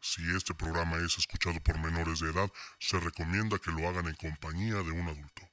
Si 0.00 0.22
este 0.36 0.54
programa 0.54 0.96
es 0.98 1.16
escuchado 1.18 1.60
por 1.60 1.78
menores 1.78 2.20
de 2.20 2.30
edad, 2.30 2.50
se 2.78 2.98
recomienda 2.98 3.58
que 3.58 3.70
lo 3.70 3.88
hagan 3.88 4.06
en 4.06 4.14
compañía 4.14 4.74
de 4.74 4.90
un 4.90 5.08
adulto. 5.08 5.52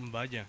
Vaya, 0.00 0.48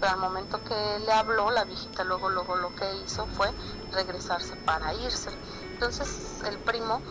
pero 0.00 0.12
al 0.12 0.18
momento 0.18 0.62
que 0.64 0.98
le 1.04 1.12
habló, 1.12 1.50
la 1.50 1.64
viejita 1.64 2.04
luego, 2.04 2.30
luego 2.30 2.56
lo 2.56 2.74
que 2.74 2.84
hizo 3.04 3.26
fue 3.26 3.50
regresarse 3.92 4.56
para 4.56 4.94
irse. 4.94 5.30
Entonces 5.72 6.42
el 6.46 6.58
primo 6.58 7.02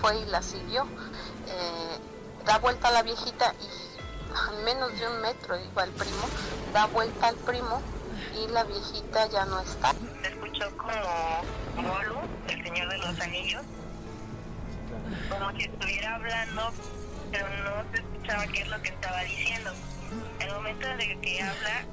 fue 0.00 0.18
y 0.18 0.26
la 0.26 0.42
siguió, 0.42 0.86
eh, 1.46 1.98
da 2.44 2.58
vuelta 2.58 2.88
a 2.88 2.92
la 2.92 3.02
viejita 3.02 3.54
y 3.60 3.96
en 4.52 4.64
menos 4.64 4.92
de 4.98 5.08
un 5.08 5.20
metro 5.22 5.58
iba 5.58 5.84
el 5.84 5.90
primo, 5.92 6.28
da 6.72 6.86
vuelta 6.86 7.28
al 7.28 7.36
primo 7.36 7.80
y 8.34 8.48
la 8.48 8.64
viejita 8.64 9.26
ya 9.28 9.46
no 9.46 9.60
está. 9.60 9.92
Se 10.22 10.28
escuchó 10.28 10.76
como 10.76 11.88
Molu, 11.88 12.18
el 12.48 12.62
señor 12.62 12.88
de 12.90 12.98
los 12.98 13.20
anillos, 13.20 13.62
como 15.30 15.50
si 15.52 15.64
estuviera 15.64 16.16
hablando, 16.16 16.70
pero 17.30 17.48
no 17.48 17.90
se 17.92 17.98
escuchaba 17.98 18.46
qué 18.48 18.60
es 18.60 18.68
lo 18.68 18.82
que 18.82 18.88
estaba 18.90 19.20
diciendo. 19.22 19.70
El 20.40 20.54
momento 20.54 20.86
de 20.86 21.18
que 21.20 21.42
habla, 21.42 21.84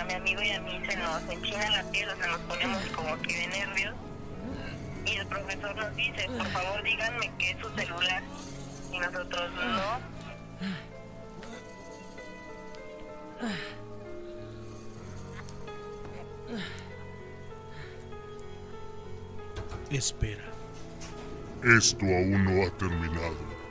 a 0.00 0.04
mi 0.04 0.14
amigo 0.14 0.42
y 0.42 0.50
a 0.50 0.60
mí 0.60 0.80
se 0.88 0.96
nos 0.96 1.22
enchina 1.28 1.70
la 1.70 1.90
piel, 1.90 2.08
o 2.08 2.16
sea, 2.16 2.26
nos 2.28 2.40
ponemos 2.40 2.82
como 2.94 3.20
que 3.22 3.36
de 3.36 3.46
nervios. 3.48 3.94
Y 5.04 5.16
el 5.16 5.26
profesor 5.26 5.74
nos 5.76 5.96
dice, 5.96 6.26
por 6.38 6.46
favor 6.48 6.82
díganme 6.82 7.32
que 7.38 7.50
es 7.50 7.58
su 7.58 7.68
celular. 7.70 8.22
Y 8.92 8.98
nosotros 8.98 9.50
no. 9.52 10.12
Espera. 19.90 20.44
Esto 21.64 22.04
aún 22.04 22.44
no 22.44 22.66
ha 22.66 22.70
terminado. 22.78 23.61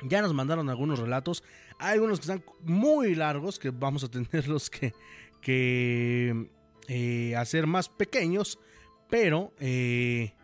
Ya 0.02 0.22
nos 0.22 0.32
mandaron 0.32 0.70
algunos 0.70 0.98
relatos. 0.98 1.42
Hay 1.78 1.94
algunos 1.94 2.20
que 2.20 2.32
están 2.32 2.44
muy 2.62 3.14
largos 3.14 3.58
que 3.58 3.70
vamos 3.70 4.04
a 4.04 4.08
tenerlos 4.10 4.70
que, 4.70 4.94
que 5.40 6.50
eh, 6.88 7.34
hacer 7.36 7.66
más 7.66 7.88
pequeños. 7.88 8.58
Pero 9.10 9.52
eh, 9.58 10.34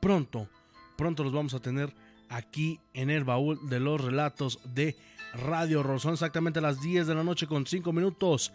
pronto, 0.00 0.48
pronto 0.96 1.22
los 1.22 1.32
vamos 1.32 1.54
a 1.54 1.60
tener 1.60 1.94
aquí 2.34 2.80
en 2.92 3.10
el 3.10 3.24
baúl 3.24 3.68
de 3.68 3.80
los 3.80 4.00
relatos 4.00 4.58
de 4.64 4.96
Radio. 5.34 5.98
Son 5.98 6.12
exactamente 6.14 6.60
las 6.60 6.80
10 6.80 7.06
de 7.06 7.14
la 7.14 7.24
noche 7.24 7.46
con 7.46 7.66
5 7.66 7.92
minutos, 7.92 8.52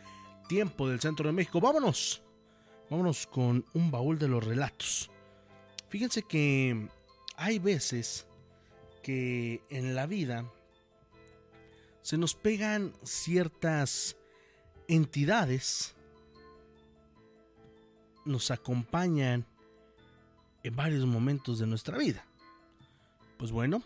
tiempo 0.47 0.87
del 0.89 0.99
centro 0.99 1.27
de 1.27 1.33
México. 1.33 1.61
Vámonos, 1.61 2.21
vámonos 2.89 3.25
con 3.27 3.65
un 3.73 3.91
baúl 3.91 4.19
de 4.19 4.27
los 4.27 4.43
relatos. 4.43 5.09
Fíjense 5.89 6.23
que 6.23 6.87
hay 7.37 7.59
veces 7.59 8.27
que 9.01 9.63
en 9.69 9.95
la 9.95 10.05
vida 10.05 10.45
se 12.01 12.17
nos 12.17 12.35
pegan 12.35 12.93
ciertas 13.03 14.17
entidades, 14.87 15.95
nos 18.25 18.51
acompañan 18.51 19.45
en 20.63 20.75
varios 20.75 21.05
momentos 21.05 21.59
de 21.59 21.67
nuestra 21.67 21.97
vida. 21.97 22.28
Pues 23.39 23.53
bueno, 23.53 23.81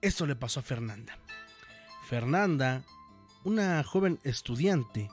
esto 0.00 0.24
le 0.24 0.34
pasó 0.34 0.60
a 0.60 0.62
Fernanda. 0.62 1.18
Fernanda, 2.08 2.82
una 3.44 3.84
joven 3.84 4.18
estudiante, 4.24 5.10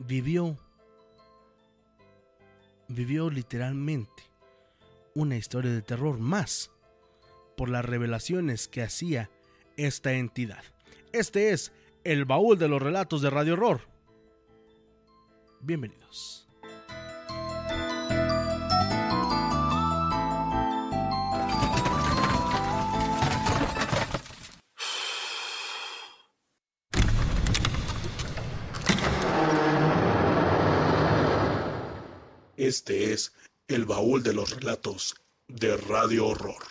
vivió 0.00 0.58
vivió 2.88 3.30
literalmente 3.30 4.24
una 5.14 5.36
historia 5.36 5.70
de 5.70 5.80
terror 5.80 6.18
más 6.18 6.72
por 7.56 7.68
las 7.68 7.84
revelaciones 7.84 8.66
que 8.66 8.82
hacía 8.82 9.30
esta 9.76 10.14
entidad. 10.14 10.64
Este 11.12 11.52
es 11.52 11.70
el 12.02 12.24
baúl 12.24 12.58
de 12.58 12.66
los 12.66 12.82
relatos 12.82 13.22
de 13.22 13.30
Radio 13.30 13.52
Horror. 13.52 13.82
Bienvenidos. 15.60 16.49
Este 32.70 33.12
es 33.12 33.32
el 33.66 33.84
baúl 33.84 34.22
de 34.22 34.32
los 34.32 34.50
relatos 34.50 35.16
de 35.48 35.76
Radio 35.76 36.28
Horror. 36.28 36.62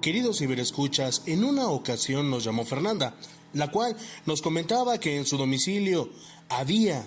Queridos 0.00 0.38
ciberescuchas, 0.38 1.24
en 1.26 1.42
una 1.42 1.66
ocasión 1.66 2.30
nos 2.30 2.44
llamó 2.44 2.64
Fernanda, 2.64 3.16
la 3.54 3.72
cual 3.72 3.96
nos 4.24 4.40
comentaba 4.40 4.98
que 4.98 5.16
en 5.16 5.26
su 5.26 5.36
domicilio 5.36 6.10
había 6.48 7.04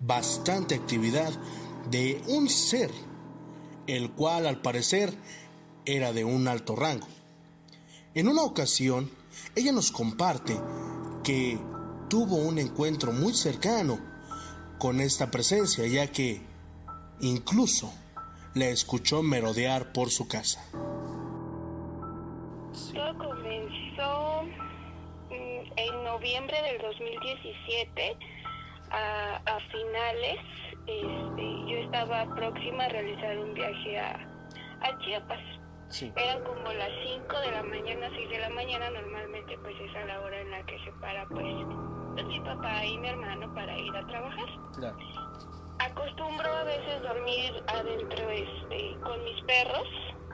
bastante 0.00 0.76
actividad 0.76 1.38
de 1.90 2.22
un 2.28 2.48
ser, 2.48 2.90
el 3.86 4.12
cual 4.12 4.46
al 4.46 4.62
parecer 4.62 5.12
era 5.84 6.14
de 6.14 6.24
un 6.24 6.48
alto 6.48 6.74
rango. 6.74 7.08
En 8.14 8.28
una 8.28 8.44
ocasión, 8.44 9.10
ella 9.54 9.72
nos 9.72 9.92
comparte 9.92 10.58
que 11.22 11.58
tuvo 12.08 12.36
un 12.36 12.58
encuentro 12.58 13.12
muy 13.12 13.34
cercano 13.34 14.13
con 14.84 15.00
esta 15.00 15.30
presencia, 15.30 15.86
ya 15.86 16.12
que 16.12 16.42
incluso 17.22 17.90
la 18.54 18.66
escuchó 18.66 19.22
merodear 19.22 19.94
por 19.94 20.10
su 20.10 20.28
casa. 20.28 20.60
Todo 22.92 23.16
comenzó 23.16 24.42
mm, 25.30 25.72
en 25.74 26.04
noviembre 26.04 26.60
del 26.64 26.82
2017, 26.82 28.18
a, 28.90 29.36
a 29.36 29.58
finales. 29.72 30.38
Este, 30.86 31.72
yo 31.72 31.78
estaba 31.86 32.26
próxima 32.34 32.84
a 32.84 32.88
realizar 32.90 33.38
un 33.38 33.54
viaje 33.54 33.98
a, 33.98 34.16
a 34.82 34.98
Chiapas. 34.98 35.40
Eran 36.14 36.44
como 36.44 36.70
las 36.74 36.90
5 37.04 37.40
de 37.40 37.50
la 37.52 37.62
mañana, 37.62 38.10
6 38.14 38.28
de 38.28 38.38
la 38.38 38.50
mañana, 38.50 38.90
normalmente 38.90 39.56
pues 39.62 39.76
es 39.80 39.96
a 39.96 40.04
la 40.04 40.20
hora 40.20 40.38
en 40.42 40.50
la 40.50 40.62
que 40.66 40.78
se 40.84 40.92
para 41.00 41.26
pues, 41.28 41.46
pues 42.14 42.26
mi 42.26 42.40
papá 42.40 42.84
y 42.84 42.98
mi 42.98 43.08
hermano 43.08 43.52
para 43.54 43.76
ir 43.76 43.94
a 43.96 44.06
trabajar. 44.06 44.48
Acostumbro 45.80 46.48
a 46.48 46.64
veces 46.64 47.02
dormir 47.02 47.52
adentro 47.66 48.30
este, 48.30 48.96
con 49.02 49.22
mis 49.24 49.42
perros, 49.42 49.86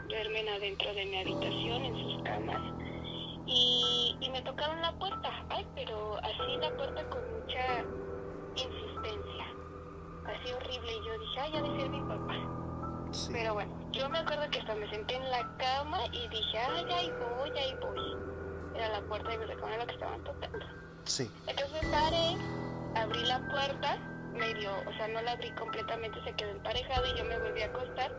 duermen 0.08 0.48
adentro 0.48 0.92
de 0.94 1.06
mi 1.06 1.18
habitación 1.18 1.84
en 1.84 1.96
sus 1.96 2.22
camas 2.22 2.60
y, 3.46 4.16
y 4.20 4.30
me 4.30 4.42
tocaron 4.42 4.80
la 4.82 4.92
puerta, 4.98 5.30
ay, 5.48 5.66
pero 5.74 6.18
así 6.18 6.56
la 6.60 6.70
puerta 6.76 7.08
con 7.08 7.20
mucha 7.32 7.84
insistencia, 8.54 9.46
así 10.26 10.52
horrible 10.52 10.92
y 10.92 11.06
yo 11.06 11.18
dije, 11.18 11.40
ay, 11.40 11.52
ya 11.52 11.62
de 11.62 11.80
ser 11.80 11.90
mi 11.90 12.00
papá. 12.00 12.60
Pero 13.32 13.54
bueno, 13.54 13.72
yo 13.90 14.08
me 14.08 14.18
acuerdo 14.18 14.48
que 14.50 14.60
hasta 14.60 14.74
me 14.76 14.88
senté 14.90 15.16
en 15.16 15.30
la 15.30 15.56
cama 15.56 15.98
y 16.12 16.28
dije, 16.28 16.58
ay, 16.58 16.84
ahí 16.92 17.10
voy, 17.10 17.50
ahí 17.58 17.74
voy. 17.80 18.16
Era 18.76 19.00
la 19.00 19.08
puerta 19.08 19.34
y 19.34 19.38
me 19.38 19.46
recordé 19.46 19.78
lo 19.78 19.86
que 19.86 19.94
estaban 19.94 20.22
tocando. 20.22 20.79
Sí. 21.04 21.30
Entonces 21.46 21.86
paré, 21.90 22.36
abrí 22.94 23.24
la 23.26 23.38
puerta, 23.48 23.96
medio, 24.32 24.70
o 24.86 24.92
sea, 24.94 25.08
no 25.08 25.20
la 25.22 25.32
abrí 25.32 25.50
completamente, 25.52 26.22
se 26.24 26.32
quedó 26.34 26.50
emparejada 26.50 27.08
y 27.08 27.18
yo 27.18 27.24
me 27.24 27.38
volví 27.38 27.62
a 27.62 27.66
acostar, 27.66 28.16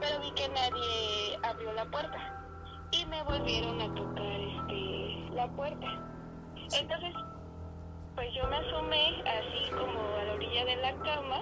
pero 0.00 0.20
vi 0.20 0.30
que 0.32 0.48
nadie 0.48 1.38
abrió 1.42 1.72
la 1.72 1.84
puerta 1.86 2.44
y 2.90 3.04
me 3.06 3.22
volvieron 3.22 3.80
a 3.80 3.94
tocar 3.94 4.40
este, 4.40 5.34
la 5.34 5.48
puerta. 5.48 5.86
Entonces, 6.72 7.14
pues 8.14 8.28
yo 8.34 8.46
me 8.48 8.56
asomé 8.56 9.22
así 9.22 9.70
como 9.70 10.00
a 10.16 10.24
la 10.24 10.32
orilla 10.34 10.64
de 10.64 10.76
la 10.76 10.92
cama, 10.96 11.40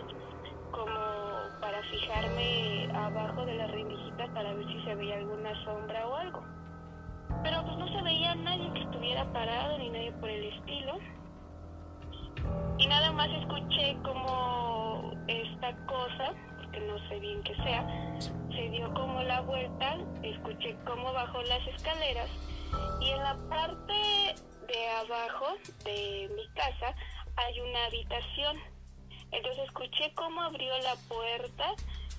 como 0.73 1.61
para 1.61 1.83
fijarme 1.85 2.91
abajo 2.95 3.45
de 3.47 3.55
la 3.55 3.67
rendijita 3.67 4.27
para 4.35 4.53
ver 4.53 4.67
si 4.67 4.83
se 4.85 4.95
veía 4.95 5.17
alguna 5.17 5.65
sombra 5.65 6.07
o 6.07 6.17
algo. 6.17 6.45
Pero 7.47 7.63
pues 7.63 7.79
no 7.79 7.87
se 7.87 8.03
veía 8.03 8.35
nadie 8.35 8.73
que 8.73 8.81
estuviera 8.81 9.25
parado 9.33 9.79
ni 9.79 9.89
nadie 9.89 10.11
por 10.15 10.29
el 10.29 10.53
estilo. 10.53 10.99
Y 12.77 12.89
nada 12.89 13.13
más 13.13 13.29
escuché 13.31 13.97
como 14.03 15.13
esta 15.29 15.77
cosa, 15.87 16.35
porque 16.57 16.81
no 16.81 16.99
sé 17.09 17.21
bien 17.21 17.41
qué 17.45 17.55
sea, 17.63 17.87
se 18.51 18.69
dio 18.71 18.93
como 18.95 19.23
la 19.23 19.43
vuelta, 19.43 19.97
escuché 20.25 20.77
cómo 20.85 21.13
bajó 21.13 21.41
las 21.43 21.65
escaleras 21.69 22.29
y 23.01 23.11
en 23.11 23.19
la 23.19 23.37
parte 23.49 24.35
de 24.67 24.89
abajo 25.05 25.47
de 25.85 26.29
mi 26.35 26.49
casa 26.49 26.99
hay 27.37 27.61
una 27.61 27.85
habitación. 27.87 28.57
Entonces 29.31 29.67
escuché 29.67 30.13
cómo 30.17 30.43
abrió 30.43 30.77
la 30.79 30.97
puerta, 31.09 31.75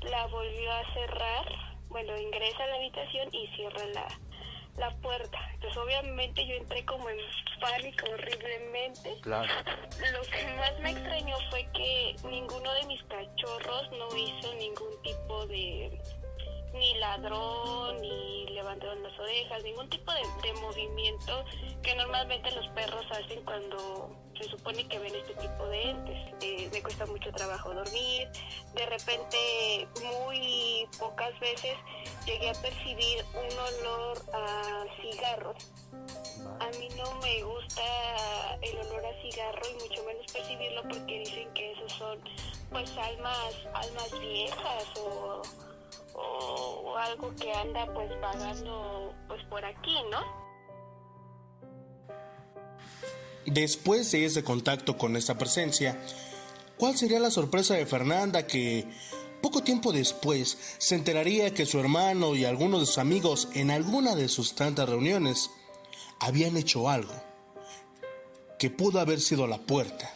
la 0.10 0.26
volvió 0.28 0.72
a 0.72 0.94
cerrar, 0.94 1.46
bueno, 1.90 2.18
ingresa 2.18 2.64
a 2.64 2.68
la 2.68 2.76
habitación 2.78 3.28
y 3.34 3.48
cierra 3.58 3.86
la, 3.94 4.08
la 4.78 4.92
puerta. 4.98 5.38
Entonces 5.54 5.78
obviamente 5.78 6.46
yo 6.48 6.56
entré 6.56 6.86
como 6.86 7.10
en 7.10 7.18
pánico 7.60 8.06
horriblemente. 8.12 9.18
Claro. 9.22 9.52
Lo 10.14 10.22
que 10.22 10.46
más 10.56 10.80
me 10.80 10.92
extrañó 10.92 11.36
fue 11.50 11.66
que 11.74 12.16
ninguno 12.30 12.74
de 12.74 12.86
mis 12.86 13.04
cachorros 13.04 13.92
no 13.92 14.16
hizo 14.16 14.54
ningún 14.56 15.02
tipo 15.04 15.46
de 15.48 16.00
ni 16.78 16.96
ladrón, 16.96 18.02
ni 18.02 18.48
levantaron 18.50 19.04
las 19.04 19.18
orejas, 19.20 19.64
ningún 19.64 19.90
tipo 19.90 20.12
de, 20.12 20.22
de 20.44 20.54
movimiento 20.62 21.44
que 21.82 21.96
normalmente 21.96 22.52
los 22.52 22.68
perros 22.70 23.06
hacen 23.12 23.44
cuando 23.44 24.10
se 24.38 24.50
supone 24.50 24.88
que 24.88 25.00
ven 25.00 25.16
este 25.16 25.34
tipo 25.36 25.66
de 25.68 25.90
entes. 25.90 26.34
Eh, 26.42 26.70
me 26.72 26.82
cuesta 26.82 27.06
mucho 27.06 27.32
trabajo 27.32 27.74
dormir, 27.74 28.30
de 28.76 28.86
repente 28.86 29.88
muy 30.04 30.88
pocas 31.00 31.38
veces 31.40 31.76
llegué 32.26 32.50
a 32.50 32.54
percibir 32.54 33.26
un 33.34 33.60
olor 33.60 34.22
a 34.34 34.86
cigarro. 35.02 35.56
A 36.60 36.68
mí 36.78 36.90
no 36.98 37.14
me 37.22 37.44
gusta 37.44 37.82
el 38.62 38.78
olor 38.78 39.06
a 39.06 39.22
cigarro 39.22 39.62
y 39.70 39.74
mucho 39.88 40.04
menos 40.04 40.32
percibirlo 40.32 40.84
porque 40.84 41.20
dicen 41.20 41.54
que 41.54 41.72
esos 41.72 41.92
son 41.94 42.20
pues 42.72 42.92
almas, 42.98 43.56
almas 43.74 44.20
viejas 44.20 44.86
o, 45.00 45.42
o, 46.18 46.98
algo 46.98 47.34
que 47.36 47.52
anda 47.54 47.86
pues 47.94 48.10
vagando 48.20 49.14
pues 49.28 49.44
por 49.46 49.64
aquí, 49.64 49.96
¿no? 50.12 50.20
Después 53.46 54.12
de 54.12 54.26
ese 54.26 54.44
contacto 54.44 54.98
con 54.98 55.16
esta 55.16 55.38
presencia, 55.38 55.98
¿cuál 56.78 56.98
sería 56.98 57.20
la 57.20 57.32
sorpresa 57.32 57.76
de 57.76 57.86
Fernanda 57.86 58.46
que 58.46 58.86
poco 59.42 59.64
tiempo 59.64 59.94
después 59.94 60.58
se 60.80 60.96
enteraría 60.96 61.54
que 61.54 61.66
su 61.66 61.80
hermano 61.80 62.36
y 62.36 62.44
algunos 62.44 62.82
de 62.82 62.86
sus 62.88 62.98
amigos 62.98 63.48
en 63.54 63.72
alguna 63.72 64.16
de 64.16 64.28
sus 64.28 64.56
tantas 64.56 64.90
reuniones 64.90 65.50
habían 66.20 66.58
hecho 66.58 66.90
algo 66.90 67.14
que 68.60 68.70
pudo 68.70 69.00
haber 69.00 69.22
sido 69.22 69.48
la 69.48 69.60
puerta 69.60 70.14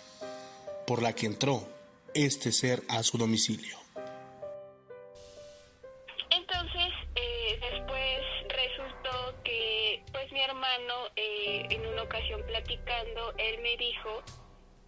por 0.86 1.02
la 1.02 1.14
que 1.14 1.28
entró 1.28 1.66
este 2.14 2.52
ser 2.52 2.84
a 2.90 3.04
su 3.04 3.18
domicilio? 3.18 3.81
Platicando, 12.78 13.34
él 13.38 13.60
me 13.62 13.78
dijo 13.78 14.24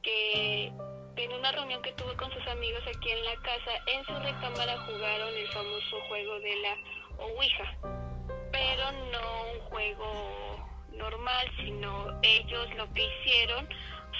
que 0.01 0.71
en 1.15 1.33
una 1.33 1.51
reunión 1.51 1.81
que 1.81 1.91
tuvo 1.93 2.15
con 2.17 2.31
sus 2.31 2.45
amigos 2.47 2.81
aquí 2.87 3.11
en 3.11 3.25
la 3.25 3.35
casa, 3.37 3.71
en 3.87 4.05
su 4.05 4.13
recámara 4.19 4.77
jugaron 4.85 5.29
el 5.35 5.47
famoso 5.49 6.01
juego 6.07 6.39
de 6.39 6.55
la 6.57 6.77
Ouija, 7.19 7.77
pero 8.51 8.91
no 9.11 9.43
un 9.53 9.59
juego 9.69 10.69
normal, 10.93 11.51
sino 11.57 12.19
ellos 12.23 12.73
lo 12.75 12.91
que 12.93 13.03
hicieron 13.05 13.67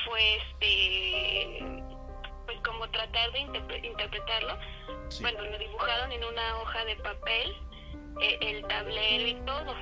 fue 0.05 0.35
este 0.37 1.83
pues 2.45 2.59
como 2.65 2.89
tratar 2.91 3.31
de 3.31 3.39
interpre- 3.39 3.85
interpretarlo. 3.85 4.57
Bueno 5.21 5.41
lo 5.43 5.57
dibujaron 5.57 6.11
en 6.11 6.23
una 6.23 6.57
hoja 6.59 6.83
de 6.85 6.95
papel 6.97 7.55
eh, 8.21 8.37
el 8.41 8.67
tablero 8.67 9.27
y 9.27 9.33
todo 9.45 9.73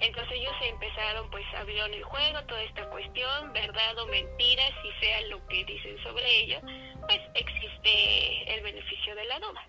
entonces 0.00 0.32
ellos 0.32 0.52
se 0.60 0.68
empezaron 0.68 1.30
pues 1.30 1.44
abrieron 1.54 1.92
el 1.94 2.04
juego 2.04 2.42
toda 2.44 2.62
esta 2.62 2.88
cuestión 2.90 3.52
verdad 3.52 3.98
o 3.98 4.06
mentira 4.06 4.64
si 4.82 4.92
sea 5.00 5.20
lo 5.22 5.46
que 5.46 5.64
dicen 5.64 6.02
sobre 6.02 6.40
ello 6.40 6.60
pues 7.08 7.20
existe 7.34 8.54
el 8.54 8.62
beneficio 8.62 9.14
de 9.14 9.24
la 9.24 9.38
duda. 9.38 9.68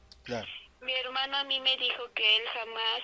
Mi 0.82 0.94
hermano 0.94 1.38
a 1.38 1.44
mí 1.46 1.60
me 1.60 1.78
dijo 1.78 2.12
que 2.14 2.36
él 2.38 2.44
jamás 2.54 3.04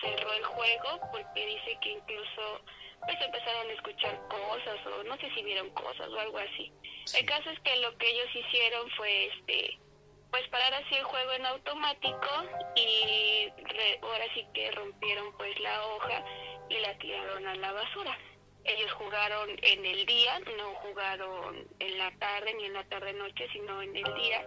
cerró 0.00 0.32
el 0.32 0.44
juego 0.44 1.00
porque 1.10 1.46
dice 1.46 1.78
que 1.80 1.90
incluso 1.90 2.62
pues 3.00 3.20
empezaron 3.20 3.68
a 3.68 3.72
escuchar 3.72 4.20
cosas 4.28 4.86
o 4.86 5.04
no 5.04 5.16
sé 5.16 5.30
si 5.34 5.42
vieron 5.42 5.70
cosas 5.70 6.08
o 6.08 6.20
algo 6.20 6.38
así. 6.38 6.72
El 7.16 7.24
caso 7.26 7.50
es 7.50 7.58
que 7.60 7.76
lo 7.76 7.96
que 7.96 8.10
ellos 8.10 8.28
hicieron 8.34 8.90
fue 8.90 9.26
este 9.26 9.78
pues 10.30 10.46
parar 10.48 10.74
así 10.74 10.94
el 10.94 11.04
juego 11.04 11.32
en 11.32 11.46
automático 11.46 12.28
y 12.76 13.48
ahora 14.02 14.24
sí 14.34 14.46
que 14.52 14.70
rompieron 14.72 15.32
pues 15.38 15.58
la 15.60 15.86
hoja 15.86 16.24
y 16.70 16.78
la 16.80 16.96
tiraron 16.98 17.46
a 17.46 17.54
la 17.56 17.72
basura. 17.72 18.16
Ellos 18.64 18.92
jugaron 18.92 19.50
en 19.62 19.86
el 19.86 20.04
día, 20.04 20.38
no 20.40 20.74
jugaron 20.82 21.66
en 21.78 21.98
la 21.98 22.10
tarde 22.18 22.54
ni 22.54 22.64
en 22.64 22.74
la 22.74 22.84
tarde 22.84 23.12
noche, 23.14 23.46
sino 23.52 23.80
en 23.80 23.96
el 23.96 24.14
día. 24.14 24.44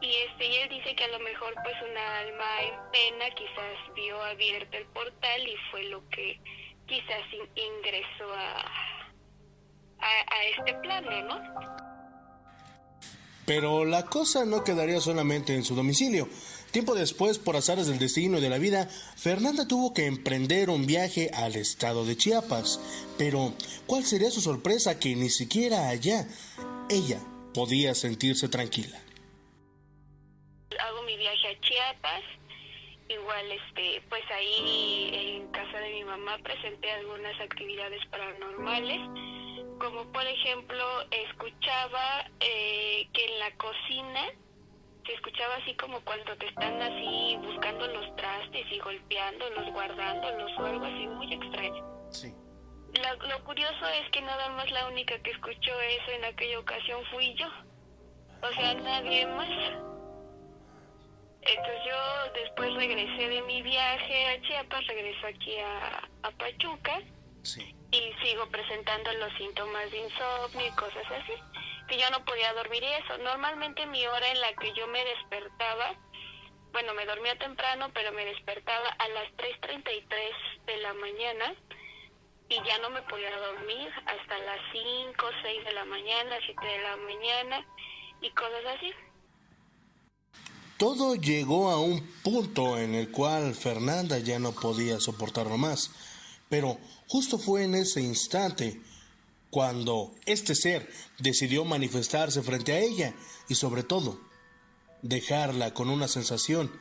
Y 0.00 0.14
este 0.28 0.46
y 0.46 0.56
él 0.56 0.68
dice 0.68 0.96
que 0.96 1.04
a 1.04 1.08
lo 1.08 1.20
mejor 1.20 1.54
pues 1.62 1.74
una 1.88 2.18
alma 2.18 2.62
en 2.62 2.90
pena 2.90 3.30
quizás 3.36 3.94
vio 3.94 4.20
abierto 4.22 4.76
el 4.76 4.86
portal 4.86 5.46
y 5.46 5.56
fue 5.70 5.84
lo 5.84 6.08
que 6.08 6.40
quizás 6.86 7.22
ingresó 7.54 8.32
a, 8.34 8.60
a, 10.00 10.34
a 10.34 10.44
este 10.56 10.74
plano, 10.74 11.22
¿no? 11.22 11.82
Pero 13.46 13.84
la 13.84 14.04
cosa 14.04 14.44
no 14.44 14.62
quedaría 14.64 15.00
solamente 15.00 15.54
en 15.54 15.64
su 15.64 15.74
domicilio. 15.74 16.28
Tiempo 16.72 16.94
después, 16.94 17.38
por 17.38 17.54
azares 17.54 17.86
del 17.86 17.98
destino 17.98 18.38
y 18.38 18.40
de 18.40 18.48
la 18.48 18.56
vida, 18.56 18.88
Fernanda 19.16 19.68
tuvo 19.68 19.92
que 19.92 20.06
emprender 20.06 20.70
un 20.70 20.86
viaje 20.86 21.30
al 21.34 21.54
estado 21.54 22.06
de 22.06 22.16
Chiapas. 22.16 22.80
Pero, 23.18 23.52
¿cuál 23.86 24.04
sería 24.04 24.30
su 24.30 24.40
sorpresa 24.40 24.98
que 24.98 25.14
ni 25.14 25.28
siquiera 25.28 25.90
allá 25.90 26.26
ella 26.88 27.20
podía 27.52 27.94
sentirse 27.94 28.48
tranquila? 28.48 28.98
Hago 30.80 31.02
mi 31.02 31.14
viaje 31.18 31.48
a 31.48 31.60
Chiapas, 31.60 32.22
igual 33.10 33.52
este, 33.52 34.02
pues 34.08 34.22
ahí 34.30 35.10
en 35.12 35.48
casa 35.48 35.78
de 35.78 35.92
mi 35.92 36.04
mamá 36.04 36.38
presenté 36.42 36.90
algunas 36.90 37.38
actividades 37.38 38.00
paranormales 38.10 39.00
como 39.78 40.04
por 40.12 40.24
ejemplo 40.24 40.84
escuchaba 41.10 42.24
eh, 42.38 43.08
que 43.12 43.24
en 43.24 43.38
la 43.40 43.50
cocina 43.56 44.26
se 45.04 45.14
escuchaba 45.14 45.56
así 45.56 45.74
como 45.74 46.00
cuando 46.02 46.36
te 46.36 46.46
están 46.46 46.80
así 46.80 47.36
buscando 47.40 47.86
los 47.88 48.16
trastes 48.16 48.66
y 48.70 48.78
golpeándolos, 48.78 49.72
guardándolos 49.72 50.50
o 50.58 50.64
algo 50.64 50.84
así 50.84 51.06
muy 51.08 51.32
extraño. 51.32 51.84
Sí. 52.10 52.34
Lo, 52.94 53.26
lo 53.26 53.44
curioso 53.44 53.86
es 53.88 54.10
que 54.10 54.20
nada 54.22 54.50
más 54.50 54.70
la 54.70 54.86
única 54.88 55.18
que 55.22 55.30
escuchó 55.30 55.80
eso 55.80 56.10
en 56.12 56.24
aquella 56.24 56.58
ocasión 56.58 57.02
fui 57.10 57.34
yo. 57.34 57.48
O 58.42 58.52
sea, 58.52 58.74
nadie 58.74 59.26
más. 59.26 59.48
Entonces 61.40 61.80
yo 61.86 62.32
después 62.34 62.74
regresé 62.74 63.28
de 63.28 63.42
mi 63.42 63.62
viaje 63.62 64.26
a 64.26 64.42
Chiapas, 64.42 64.86
regreso 64.86 65.26
aquí 65.26 65.58
a, 65.58 66.08
a 66.22 66.30
Pachuca. 66.32 67.00
Sí 67.42 67.74
y 67.92 68.12
sigo 68.24 68.46
presentando 68.46 69.12
los 69.14 69.32
síntomas 69.34 69.90
de 69.90 69.98
insomnio 69.98 70.66
y 70.66 70.70
cosas 70.70 71.04
así, 71.12 71.32
que 71.88 71.98
yo 71.98 72.08
no 72.10 72.24
podía 72.24 72.52
dormir 72.54 72.82
y 72.82 72.92
eso. 73.02 73.18
Normalmente 73.18 73.86
mi 73.86 74.06
hora 74.06 74.30
en 74.30 74.40
la 74.40 74.52
que 74.54 74.72
yo 74.74 74.86
me 74.88 75.04
despertaba, 75.04 75.94
bueno, 76.72 76.94
me 76.94 77.06
dormía 77.06 77.38
temprano, 77.38 77.90
pero 77.92 78.12
me 78.12 78.24
despertaba 78.24 78.88
a 78.88 79.08
las 79.08 79.24
3.33 79.36 80.66
de 80.66 80.76
la 80.78 80.94
mañana 80.94 81.54
y 82.48 82.56
ya 82.66 82.78
no 82.78 82.90
me 82.90 83.02
podía 83.02 83.36
dormir 83.36 83.88
hasta 84.06 84.38
las 84.38 84.60
5, 84.72 85.14
6 85.42 85.64
de 85.64 85.72
la 85.72 85.84
mañana, 85.84 86.36
7 86.44 86.66
de 86.66 86.82
la 86.82 86.96
mañana 86.96 87.66
y 88.20 88.30
cosas 88.30 88.64
así. 88.76 88.92
Todo 90.78 91.14
llegó 91.14 91.70
a 91.70 91.78
un 91.80 92.00
punto 92.22 92.78
en 92.78 92.94
el 92.94 93.10
cual 93.10 93.54
Fernanda 93.54 94.18
ya 94.18 94.38
no 94.38 94.52
podía 94.52 94.98
soportarlo 94.98 95.56
más, 95.56 95.90
pero 96.48 96.78
Justo 97.12 97.38
fue 97.38 97.64
en 97.64 97.74
ese 97.74 98.00
instante 98.00 98.80
cuando 99.52 100.12
este 100.24 100.54
ser 100.54 100.88
decidió 101.18 101.66
manifestarse 101.66 102.40
frente 102.40 102.72
a 102.72 102.78
ella 102.78 103.12
y 103.50 103.54
sobre 103.54 103.82
todo 103.82 104.18
dejarla 105.02 105.74
con 105.74 105.90
una 105.90 106.08
sensación 106.08 106.72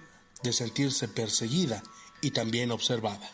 de 0.42 0.54
sentirse 0.54 1.10
perseguida 1.10 1.84
y 2.22 2.32
también 2.32 2.72
observada. 2.72 3.30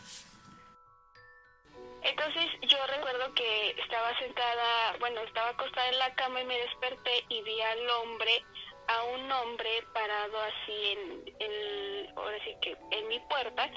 Entonces 2.02 2.46
yo 2.62 2.78
recuerdo 2.88 3.32
que 3.34 3.76
estaba 3.80 4.18
sentada, 4.18 4.96
bueno, 4.98 5.20
estaba 5.20 5.50
acostada 5.50 5.88
en 5.88 5.98
la 6.00 6.12
cama 6.16 6.40
y 6.40 6.44
me 6.44 6.58
desperté 6.58 7.24
y 7.28 7.40
vi 7.42 7.60
al 7.60 7.90
hombre, 7.90 8.44
a 8.88 9.04
un 9.04 9.30
hombre 9.30 9.70
parado 9.94 10.36
así 10.40 10.98
en, 11.38 12.16
ahora 12.16 12.38
sí 12.42 12.56
que 12.60 12.76
en 12.90 13.06
mi 13.06 13.20
puerta 13.20 13.70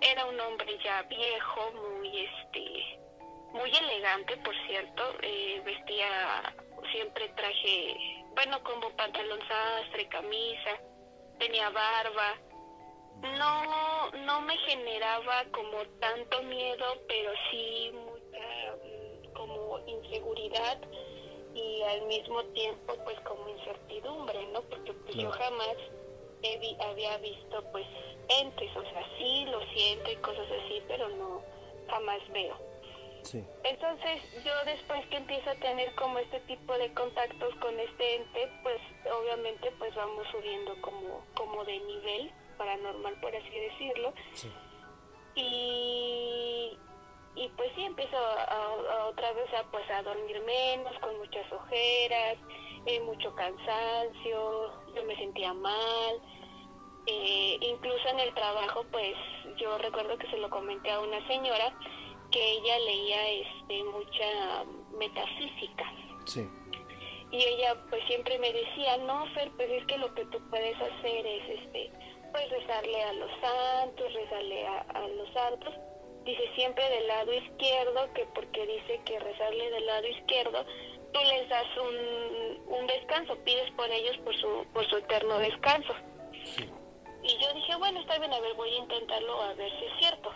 era 0.00 0.24
un 0.24 0.40
hombre 0.40 0.78
ya 0.82 1.02
viejo, 1.02 1.70
muy 1.72 2.18
este, 2.18 3.02
muy 3.52 3.70
elegante, 3.74 4.36
por 4.38 4.54
cierto. 4.66 5.02
Eh, 5.22 5.62
vestía 5.64 6.54
siempre 6.90 7.28
traje, 7.30 8.24
bueno, 8.34 8.62
como 8.62 8.90
pantalón 8.96 9.40
sastre, 9.48 10.08
camisa, 10.08 10.80
tenía 11.38 11.70
barba. 11.70 12.38
No, 13.38 14.10
no 14.24 14.40
me 14.40 14.56
generaba 14.58 15.44
como 15.52 15.84
tanto 16.00 16.42
miedo, 16.42 16.84
pero 17.06 17.30
sí 17.50 17.92
mucha 17.92 18.74
mm, 18.76 19.32
como 19.34 19.78
inseguridad 19.86 20.78
y 21.54 21.82
al 21.82 22.02
mismo 22.06 22.42
tiempo 22.46 22.94
pues 23.04 23.20
como 23.20 23.48
incertidumbre, 23.48 24.46
¿no? 24.46 24.62
Porque 24.62 24.92
pues 24.92 25.14
yo 25.14 25.30
jamás 25.30 25.76
había 26.80 27.16
visto 27.18 27.62
pues 27.70 27.86
entes, 28.40 28.76
o 28.76 28.82
sea, 28.82 29.06
sí 29.18 29.44
lo 29.46 29.60
siento 29.72 30.10
y 30.10 30.16
cosas 30.16 30.46
así, 30.50 30.82
pero 30.88 31.08
no, 31.10 31.42
jamás 31.88 32.20
veo. 32.32 32.71
Sí. 33.22 33.44
Entonces 33.64 34.44
yo 34.44 34.52
después 34.64 35.06
que 35.06 35.16
empiezo 35.16 35.50
a 35.50 35.54
tener 35.54 35.94
como 35.94 36.18
este 36.18 36.40
tipo 36.40 36.76
de 36.76 36.92
contactos 36.92 37.54
con 37.56 37.78
este 37.78 38.16
ente, 38.16 38.50
pues 38.62 38.80
obviamente 39.12 39.72
pues 39.78 39.94
vamos 39.94 40.26
subiendo 40.30 40.80
como, 40.82 41.24
como 41.34 41.64
de 41.64 41.78
nivel 41.80 42.32
paranormal, 42.58 43.20
por 43.20 43.34
así 43.34 43.50
decirlo. 43.50 44.12
Sí. 44.34 44.52
Y, 45.34 46.78
y 47.36 47.48
pues 47.56 47.70
sí 47.74 47.84
empiezo 47.84 48.16
a, 48.16 49.06
otra 49.06 49.32
vez 49.32 49.52
a, 49.54 49.70
pues, 49.70 49.88
a 49.90 50.02
dormir 50.02 50.40
menos, 50.42 50.98
con 50.98 51.16
muchas 51.18 51.50
ojeras, 51.52 52.36
eh, 52.86 53.00
mucho 53.00 53.34
cansancio, 53.34 54.94
yo 54.94 55.04
me 55.04 55.16
sentía 55.16 55.54
mal, 55.54 56.20
eh, 57.06 57.56
incluso 57.60 58.08
en 58.08 58.20
el 58.20 58.34
trabajo, 58.34 58.84
pues 58.90 59.14
yo 59.56 59.78
recuerdo 59.78 60.18
que 60.18 60.30
se 60.30 60.36
lo 60.36 60.50
comenté 60.50 60.90
a 60.90 61.00
una 61.00 61.26
señora 61.26 61.72
que 62.32 62.52
ella 62.52 62.78
leía 62.80 63.28
este 63.30 63.84
mucha 63.84 64.64
metafísica. 64.98 65.84
Sí. 66.26 66.48
Y 67.30 67.44
ella 67.44 67.76
pues 67.88 68.04
siempre 68.06 68.38
me 68.38 68.52
decía, 68.52 68.96
no, 68.98 69.26
Fer, 69.34 69.50
pues 69.52 69.70
es 69.70 69.86
que 69.86 69.98
lo 69.98 70.12
que 70.14 70.24
tú 70.26 70.38
puedes 70.50 70.76
hacer 70.76 71.26
es 71.26 71.60
este 71.60 71.90
pues 72.32 72.48
rezarle 72.50 73.02
a 73.02 73.12
los 73.12 73.30
santos, 73.40 74.12
rezarle 74.12 74.66
a, 74.66 74.80
a 74.80 75.08
los 75.08 75.32
santos. 75.32 75.74
Dice 76.24 76.42
siempre 76.54 76.88
del 76.88 77.06
lado 77.06 77.32
izquierdo, 77.32 78.12
que 78.14 78.26
porque 78.34 78.66
dice 78.66 79.00
que 79.04 79.18
rezarle 79.18 79.70
del 79.70 79.86
lado 79.86 80.06
izquierdo, 80.06 80.64
tú 81.12 81.20
les 81.20 81.48
das 81.48 81.66
un, 81.76 82.74
un 82.78 82.86
descanso, 82.86 83.36
pides 83.44 83.70
por 83.72 83.90
ellos 83.90 84.16
por 84.18 84.34
su, 84.36 84.66
por 84.72 84.88
su 84.88 84.96
eterno 84.96 85.38
descanso. 85.38 85.92
Sí. 86.44 86.70
Y 87.22 87.38
yo 87.38 87.52
dije, 87.54 87.76
bueno, 87.76 88.00
está 88.00 88.18
bien, 88.18 88.32
a 88.32 88.40
ver, 88.40 88.54
voy 88.54 88.70
a 88.70 88.78
intentarlo 88.78 89.42
a 89.42 89.54
ver 89.54 89.70
si 89.78 89.84
es 89.84 89.92
cierto. 89.98 90.32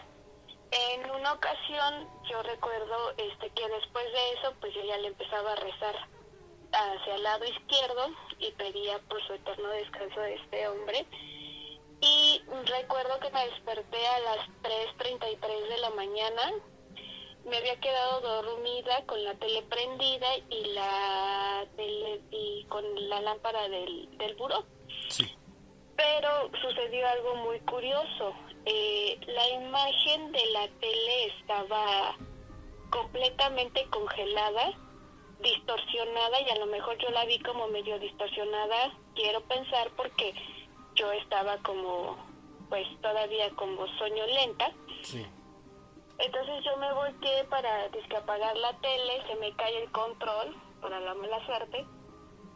En 0.77 1.11
una 1.11 1.33
ocasión 1.33 2.09
yo 2.29 2.43
recuerdo 2.43 3.13
este 3.17 3.51
que 3.51 3.69
después 3.69 4.05
de 4.13 4.33
eso, 4.33 4.55
pues 4.61 4.75
yo 4.75 4.83
ya 4.83 4.99
le 4.99 5.09
empezaba 5.09 5.53
a 5.53 5.57
rezar 5.57 5.95
hacia 6.73 7.15
el 7.15 7.23
lado 7.23 7.45
izquierdo 7.45 8.11
y 8.39 8.51
pedía 8.53 8.99
por 9.09 9.25
su 9.27 9.35
eterno 9.35 9.69
descanso 9.71 10.21
de 10.21 10.35
este 10.35 10.69
hombre. 10.69 11.07
Y 12.01 12.43
recuerdo 12.67 13.19
que 13.21 13.31
me 13.31 13.47
desperté 13.49 14.07
a 14.07 14.19
las 14.21 14.49
3.33 14.63 15.69
de 15.69 15.79
la 15.79 15.91
mañana. 15.91 16.53
Me 17.47 17.57
había 17.57 17.81
quedado 17.81 18.43
dormida 18.43 19.07
con 19.07 19.23
la 19.25 19.35
tele 19.35 19.63
prendida 19.63 20.37
y 20.51 20.65
la 20.75 21.65
tele, 21.77 22.21
y 22.31 22.67
con 22.69 23.09
la 23.09 23.21
lámpara 23.23 23.69
del, 23.69 24.19
del 24.19 24.35
buró. 24.35 24.67
Sí. 25.09 25.35
Pero 25.97 26.51
sucedió 26.61 27.09
algo 27.09 27.37
muy 27.37 27.61
curioso. 27.61 28.35
Eh, 28.67 29.19
la 29.27 29.49
imagen 29.49 30.33
de 30.33 30.47
la 30.47 30.69
tele 30.81 31.27
estaba 31.39 32.17
completamente 32.91 33.87
congelada, 33.91 34.73
distorsionada 35.41 36.41
y 36.41 36.51
a 36.51 36.57
lo 36.57 36.67
mejor 36.67 36.99
yo 36.99 37.09
la 37.11 37.25
vi 37.27 37.39
como 37.41 37.69
medio 37.69 37.99
distorsionada, 37.99 38.93
quiero 39.15 39.41
pensar 39.43 39.91
porque 39.97 40.35
yo 40.95 41.13
estaba 41.13 41.59
como 41.59 42.17
pues 42.69 42.87
todavía 43.01 43.51
como 43.51 43.87
sueño 43.99 44.27
lenta. 44.27 44.73
Sí. 45.03 45.25
Entonces 46.19 46.65
yo 46.65 46.77
me 46.79 46.93
volteé 46.93 47.45
para 47.45 47.89
apagar 48.19 48.57
la 48.57 48.73
tele, 48.81 49.23
se 49.29 49.37
me 49.37 49.55
cae 49.55 49.85
el 49.85 49.93
control, 49.93 50.57
para 50.81 50.99
la 51.01 51.15
mala 51.15 51.45
suerte, 51.47 51.87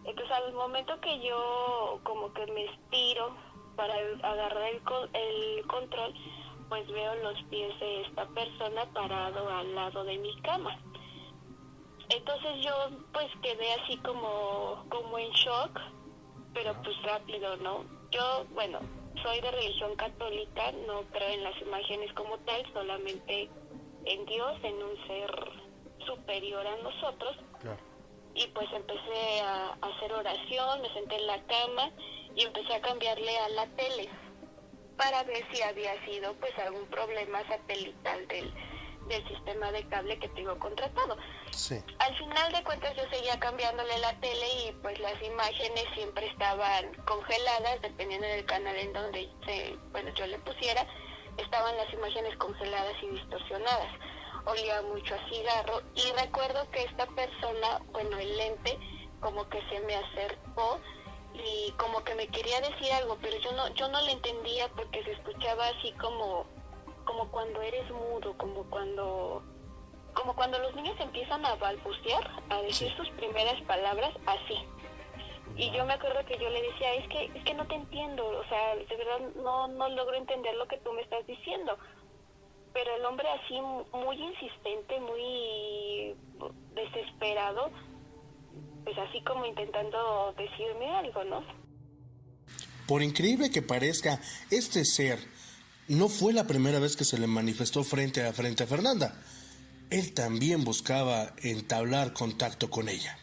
entonces 0.05 0.31
al 0.31 0.52
momento 0.55 0.99
que 1.00 1.21
yo 1.21 2.00
como 2.05 2.33
que 2.33 2.47
me 2.47 2.64
estiro 2.64 3.35
para 3.80 3.94
agarrar 3.94 4.68
el, 4.68 4.82
el 5.14 5.66
control, 5.66 6.12
pues 6.68 6.87
veo 6.88 7.14
los 7.14 7.42
pies 7.44 7.80
de 7.80 8.02
esta 8.02 8.26
persona 8.26 8.84
parado 8.92 9.49
al 9.49 9.75
lado 9.75 10.04
de 10.04 10.18
mi 10.18 10.38
cama. 10.42 10.78
Entonces 12.10 12.62
yo 12.62 12.75
pues 13.14 13.28
quedé 13.42 13.72
así 13.72 13.96
como, 13.99 14.84
como 14.90 15.18
en 15.18 15.30
shock, 15.30 15.80
pero 16.52 16.75
pues 16.82 16.94
rápido, 17.04 17.56
¿no? 17.56 17.87
Yo, 18.10 18.44
bueno, 18.50 18.80
soy 19.22 19.40
de 19.40 19.50
religión 19.50 19.96
católica, 19.96 20.72
no 20.87 21.00
creo 21.10 21.28
en 21.30 21.44
las 21.44 21.58
imágenes 21.62 22.12
como 22.12 22.37
tal, 22.40 22.62
solamente 22.75 23.49
en 24.04 24.26
Dios, 24.26 24.58
en 24.62 24.75
un 24.75 25.06
ser 25.06 25.52
superior 26.04 26.66
a 26.66 26.76
nosotros. 26.82 27.34
Y 28.34 28.46
pues 28.49 28.70
empecé 28.75 29.40
a, 29.40 29.68
a 29.80 29.87
hacer 29.87 30.12
oración, 30.12 30.82
me 30.82 30.92
senté 30.92 31.16
en 31.16 31.26
la 31.26 31.42
cama 31.44 31.90
y 32.34 32.44
empecé 32.44 32.75
a 32.75 32.80
cambiarle 32.80 33.38
a 33.38 33.49
la 33.50 33.66
tele 33.76 34.08
para 34.96 35.22
ver 35.25 35.44
si 35.52 35.62
había 35.62 35.92
sido 36.04 36.34
pues 36.34 36.56
algún 36.58 36.87
problema 36.87 37.42
satelital 37.49 38.28
del, 38.28 38.52
del 39.08 39.26
sistema 39.28 39.72
de 39.72 39.87
cable 39.88 40.18
que 40.18 40.28
tengo 40.30 40.58
contratado. 40.58 41.16
Al 41.99 42.16
final 42.16 42.52
de 42.52 42.62
cuentas 42.64 42.94
yo 42.96 43.02
seguía 43.10 43.38
cambiándole 43.40 43.99
la 43.99 44.18
tele 44.20 44.46
y 44.64 44.72
pues 44.82 44.99
las 45.00 45.20
imágenes 45.22 45.84
siempre 45.94 46.26
estaban 46.26 46.94
congeladas, 47.06 47.82
dependiendo 47.82 48.26
del 48.26 48.44
canal 48.46 48.76
en 48.76 48.92
donde 48.92 49.28
se, 49.46 49.76
bueno, 49.90 50.10
yo 50.14 50.26
le 50.26 50.38
pusiera, 50.40 50.87
estaban 51.38 51.76
las 51.76 51.92
imágenes 51.92 52.37
congeladas 52.37 52.94
y 53.02 53.08
distorsionadas. 53.08 53.92
Olía 54.46 54.80
mucho 54.82 55.14
a 55.14 55.28
cigarro 55.28 55.82
y 55.94 56.12
recuerdo 56.12 56.70
que 56.70 56.84
esta 56.84 57.06
persona, 57.06 57.80
bueno, 57.92 58.18
el 58.18 58.37
lente, 58.37 58.78
como 59.20 59.49
que 59.49 59.60
se 59.68 59.80
me 59.80 59.94
acercó 59.96 60.80
y 61.34 61.72
como 61.72 62.02
que 62.04 62.14
me 62.14 62.26
quería 62.28 62.60
decir 62.60 62.92
algo, 62.92 63.16
pero 63.20 63.37
yo 63.38 63.52
no, 63.52 63.68
yo 63.75 63.88
no 63.88 64.00
le 64.02 64.12
entendía 64.12 64.68
porque 64.76 65.02
se 65.04 65.12
escuchaba 65.12 65.68
así 65.68 65.92
como 65.92 66.46
como 67.04 67.30
cuando 67.30 67.60
eres 67.62 67.90
mudo, 67.90 68.37
como 68.37 68.64
cuando 68.64 69.42
como 70.14 70.34
cuando 70.34 70.58
los 70.58 70.75
niños 70.75 70.99
empiezan 71.00 71.44
a 71.46 71.54
balbucear, 71.54 72.30
a 72.50 72.62
decir 72.62 72.94
sus 72.96 73.08
primeras 73.10 73.60
palabras 73.62 74.12
así. 74.26 74.58
Y 75.56 75.70
yo 75.72 75.84
me 75.84 75.94
acuerdo 75.94 76.25
que 76.26 76.38
yo 76.38 76.49
le 76.50 76.62
decía, 76.62 76.94
es 76.94 77.08
que 77.08 77.25
es 77.34 77.44
que 77.44 77.54
no 77.54 77.66
te 77.66 77.75
entiendo, 77.75 78.26
o 78.26 78.44
sea, 78.49 78.76
de 78.76 78.96
verdad 78.96 79.20
no 79.37 79.68
no 79.68 79.88
logro 79.88 80.16
entender 80.16 80.54
lo 80.56 80.66
que 80.66 80.78
tú 80.78 80.92
me 80.92 81.02
estás 81.02 81.26
diciendo. 81.26 81.76
Pero 82.72 82.94
el 82.94 83.04
hombre 83.04 83.28
así 83.28 83.60
muy 83.60 84.16
insistente, 84.16 85.00
muy 85.00 86.14
desesperado, 86.75 87.70
pues 88.84 88.96
así 88.99 89.22
como 89.22 89.46
intentando 89.46 90.34
decirme 90.37 90.90
algo, 90.90 91.25
¿no? 91.25 91.44
Por 92.87 93.02
increíble 93.02 93.50
que 93.50 93.62
parezca, 93.62 94.20
este 94.50 94.84
ser 94.84 95.20
no 95.88 96.08
fue 96.08 96.32
la 96.32 96.46
primera 96.46 96.78
vez 96.78 96.96
que 96.96 97.04
se 97.04 97.18
le 97.18 97.26
manifestó 97.26 97.85
frente 97.85 98.24
a 98.24 98.33
frente 98.33 98.64
a 98.64 98.66
Fernanda. 98.66 99.20
Él 99.90 100.12
también 100.12 100.64
buscaba 100.64 101.35
entablar 101.42 102.12
contacto 102.12 102.70
con 102.70 102.88
ella. 102.88 103.18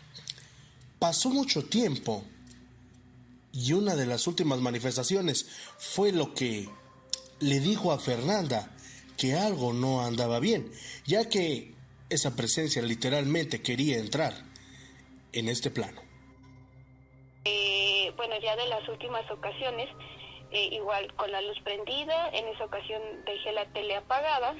Pasó 0.99 1.29
mucho 1.29 1.65
tiempo 1.65 2.23
y 3.51 3.73
una 3.73 3.95
de 3.95 4.05
las 4.05 4.27
últimas 4.27 4.59
manifestaciones 4.59 5.47
fue 5.77 6.11
lo 6.11 6.33
que 6.33 6.69
le 7.39 7.59
dijo 7.59 7.91
a 7.91 7.99
Fernanda 7.99 8.75
que 9.17 9.35
algo 9.35 9.73
no 9.73 10.05
andaba 10.05 10.39
bien, 10.39 10.71
ya 11.05 11.27
que 11.27 11.73
esa 12.09 12.35
presencia 12.35 12.81
literalmente 12.81 13.61
quería 13.61 13.97
entrar 13.97 14.46
en 15.37 15.49
este 15.49 15.69
plano. 15.69 16.01
Eh, 17.45 18.11
bueno, 18.17 18.35
ya 18.41 18.55
de 18.55 18.67
las 18.67 18.87
últimas 18.89 19.29
ocasiones, 19.29 19.87
eh, 20.51 20.69
igual 20.71 21.13
con 21.13 21.31
la 21.31 21.41
luz 21.41 21.59
prendida, 21.63 22.29
en 22.29 22.47
esa 22.47 22.65
ocasión 22.65 23.01
dejé 23.25 23.51
la 23.53 23.65
tele 23.71 23.95
apagada 23.95 24.55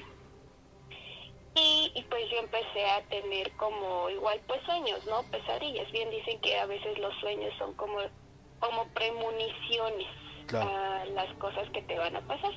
y, 1.54 1.90
y, 1.94 2.02
pues 2.04 2.22
yo 2.30 2.38
empecé 2.38 2.86
a 2.86 3.02
tener 3.08 3.50
como 3.56 4.08
igual 4.10 4.40
pues 4.46 4.62
sueños, 4.64 5.04
¿no? 5.06 5.24
Pesadillas. 5.30 5.90
Bien 5.90 6.08
dicen 6.10 6.40
que 6.40 6.56
a 6.56 6.66
veces 6.66 6.96
los 6.98 7.14
sueños 7.20 7.52
son 7.58 7.74
como, 7.74 7.98
como 8.60 8.86
premoniciones 8.94 10.06
a 10.54 11.04
las 11.12 11.34
cosas 11.38 11.68
que 11.70 11.82
te 11.82 11.98
van 11.98 12.14
a 12.14 12.20
pasar. 12.20 12.52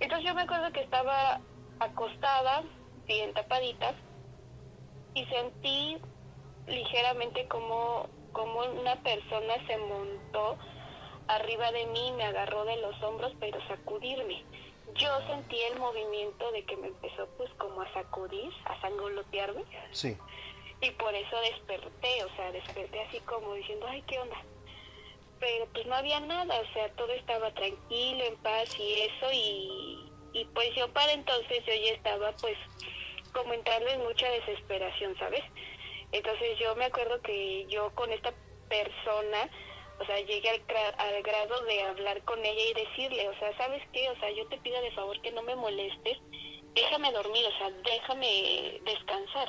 Entonces 0.00 0.26
yo 0.26 0.34
me 0.34 0.42
acuerdo 0.42 0.70
que 0.72 0.80
estaba 0.80 1.40
acostada, 1.78 2.62
bien 3.06 3.32
tapadita, 3.32 3.94
y 5.14 5.24
sentí 5.26 5.98
ligeramente 6.70 7.46
como, 7.48 8.08
como 8.32 8.60
una 8.60 8.96
persona 9.02 9.54
se 9.66 9.76
montó 9.78 10.58
arriba 11.28 11.70
de 11.72 11.86
mí, 11.86 12.12
me 12.12 12.24
agarró 12.24 12.64
de 12.64 12.76
los 12.76 13.00
hombros, 13.02 13.32
pero 13.38 13.58
sacudirme. 13.68 14.44
Yo 14.94 15.08
sentí 15.26 15.56
el 15.70 15.78
movimiento 15.78 16.50
de 16.52 16.64
que 16.64 16.76
me 16.76 16.88
empezó 16.88 17.28
pues 17.36 17.50
como 17.54 17.80
a 17.82 17.92
sacudir, 17.92 18.52
a 18.64 18.80
sangolotearme. 18.80 19.62
Sí. 19.92 20.16
Y 20.80 20.90
por 20.92 21.14
eso 21.14 21.36
desperté, 21.42 22.24
o 22.24 22.36
sea, 22.36 22.50
desperté 22.52 23.00
así 23.02 23.20
como 23.20 23.54
diciendo, 23.54 23.86
ay, 23.88 24.02
¿qué 24.06 24.18
onda? 24.18 24.36
Pero 25.38 25.66
pues 25.72 25.86
no 25.86 25.94
había 25.94 26.20
nada, 26.20 26.60
o 26.60 26.72
sea, 26.72 26.90
todo 26.94 27.12
estaba 27.12 27.52
tranquilo, 27.52 28.24
en 28.24 28.36
paz 28.38 28.78
y 28.78 28.92
eso, 29.02 29.32
y, 29.32 30.10
y 30.32 30.44
pues 30.46 30.74
yo 30.74 30.92
para 30.92 31.12
entonces 31.12 31.64
yo 31.66 31.74
ya 31.74 31.92
estaba 31.92 32.32
pues 32.40 32.56
como 33.32 33.52
entrando 33.54 33.88
en 33.88 34.02
mucha 34.02 34.28
desesperación, 34.30 35.16
¿sabes? 35.18 35.42
Entonces 36.12 36.58
yo 36.58 36.74
me 36.76 36.86
acuerdo 36.86 37.20
que 37.22 37.66
yo 37.68 37.94
con 37.94 38.10
esta 38.12 38.32
persona, 38.68 39.50
o 40.00 40.06
sea, 40.06 40.18
llegué 40.20 40.50
al, 40.50 40.62
al, 40.98 41.22
grado 41.22 41.64
de 41.64 41.82
hablar 41.82 42.22
con 42.24 42.38
ella 42.38 42.62
y 42.70 42.86
decirle, 42.86 43.28
o 43.28 43.38
sea, 43.38 43.56
¿sabes 43.56 43.82
qué? 43.92 44.08
O 44.10 44.18
sea, 44.18 44.30
yo 44.36 44.46
te 44.48 44.58
pido 44.58 44.80
de 44.82 44.92
favor 44.92 45.20
que 45.22 45.32
no 45.32 45.42
me 45.42 45.54
molestes, 45.54 46.18
déjame 46.74 47.12
dormir, 47.12 47.44
o 47.46 47.58
sea, 47.58 47.70
déjame 47.84 48.80
descansar. 48.84 49.48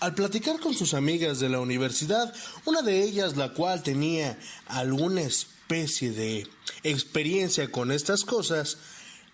Al 0.00 0.14
platicar 0.14 0.58
con 0.58 0.74
sus 0.74 0.94
amigas 0.94 1.38
de 1.38 1.48
la 1.48 1.60
universidad, 1.60 2.34
una 2.64 2.82
de 2.82 3.04
ellas, 3.04 3.36
la 3.36 3.52
cual 3.52 3.84
tenía 3.84 4.36
alguna 4.66 5.20
especie 5.20 6.10
de 6.10 6.46
experiencia 6.82 7.70
con 7.70 7.92
estas 7.92 8.24
cosas, 8.24 8.78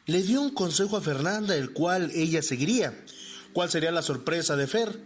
le 0.04 0.22
dio 0.22 0.42
un 0.42 0.52
consejo 0.52 0.98
a 0.98 1.00
Fernanda, 1.00 1.54
el 1.54 1.72
cual 1.72 2.10
ella 2.14 2.42
seguiría. 2.42 3.02
¿Cuál 3.54 3.70
sería 3.70 3.90
la 3.90 4.02
sorpresa 4.02 4.56
de 4.56 4.66
Fer? 4.66 4.98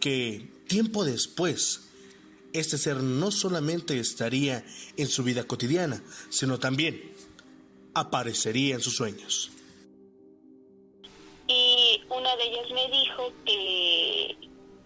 Que 0.00 0.48
tiempo 0.66 1.04
después 1.04 1.86
este 2.52 2.78
ser 2.78 3.02
no 3.02 3.30
solamente 3.30 3.98
estaría 3.98 4.64
en 4.96 5.08
su 5.08 5.22
vida 5.22 5.44
cotidiana, 5.44 6.02
sino 6.30 6.58
también 6.58 7.14
aparecería 7.94 8.74
en 8.74 8.80
sus 8.80 8.96
sueños. 8.96 9.50
Y 11.48 12.02
una 12.10 12.36
de 12.36 12.44
ellas 12.44 12.70
me 12.72 12.88
dijo 12.90 13.32
que, 13.44 14.36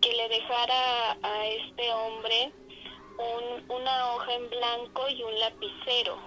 que 0.01 0.13
le 0.13 0.29
dejara 0.29 1.13
a 1.23 1.47
este 1.47 1.93
hombre 1.93 2.53
un, 3.19 3.71
una 3.71 4.15
hoja 4.15 4.35
en 4.35 4.51
blanco 4.51 5.09
y 5.09 5.23
un 5.23 5.39
lapicero, 5.39 6.19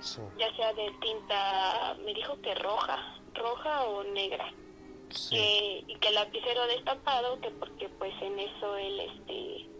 sí. 0.00 0.20
ya 0.38 0.54
sea 0.56 0.72
de 0.72 0.90
tinta, 1.00 1.96
me 2.04 2.14
dijo 2.14 2.40
que 2.40 2.54
roja, 2.54 3.20
roja 3.34 3.84
o 3.84 4.04
negra. 4.04 4.52
Sí. 5.14 5.36
Que, 5.36 5.84
y 5.86 5.96
que 5.96 6.08
el 6.08 6.14
lapicero 6.14 6.66
destapado, 6.66 7.40
que 7.40 7.50
porque 7.50 7.88
pues 7.88 8.12
en 8.20 8.38
eso 8.38 8.76
él 8.76 9.00
este 9.00 9.70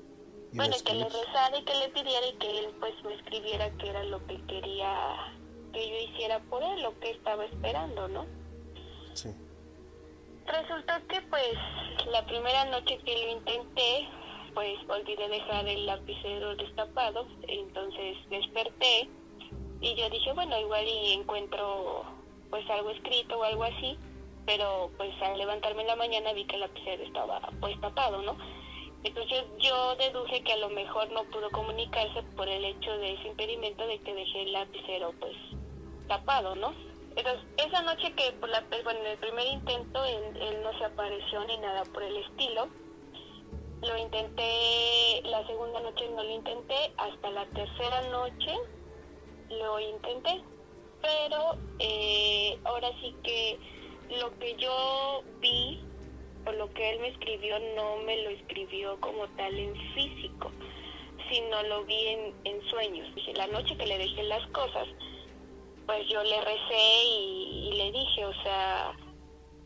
bueno, 0.52 0.76
que 0.84 0.94
le 0.94 1.04
rezara 1.04 1.58
y 1.58 1.64
que 1.64 1.74
le 1.74 1.88
pidiera 1.88 2.26
y 2.28 2.34
que 2.34 2.58
él 2.58 2.74
pues 2.78 2.92
me 3.04 3.14
escribiera 3.14 3.70
qué 3.78 3.88
era 3.90 4.04
lo 4.04 4.24
que 4.26 4.40
quería 4.46 5.34
que 5.72 5.88
yo 5.88 6.12
hiciera 6.12 6.38
por 6.44 6.62
él, 6.62 6.82
lo 6.82 6.98
que 7.00 7.10
estaba 7.10 7.44
esperando, 7.44 8.06
¿no? 8.06 8.24
Sí. 9.14 9.30
Resultó 10.46 10.92
que 11.08 11.20
pues 11.22 11.54
la 12.12 12.24
primera 12.26 12.64
noche 12.66 12.98
que 12.98 13.24
lo 13.24 13.32
intenté, 13.32 14.08
pues 14.54 14.78
olvidé 14.88 15.28
dejar 15.28 15.66
el 15.66 15.86
lapicero 15.86 16.54
destapado, 16.54 17.26
entonces 17.48 18.16
desperté 18.30 19.08
y 19.80 19.94
yo 19.96 20.08
dije, 20.08 20.32
bueno, 20.34 20.56
igual 20.60 20.86
y 20.86 21.12
encuentro 21.14 22.04
pues 22.50 22.68
algo 22.70 22.90
escrito 22.90 23.40
o 23.40 23.42
algo 23.42 23.64
así, 23.64 23.98
pero 24.46 24.90
pues 24.96 25.10
al 25.22 25.38
levantarme 25.38 25.82
en 25.82 25.88
la 25.88 25.96
mañana 25.96 26.32
vi 26.32 26.44
que 26.44 26.56
el 26.56 26.62
lapicero 26.62 27.02
estaba 27.02 27.40
pues 27.60 27.80
tapado, 27.80 28.22
¿no? 28.22 28.36
Entonces 29.02 29.44
yo 29.58 29.96
deduje 29.96 30.42
que 30.42 30.52
a 30.54 30.58
lo 30.58 30.70
mejor 30.70 31.10
no 31.12 31.24
pudo 31.24 31.50
comunicarse 31.50 32.22
por 32.36 32.48
el 32.48 32.64
hecho 32.64 32.96
de 32.98 33.12
ese 33.12 33.28
impedimento 33.28 33.86
de 33.86 33.98
que 33.98 34.14
dejé 34.14 34.42
el 34.42 34.52
lapicero 34.52 35.12
pues 35.20 35.36
tapado, 36.08 36.54
¿no? 36.56 36.74
Entonces 37.16 37.42
esa 37.58 37.82
noche 37.82 38.12
que 38.14 38.32
por 38.32 38.48
la, 38.48 38.64
bueno, 38.82 39.00
en 39.00 39.06
el 39.06 39.18
primer 39.18 39.46
intento 39.46 40.04
él, 40.04 40.36
él 40.40 40.62
no 40.62 40.76
se 40.78 40.84
apareció 40.84 41.44
ni 41.44 41.58
nada 41.58 41.84
por 41.84 42.02
el 42.02 42.16
estilo. 42.16 42.68
Lo 43.82 43.98
intenté, 43.98 45.20
la 45.24 45.46
segunda 45.46 45.80
noche 45.80 46.08
no 46.08 46.22
lo 46.22 46.30
intenté, 46.30 46.92
hasta 46.96 47.30
la 47.30 47.44
tercera 47.46 48.00
noche 48.08 48.54
lo 49.50 49.78
intenté, 49.78 50.42
pero 51.02 51.58
eh, 51.78 52.58
ahora 52.64 52.88
sí 53.02 53.14
que 53.22 53.58
lo 54.20 54.38
que 54.38 54.56
yo 54.56 55.22
vi 55.40 55.80
o 56.46 56.52
lo 56.52 56.72
que 56.74 56.90
él 56.90 57.00
me 57.00 57.08
escribió 57.08 57.58
no 57.74 57.96
me 57.98 58.22
lo 58.22 58.30
escribió 58.30 59.00
como 59.00 59.26
tal 59.36 59.58
en 59.58 59.74
físico, 59.94 60.50
sino 61.30 61.62
lo 61.64 61.84
vi 61.84 62.06
en, 62.06 62.34
en 62.44 62.62
sueños. 62.68 63.08
La 63.34 63.46
noche 63.46 63.76
que 63.76 63.86
le 63.86 63.98
dejé 63.98 64.22
las 64.24 64.46
cosas, 64.50 64.86
pues 65.86 66.06
yo 66.08 66.22
le 66.22 66.40
recé 66.40 67.04
y, 67.04 67.68
y 67.68 67.72
le 67.76 67.92
dije, 67.92 68.24
o 68.24 68.42
sea, 68.42 68.94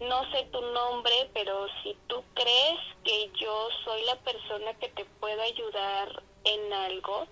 no 0.01 0.31
sé 0.31 0.45
tu 0.53 0.61
nombre, 0.61 1.31
pero 1.35 1.67
si 1.83 1.97
tú 2.07 2.23
crees 2.35 2.79
que 3.05 3.31
yo 3.41 3.69
soy 3.85 4.05
la 4.05 4.17
persona 4.17 4.75
que 4.75 4.89
te 4.91 5.05
pueda 5.21 5.43
ayudar 5.43 6.23
en 6.45 6.73
algo, 6.73 7.27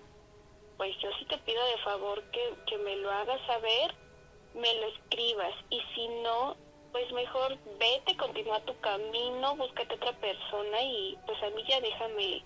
pues 0.77 0.95
yo 1.01 1.09
sí 1.17 1.25
te 1.25 1.37
pido 1.39 1.63
de 1.65 1.77
favor 1.79 2.21
que, 2.31 2.53
que 2.67 2.77
me 2.79 2.97
lo 2.97 3.09
hagas 3.09 3.39
saber, 3.47 3.95
me 4.53 4.73
lo 4.75 4.87
escribas. 4.87 5.53
Y 5.69 5.81
si 5.95 6.07
no, 6.23 6.55
pues 6.91 7.11
mejor 7.11 7.57
vete, 7.79 8.17
continúa 8.17 8.63
tu 8.65 8.77
camino, 8.79 9.55
búscate 9.55 9.95
otra 9.95 10.17
persona 10.19 10.81
y 10.83 11.17
pues 11.25 11.37
a 11.43 11.49
mí 11.55 11.63
ya 11.67 11.79
déjame, 11.81 12.43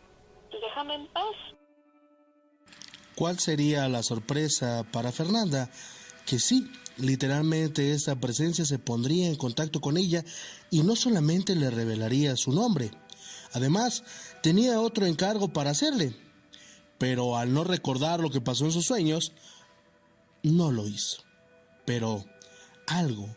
pues 0.50 0.62
déjame 0.62 0.96
en 0.96 1.08
paz. 1.08 1.36
¿Cuál 3.16 3.40
sería 3.40 3.88
la 3.90 4.04
sorpresa 4.04 4.86
para 4.92 5.12
Fernanda? 5.12 5.70
Que 6.26 6.40
sí, 6.40 6.72
literalmente 6.98 7.92
esta 7.92 8.16
presencia 8.16 8.66
se 8.66 8.80
pondría 8.80 9.28
en 9.28 9.36
contacto 9.36 9.82
con 9.82 9.98
ella 9.98 10.24
y 10.70 10.84
no 10.84 10.96
solamente 10.96 11.56
le 11.56 11.70
revelaría 11.70 12.36
su 12.36 12.52
nombre, 12.52 12.92
además 13.54 14.04
tenía 14.42 14.80
otro 14.80 15.06
encargo 15.06 15.50
para 15.50 15.72
hacerle, 15.72 16.16
pero 16.98 17.38
al 17.38 17.54
no 17.54 17.64
recordar 17.64 18.20
lo 18.20 18.30
que 18.30 18.42
pasó 18.42 18.66
en 18.66 18.72
sus 18.72 18.86
sueños, 18.86 19.34
no 20.44 20.72
lo 20.72 20.88
hizo. 20.88 21.24
Pero 21.86 22.24
algo, 22.88 23.36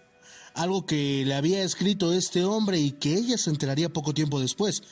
algo 0.55 0.87
que 0.87 1.25
le 1.27 1.35
había 1.35 1.63
escrito 1.63 2.13
este 2.13 2.45
hombre 2.45 2.79
y 2.79 2.93
que 2.93 3.15
ella 3.15 3.37
se 3.37 3.51
enteraría 3.51 3.89
poco 3.89 4.15
tiempo 4.15 4.41
después, 4.41 4.83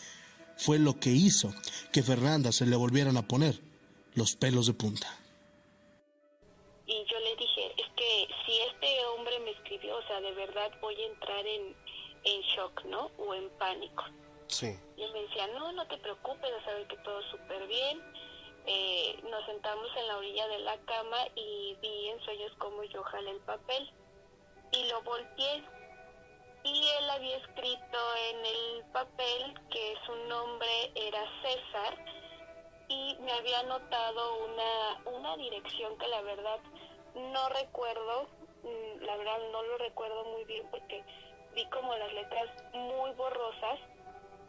fue 0.57 0.79
lo 0.79 0.98
que 0.98 1.11
hizo 1.11 1.53
que 1.92 2.03
Fernanda 2.03 2.53
se 2.53 2.66
le 2.66 2.77
volvieran 2.77 3.16
a 3.16 3.27
poner 3.27 3.61
los 4.14 4.35
pelos 4.37 4.66
de 4.66 4.75
punta. 4.75 5.07
Y 6.87 7.05
yo 7.07 7.18
le 7.20 7.37
dije, 7.37 7.72
es 7.79 7.88
que 7.96 8.29
si 8.44 8.53
este 8.53 9.07
hombre 9.07 9.38
me 9.40 9.53
escribió, 9.53 9.96
o 9.96 10.07
sea, 10.07 10.20
de 10.20 10.33
verdad 10.33 10.70
voy 10.81 10.94
a 11.01 11.07
entrar 11.07 11.46
en, 11.46 11.75
en 12.25 12.40
shock, 12.42 12.85
¿no? 12.87 13.11
O 13.16 13.33
en 13.33 13.48
pánico. 13.59 14.05
Sí. 14.48 14.77
Y 14.96 15.03
él 15.03 15.12
me 15.12 15.22
decía, 15.22 15.46
no, 15.55 15.72
no 15.72 15.87
te 15.87 15.96
preocupes, 15.98 16.51
sabes 16.64 16.87
que 16.88 16.96
todo 16.98 17.22
súper 17.31 17.66
bien. 17.68 18.03
Eh, 18.66 19.18
nos 19.31 19.44
sentamos 19.46 19.88
en 19.96 20.07
la 20.09 20.18
orilla 20.18 20.46
de 20.48 20.59
la 20.61 20.77
cama 20.83 21.18
y 21.35 21.77
vi 21.81 22.09
en 22.09 22.20
sueños 22.20 22.53
como 22.59 22.85
yo 22.85 23.03
jalé 23.03 23.31
el 23.31 23.40
papel 23.40 23.90
y 24.73 24.85
lo 24.89 25.03
volteé. 25.03 25.63
Y 26.65 26.89
él 26.99 27.11
había 27.11 27.37
escrito 27.39 27.99
en 28.31 28.47
el 28.47 28.85
papel 28.93 29.55
que 29.71 29.95
su 30.07 30.15
nombre 30.29 30.93
era 30.95 31.21
César 31.43 31.99
y 32.89 33.17
me 33.21 33.33
había 33.33 33.61
anotado 33.61 34.45
una, 34.45 35.17
una 35.17 35.37
dirección 35.37 35.97
que 35.99 36.09
la 36.09 36.23
verdad 36.23 36.61
no 37.15 37.49
recuerdo, 37.49 38.29
mm, 38.63 39.03
la 39.05 39.17
verdad 39.17 39.39
no 39.51 39.63
lo 39.63 39.79
recuerdo 39.79 40.25
muy 40.27 40.45
bien 40.45 40.67
porque 40.71 41.03
vi 41.55 41.65
como 41.67 41.97
las 41.97 42.13
letras 42.13 42.49
muy 42.73 43.11
borrosas, 43.13 43.79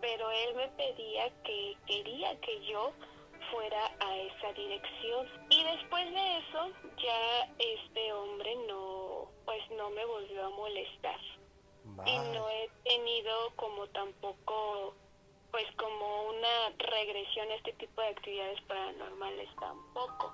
pero 0.02 0.30
él 0.32 0.56
me 0.56 0.68
pedía 0.70 1.30
que 1.44 1.78
quería 1.88 2.40
que 2.42 2.66
yo 2.66 2.94
fuera 3.52 3.92
a 4.00 4.18
esa 4.18 4.54
dirección. 4.54 5.28
Y 5.50 5.64
después 5.64 6.12
de 6.12 6.38
eso, 6.38 6.72
ya 6.98 7.50
este 7.60 8.14
hombre 8.14 8.56
no, 8.68 9.23
pues 9.46 9.62
no 9.72 9.90
me 9.92 10.06
volvió 10.06 10.46
a 10.46 10.50
molestar. 10.50 11.20
Y 12.06 12.18
no 12.18 12.50
he 12.50 12.70
tenido 12.86 13.52
como 13.58 13.88
tampoco, 13.88 14.96
pues 15.52 15.66
como 15.78 16.30
una 16.30 16.70
regresión 16.78 17.52
a 17.52 17.56
este 17.56 17.74
tipo 17.74 18.02
de 18.02 18.08
actividades 18.08 18.62
paranormales 18.62 19.50
tampoco. 19.60 20.34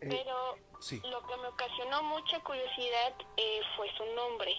Pero 0.00 0.56
sí. 0.78 1.00
lo 1.10 1.20
que 1.26 1.36
me 1.36 1.48
ocasionó 1.48 2.02
mucha 2.04 2.40
curiosidad 2.40 3.14
eh, 3.36 3.60
fue 3.76 3.90
su 3.96 4.06
nombre, 4.14 4.54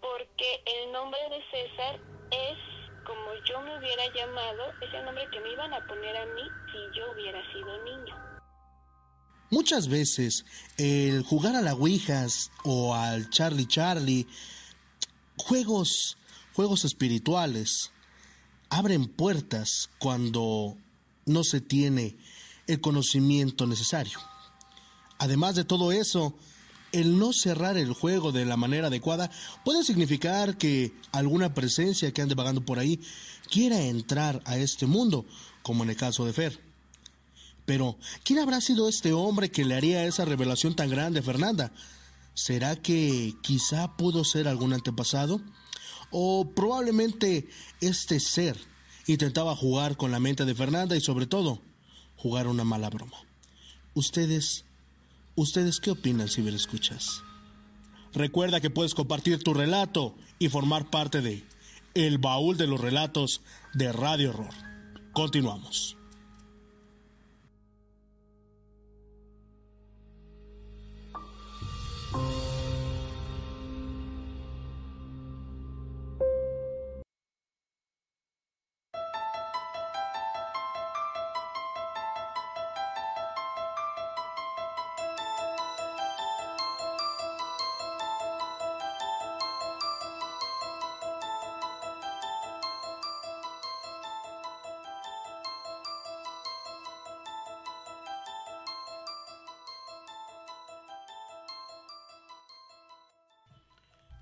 porque 0.00 0.62
el 0.64 0.92
nombre 0.92 1.20
de 1.28 1.44
César 1.50 2.00
es 2.30 2.58
como 3.04 3.34
yo 3.44 3.60
me 3.60 3.76
hubiera 3.76 4.06
llamado, 4.14 4.72
es 4.80 4.94
el 4.94 5.04
nombre 5.04 5.28
que 5.30 5.40
me 5.40 5.50
iban 5.50 5.74
a 5.74 5.86
poner 5.86 6.16
a 6.16 6.26
mí 6.26 6.42
si 6.72 6.98
yo 6.98 7.10
hubiera 7.12 7.42
sido 7.52 7.82
niño. 7.82 8.29
Muchas 9.50 9.88
veces 9.88 10.44
el 10.76 11.24
jugar 11.24 11.56
a 11.56 11.62
la 11.62 11.74
Ouijas 11.74 12.52
o 12.62 12.94
al 12.94 13.30
Charlie 13.30 13.66
Charlie, 13.66 14.28
juegos, 15.36 16.16
juegos 16.54 16.84
espirituales, 16.84 17.90
abren 18.68 19.06
puertas 19.06 19.90
cuando 19.98 20.76
no 21.26 21.42
se 21.42 21.60
tiene 21.60 22.16
el 22.68 22.80
conocimiento 22.80 23.66
necesario. 23.66 24.20
Además 25.18 25.56
de 25.56 25.64
todo 25.64 25.90
eso, 25.90 26.32
el 26.92 27.18
no 27.18 27.32
cerrar 27.32 27.76
el 27.76 27.92
juego 27.92 28.30
de 28.30 28.44
la 28.44 28.56
manera 28.56 28.86
adecuada 28.86 29.32
puede 29.64 29.82
significar 29.82 30.58
que 30.58 30.92
alguna 31.10 31.54
presencia 31.54 32.12
que 32.12 32.22
ande 32.22 32.36
vagando 32.36 32.64
por 32.64 32.78
ahí 32.78 33.00
quiera 33.50 33.80
entrar 33.82 34.42
a 34.44 34.58
este 34.58 34.86
mundo, 34.86 35.26
como 35.62 35.82
en 35.82 35.90
el 35.90 35.96
caso 35.96 36.24
de 36.24 36.32
Fer. 36.32 36.69
Pero, 37.66 37.98
¿quién 38.24 38.38
habrá 38.38 38.60
sido 38.60 38.88
este 38.88 39.12
hombre 39.12 39.50
que 39.50 39.64
le 39.64 39.74
haría 39.74 40.04
esa 40.04 40.24
revelación 40.24 40.74
tan 40.74 40.90
grande 40.90 41.22
Fernanda? 41.22 41.72
¿Será 42.34 42.76
que 42.76 43.34
quizá 43.42 43.96
pudo 43.96 44.24
ser 44.24 44.48
algún 44.48 44.72
antepasado? 44.72 45.40
¿O 46.10 46.50
probablemente 46.50 47.48
este 47.80 48.18
ser 48.20 48.56
intentaba 49.06 49.54
jugar 49.54 49.96
con 49.96 50.10
la 50.10 50.20
mente 50.20 50.44
de 50.44 50.54
Fernanda 50.54 50.96
y 50.96 51.00
sobre 51.00 51.26
todo 51.26 51.60
jugar 52.16 52.46
una 52.46 52.64
mala 52.64 52.90
broma? 52.90 53.16
Ustedes 53.94 54.64
¿Ustedes 55.40 55.80
qué 55.80 55.92
opinan, 55.92 56.28
si 56.28 56.42
me 56.42 56.54
escuchas? 56.54 57.22
Recuerda 58.12 58.60
que 58.60 58.68
puedes 58.68 58.94
compartir 58.94 59.42
tu 59.42 59.54
relato 59.54 60.14
y 60.38 60.48
formar 60.48 60.90
parte 60.90 61.22
de 61.22 61.44
El 61.94 62.18
Baúl 62.18 62.58
de 62.58 62.66
los 62.66 62.80
Relatos 62.80 63.40
de 63.72 63.90
Radio 63.90 64.30
Horror. 64.30 64.52
Continuamos. 65.12 65.99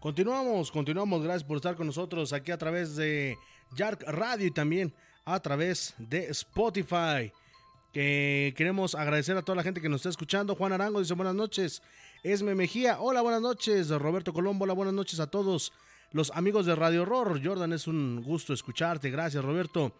Continuamos, 0.09 0.73
continuamos. 0.73 1.23
Gracias 1.23 1.44
por 1.44 1.59
estar 1.59 1.77
con 1.77 1.87
nosotros 1.87 2.33
aquí 2.33 2.51
a 2.51 2.57
través 2.57 2.97
de 2.97 3.37
Yark 3.77 4.05
Radio 4.07 4.47
y 4.47 4.51
también 4.51 4.94
a 5.27 5.38
través 5.38 5.94
de 5.99 6.31
Spotify. 6.31 7.31
Que 7.92 8.55
queremos 8.57 8.94
agradecer 8.94 9.37
a 9.37 9.42
toda 9.42 9.57
la 9.57 9.62
gente 9.62 9.83
que 9.83 9.88
nos 9.90 9.99
está 9.99 10.09
escuchando. 10.09 10.55
Juan 10.55 10.73
Arango 10.73 11.01
dice 11.01 11.12
buenas 11.12 11.35
noches. 11.35 11.83
Esme 12.23 12.55
Mejía, 12.55 12.99
hola, 13.01 13.21
buenas 13.21 13.42
noches. 13.42 13.90
Roberto 13.90 14.33
Colombo, 14.33 14.64
hola, 14.64 14.73
buenas 14.73 14.94
noches 14.94 15.21
a 15.21 15.27
todos 15.27 15.75
los 16.12 16.31
amigos 16.31 16.64
de 16.64 16.75
Radio 16.75 17.03
Horror. 17.03 17.44
Jordan, 17.44 17.75
es 17.75 17.87
un 17.87 18.23
gusto 18.23 18.55
escucharte. 18.55 19.11
Gracias, 19.11 19.44
Roberto. 19.44 19.92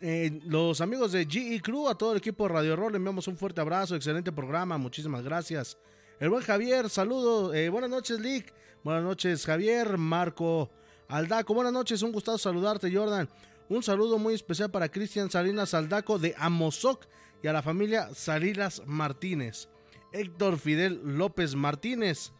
Eh, 0.00 0.40
los 0.46 0.80
amigos 0.80 1.12
de 1.12 1.24
GE 1.24 1.62
Crew, 1.62 1.86
a 1.88 1.96
todo 1.96 2.10
el 2.10 2.18
equipo 2.18 2.48
de 2.48 2.52
Radio 2.52 2.72
Horror, 2.72 2.90
le 2.90 2.96
enviamos 2.96 3.28
un 3.28 3.36
fuerte 3.36 3.60
abrazo. 3.60 3.94
Excelente 3.94 4.32
programa, 4.32 4.76
muchísimas 4.76 5.22
gracias. 5.22 5.78
El 6.18 6.30
buen 6.30 6.42
Javier, 6.42 6.88
saludo. 6.88 7.52
Eh, 7.52 7.68
buenas 7.68 7.90
noches, 7.90 8.18
Lick. 8.20 8.50
Buenas 8.82 9.04
noches, 9.04 9.44
Javier. 9.44 9.98
Marco 9.98 10.70
Aldaco, 11.08 11.52
buenas 11.52 11.74
noches. 11.74 12.00
Un 12.00 12.10
gustado 12.10 12.38
saludarte, 12.38 12.90
Jordan. 12.90 13.28
Un 13.68 13.82
saludo 13.82 14.16
muy 14.16 14.32
especial 14.32 14.70
para 14.70 14.88
Cristian 14.88 15.30
Salinas 15.30 15.74
Aldaco 15.74 16.18
de 16.18 16.34
Amozoc 16.38 17.04
y 17.42 17.48
a 17.48 17.52
la 17.52 17.62
familia 17.62 18.14
Salinas 18.14 18.82
Martínez. 18.86 19.68
Héctor 20.10 20.58
Fidel 20.58 21.02
López 21.04 21.54
Martínez. 21.54 22.32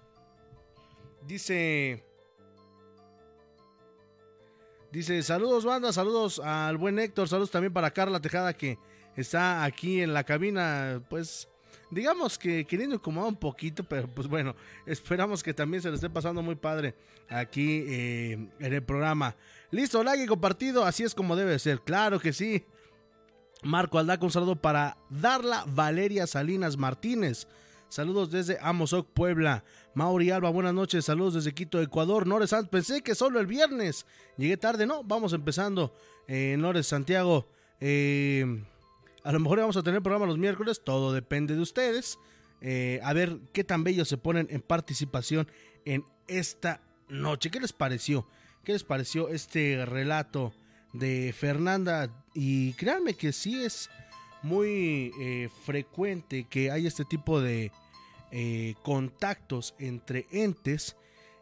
Dice. 1.26 2.02
Dice, 4.90 5.22
saludos 5.22 5.66
banda, 5.66 5.92
saludos 5.92 6.38
al 6.38 6.78
buen 6.78 6.98
Héctor, 6.98 7.28
saludos 7.28 7.50
también 7.50 7.74
para 7.74 7.90
Carla 7.90 8.20
Tejada 8.20 8.54
que 8.54 8.78
está 9.16 9.64
aquí 9.64 10.00
en 10.00 10.14
la 10.14 10.24
cabina, 10.24 11.04
pues 11.10 11.50
digamos 11.90 12.38
que 12.38 12.64
queriendo 12.64 12.96
incomodar 12.96 13.29
un 13.29 13.37
poquito, 13.37 13.85
pero 13.85 14.09
pues 14.09 14.27
bueno, 14.29 14.55
esperamos 14.87 15.42
que 15.42 15.55
también 15.55 15.83
se 15.83 15.88
le 15.88 15.96
esté 15.96 16.11
pasando 16.11 16.42
muy 16.42 16.55
padre 16.55 16.94
aquí 17.29 17.85
eh, 17.87 18.33
en 18.59 18.72
el 18.72 18.83
programa. 18.83 19.37
Listo, 19.70 20.03
like 20.03 20.25
y 20.25 20.27
compartido, 20.27 20.85
así 20.85 21.03
es 21.03 21.14
como 21.14 21.37
debe 21.37 21.59
ser, 21.59 21.81
claro 21.81 22.20
que 22.20 22.33
sí. 22.33 22.64
Marco 23.62 23.99
Aldaco, 23.99 24.27
un 24.27 24.33
saludo 24.33 24.57
para 24.57 24.96
Darla 25.11 25.64
Valeria 25.66 26.27
Salinas 26.27 26.77
Martínez. 26.77 27.49
saludos 27.88 28.31
desde 28.31 28.59
Amozoc, 28.61 29.09
Puebla. 29.12 29.64
Mauri 29.94 30.31
Alba, 30.31 30.51
buenas 30.51 30.75
noches, 30.75 31.07
saludos 31.07 31.35
desde 31.35 31.55
Quito, 31.55 31.81
Ecuador. 31.81 32.27
Nores 32.27 32.51
Sanz, 32.51 32.68
pensé 32.68 33.03
que 33.03 33.14
solo 33.14 33.40
el 33.40 33.46
viernes. 33.46 34.07
Llegué 34.37 34.57
tarde, 34.57 34.87
no, 34.87 35.03
vamos 35.03 35.33
empezando. 35.33 35.94
Eh, 36.29 36.57
Nores 36.59 36.87
Santiago, 36.87 37.49
eh, 37.81 38.62
a 39.26 39.32
lo 39.32 39.40
mejor 39.40 39.58
vamos 39.58 39.76
a 39.76 39.82
tener 39.82 40.02
programa 40.02 40.24
los 40.24 40.38
miércoles, 40.38 40.82
todo 40.84 41.12
depende 41.12 41.56
de 41.56 41.60
ustedes. 41.60 42.16
Eh, 42.60 43.00
a 43.02 43.12
ver 43.12 43.40
qué 43.52 43.64
tan 43.64 43.82
bellos 43.82 44.08
se 44.08 44.16
ponen 44.16 44.46
en 44.50 44.60
participación 44.60 45.48
en 45.84 46.04
esta 46.28 46.80
noche. 47.08 47.50
¿Qué 47.50 47.58
les 47.58 47.72
pareció? 47.72 48.28
¿Qué 48.62 48.72
les 48.72 48.84
pareció 48.84 49.28
este 49.28 49.84
relato 49.84 50.54
de 50.92 51.34
Fernanda? 51.36 52.24
Y 52.34 52.74
créanme 52.74 53.14
que 53.14 53.32
sí 53.32 53.64
es 53.64 53.90
muy 54.42 55.12
eh, 55.20 55.48
frecuente 55.64 56.46
que 56.48 56.70
hay 56.70 56.86
este 56.86 57.04
tipo 57.04 57.40
de 57.40 57.72
eh, 58.30 58.74
contactos 58.84 59.74
entre 59.80 60.26
entes 60.30 60.96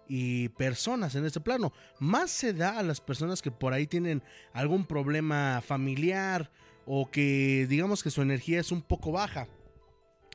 y 0.08 0.48
personas 0.50 1.16
en 1.16 1.26
este 1.26 1.40
plano. 1.40 1.74
Más 1.98 2.30
se 2.30 2.54
da 2.54 2.78
a 2.78 2.82
las 2.82 3.02
personas 3.02 3.42
que 3.42 3.50
por 3.50 3.74
ahí 3.74 3.86
tienen 3.86 4.22
algún 4.54 4.86
problema 4.86 5.62
familiar 5.62 6.50
o 6.86 7.10
que 7.10 7.66
digamos 7.68 8.02
que 8.02 8.10
su 8.10 8.22
energía 8.22 8.60
es 8.60 8.72
un 8.72 8.82
poco 8.82 9.12
baja, 9.12 9.48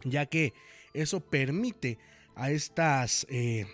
ya 0.04 0.26
que 0.26 0.54
eso 0.94 1.20
permite 1.20 1.98
a 2.36 2.52
estas 2.52 3.26
eh, 3.30 3.66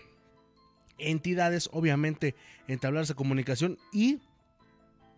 entidades 0.98 1.68
obviamente 1.72 2.34
entablarse 2.68 3.14
comunicación 3.14 3.78
y 3.92 4.18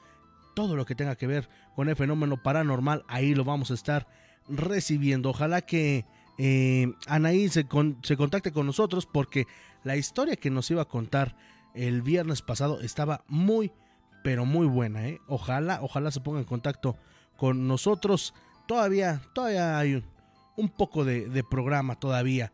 todo 0.56 0.76
lo 0.76 0.86
que 0.86 0.96
tenga 0.96 1.15
que 1.15 1.28
ver 1.28 1.48
con 1.76 1.89
el 1.89 1.96
fenómeno 1.96 2.41
paranormal, 2.41 3.06
ahí 3.08 3.36
lo 3.36 3.44
vamos 3.44 3.70
a 3.70 3.76
estar 3.76 4.08
recibiendo. 4.50 5.30
Ojalá 5.30 5.62
que 5.62 6.06
eh, 6.38 6.91
Anaí 7.08 7.50
se, 7.50 7.65
se 8.04 8.17
contacte 8.17 8.52
con 8.52 8.65
nosotros 8.65 9.06
porque 9.06 9.48
la 9.84 9.95
historia 9.95 10.36
que 10.36 10.50
nos 10.50 10.69
iba 10.71 10.82
a 10.82 10.88
contar 10.88 11.36
el 11.74 12.02
viernes 12.02 12.41
pasado 12.41 12.80
estaba 12.82 13.24
muy, 13.28 13.71
pero 14.24 14.45
muy 14.45 14.67
buena. 14.67 15.08
¿eh? 15.08 15.19
Ojalá, 15.28 15.80
ojalá 15.82 16.12
se 16.12 16.21
ponga 16.21 16.39
en 16.39 16.45
contacto 16.45 16.98
con 17.38 17.67
nosotros. 17.67 18.34
Todavía, 18.67 19.21
todavía 19.34 19.78
hay 19.78 20.04
un, 20.58 20.69
poco 20.69 21.06
de, 21.06 21.43
programa 21.50 22.00
todavía. 22.00 22.52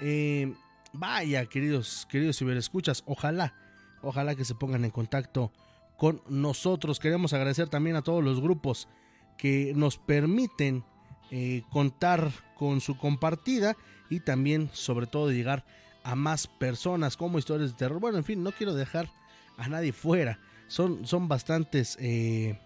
Eh, 0.00 0.52
vaya, 0.92 1.46
queridos, 1.46 2.06
queridos 2.10 2.40
escuchas 2.42 3.04
ojalá, 3.06 3.54
ojalá 4.02 4.34
que 4.34 4.44
se 4.44 4.54
pongan 4.54 4.84
en 4.84 4.90
contacto 4.90 5.52
con 5.96 6.22
nosotros. 6.28 6.98
Queremos 6.98 7.32
agradecer 7.32 7.68
también 7.68 7.96
a 7.96 8.02
todos 8.02 8.24
los 8.24 8.40
grupos 8.40 8.88
que 9.38 9.72
nos 9.76 9.98
permiten 9.98 10.84
eh, 11.34 11.62
contar 11.70 12.30
con 12.58 12.82
su 12.82 12.98
compartida 12.98 13.74
y 14.10 14.20
también, 14.20 14.68
sobre 14.74 15.06
todo, 15.06 15.32
llegar 15.32 15.64
a 16.04 16.14
más 16.14 16.46
personas 16.46 17.16
como 17.16 17.38
historias 17.38 17.70
de 17.70 17.78
terror. 17.78 18.00
Bueno, 18.00 18.18
en 18.18 18.24
fin, 18.24 18.42
no 18.42 18.52
quiero 18.52 18.74
dejar 18.74 19.08
a 19.56 19.66
nadie 19.66 19.94
fuera. 19.94 20.38
Son, 20.68 21.06
son 21.06 21.28
bastantes 21.28 21.96
eh, 22.02 22.60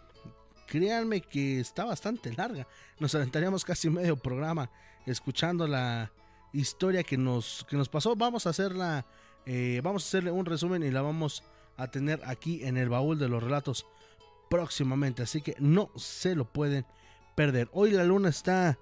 créanme 0.68 1.22
que 1.22 1.60
está 1.60 1.86
bastante 1.86 2.32
larga. 2.34 2.68
Nos 3.00 3.16
aventaríamos 3.16 3.66
casi 3.66 3.90
medio 3.90 4.18
programa 4.18 4.70
escuchando 5.06 5.68
la 5.68 6.12
historia 6.54 7.04
que 7.04 7.18
nos, 7.18 7.66
que 7.70 7.78
nos 7.78 7.90
pasó. 7.90 8.16
Vamos 8.16 8.48
a 8.48 8.52
hacerla, 8.52 9.06
eh, 9.46 9.82
vamos 9.84 10.04
a 10.04 10.08
hacerle 10.08 10.32
un 10.32 10.46
resumen 10.46 10.84
y 10.84 10.92
la 10.92 11.02
vamos 11.02 11.44
a 11.78 11.88
tener 11.88 12.22
aquí 12.26 12.64
en 12.64 12.78
el 12.78 12.90
baúl 12.90 13.20
de 13.20 13.28
los 13.28 13.44
relatos 13.44 13.86
próximamente, 14.50 15.24
así 15.24 15.42
que 15.42 15.56
no 15.60 15.90
se 15.96 16.36
lo 16.36 16.46
pueden 16.46 16.86
perder. 17.36 17.70
Hoy 17.74 17.92
la 17.92 18.04
luna 18.04 18.30
está 18.30 18.78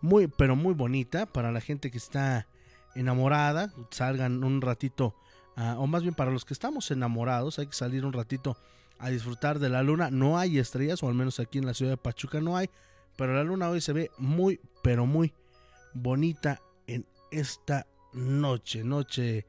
muy, 0.00 0.26
pero 0.26 0.56
muy 0.56 0.74
bonita 0.74 1.26
para 1.26 1.52
la 1.52 1.60
gente 1.60 1.90
que 1.90 1.98
está 1.98 2.48
enamorada. 2.94 3.72
Salgan 3.90 4.42
un 4.42 4.60
ratito, 4.60 5.14
ah, 5.56 5.76
o 5.78 5.86
más 5.86 6.02
bien 6.02 6.14
para 6.14 6.30
los 6.30 6.44
que 6.44 6.54
estamos 6.54 6.90
enamorados, 6.90 7.58
hay 7.58 7.66
que 7.66 7.74
salir 7.74 8.04
un 8.04 8.12
ratito 8.12 8.56
a 8.98 9.10
disfrutar 9.10 9.58
de 9.58 9.68
la 9.68 9.82
luna. 9.82 10.10
No 10.10 10.38
hay 10.38 10.58
estrellas, 10.58 11.02
o 11.02 11.08
al 11.08 11.14
menos 11.14 11.38
aquí 11.40 11.58
en 11.58 11.66
la 11.66 11.74
ciudad 11.74 11.92
de 11.92 11.96
Pachuca 11.96 12.40
no 12.40 12.56
hay, 12.56 12.68
pero 13.16 13.34
la 13.34 13.44
luna 13.44 13.68
hoy 13.68 13.80
se 13.80 13.92
ve 13.92 14.10
muy, 14.18 14.60
pero 14.82 15.06
muy 15.06 15.32
bonita 15.94 16.60
en 16.86 17.06
esta 17.30 17.86
noche, 18.12 18.84
noche 18.84 19.46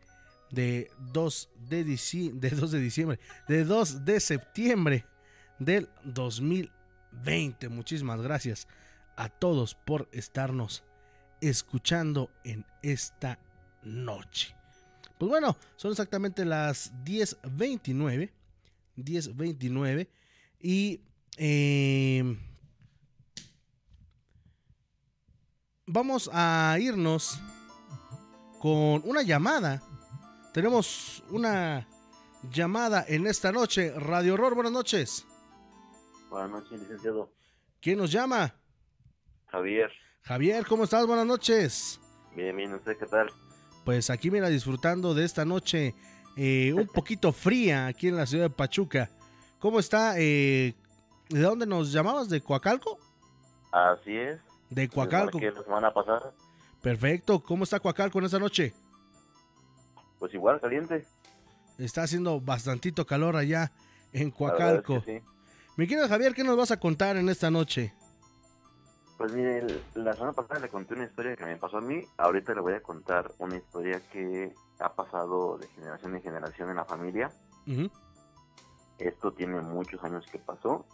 de 0.52 0.92
2 1.12 1.50
de, 1.70 1.84
de 1.84 2.50
2 2.50 2.72
de 2.72 2.80
diciembre, 2.80 3.20
de 3.48 3.66
2 3.66 4.06
de 4.06 4.20
septiembre 4.20 5.06
del 5.60 5.90
2020. 6.04 7.70
Muchísimas 7.70 8.22
gracias 8.22 8.68
a 9.16 9.30
todos 9.30 9.76
por 9.76 10.08
estarnos 10.12 10.84
escuchando 11.42 12.30
en 12.44 12.66
esta 12.82 13.40
noche. 13.84 14.56
Pues 15.18 15.30
bueno, 15.30 15.58
son 15.76 15.92
exactamente 15.92 16.46
las 16.46 16.94
10.29. 17.04 18.32
10.29. 18.98 20.08
Y 20.60 21.02
em, 21.38 22.38
vamos 25.86 26.30
a 26.34 26.78
irnos 26.80 27.40
con 28.60 29.02
una 29.06 29.22
llamada. 29.22 29.82
Tenemos 30.54 31.24
una 31.30 31.88
llamada 32.52 33.06
en 33.08 33.28
esta 33.28 33.52
noche. 33.52 33.94
Radio 33.98 34.36
Horror, 34.36 34.56
buenas 34.56 34.74
noches. 34.74 35.26
Buenas 36.30 36.52
noches, 36.52 36.80
licenciado. 36.80 37.32
¿Quién 37.82 37.98
nos 37.98 38.12
llama? 38.12 38.56
Javier. 39.48 39.92
Javier, 40.22 40.66
¿cómo 40.66 40.86
estás? 40.86 41.06
Buenas 41.06 41.26
noches. 41.26 42.00
Bien, 42.36 42.56
bien, 42.56 42.72
no 42.72 42.80
sé 42.84 42.98
qué 42.98 43.06
tal. 43.06 43.30
Pues 43.84 44.10
aquí 44.10 44.32
mira, 44.32 44.48
disfrutando 44.48 45.14
de 45.14 45.26
esta 45.26 45.44
noche 45.44 45.94
eh, 46.38 46.74
un 46.74 46.88
poquito 46.88 47.32
fría 47.34 47.88
aquí 47.88 48.08
en 48.08 48.16
la 48.16 48.26
ciudad 48.26 48.46
de 48.46 48.50
Pachuca. 48.50 49.10
¿Cómo 49.60 49.80
está? 49.80 50.16
Eh, 50.18 50.76
¿De 51.30 51.40
dónde 51.42 51.66
nos 51.66 51.92
llamabas? 51.92 52.30
¿De 52.30 52.42
Coacalco? 52.42 52.98
Así 53.72 54.16
es. 54.16 54.40
De 54.74 54.90
Coacalco. 54.90 55.40
Que 55.40 55.52
la 55.52 55.64
semana 55.64 55.94
pasada. 55.94 56.34
Perfecto. 56.82 57.42
¿Cómo 57.42 57.64
está 57.64 57.80
Coacalco 57.80 58.20
en 58.20 58.26
esta 58.26 58.40
noche? 58.40 58.74
Pues 60.20 60.34
igual, 60.34 60.60
caliente. 60.60 61.06
Está 61.78 62.04
haciendo 62.04 62.40
bastantito 62.40 63.06
calor 63.06 63.36
allá 63.36 63.72
en 64.12 64.12
verdad 64.12 64.14
es 64.14 64.32
que 64.32 64.38
Coacalco. 64.38 65.02
sí. 65.06 65.22
Mi 65.76 65.88
querido 65.88 66.08
Javier, 66.08 66.34
¿qué 66.34 66.44
nos 66.44 66.56
vas 66.56 66.72
a 66.72 66.80
contar 66.80 67.18
en 67.18 67.30
esta 67.30 67.50
noche? 67.50 67.94
Pues 69.18 69.32
mire, 69.34 69.66
la 69.96 70.14
semana 70.14 70.34
pasada 70.34 70.60
le 70.60 70.70
conté 70.70 70.94
una 70.94 71.06
historia 71.06 71.36
que 71.36 71.46
me 71.46 71.56
pasó 71.58 71.78
a 71.78 71.82
mí. 71.82 72.04
Ahorita 72.18 72.54
le 72.54 72.62
voy 72.62 72.74
a 72.74 72.82
contar 72.84 73.32
una 73.40 73.56
historia 73.58 74.02
que 74.12 74.54
ha 74.80 74.94
pasado 74.94 75.58
de 75.58 75.68
generación 75.70 76.16
en 76.16 76.22
generación 76.22 76.70
en 76.70 76.76
la 76.76 76.86
familia. 76.86 77.32
Esto 79.00 79.34
tiene 79.34 79.62
muchos 79.62 80.04
años 80.04 80.26
que 80.32 80.40
pasó. 80.40 80.86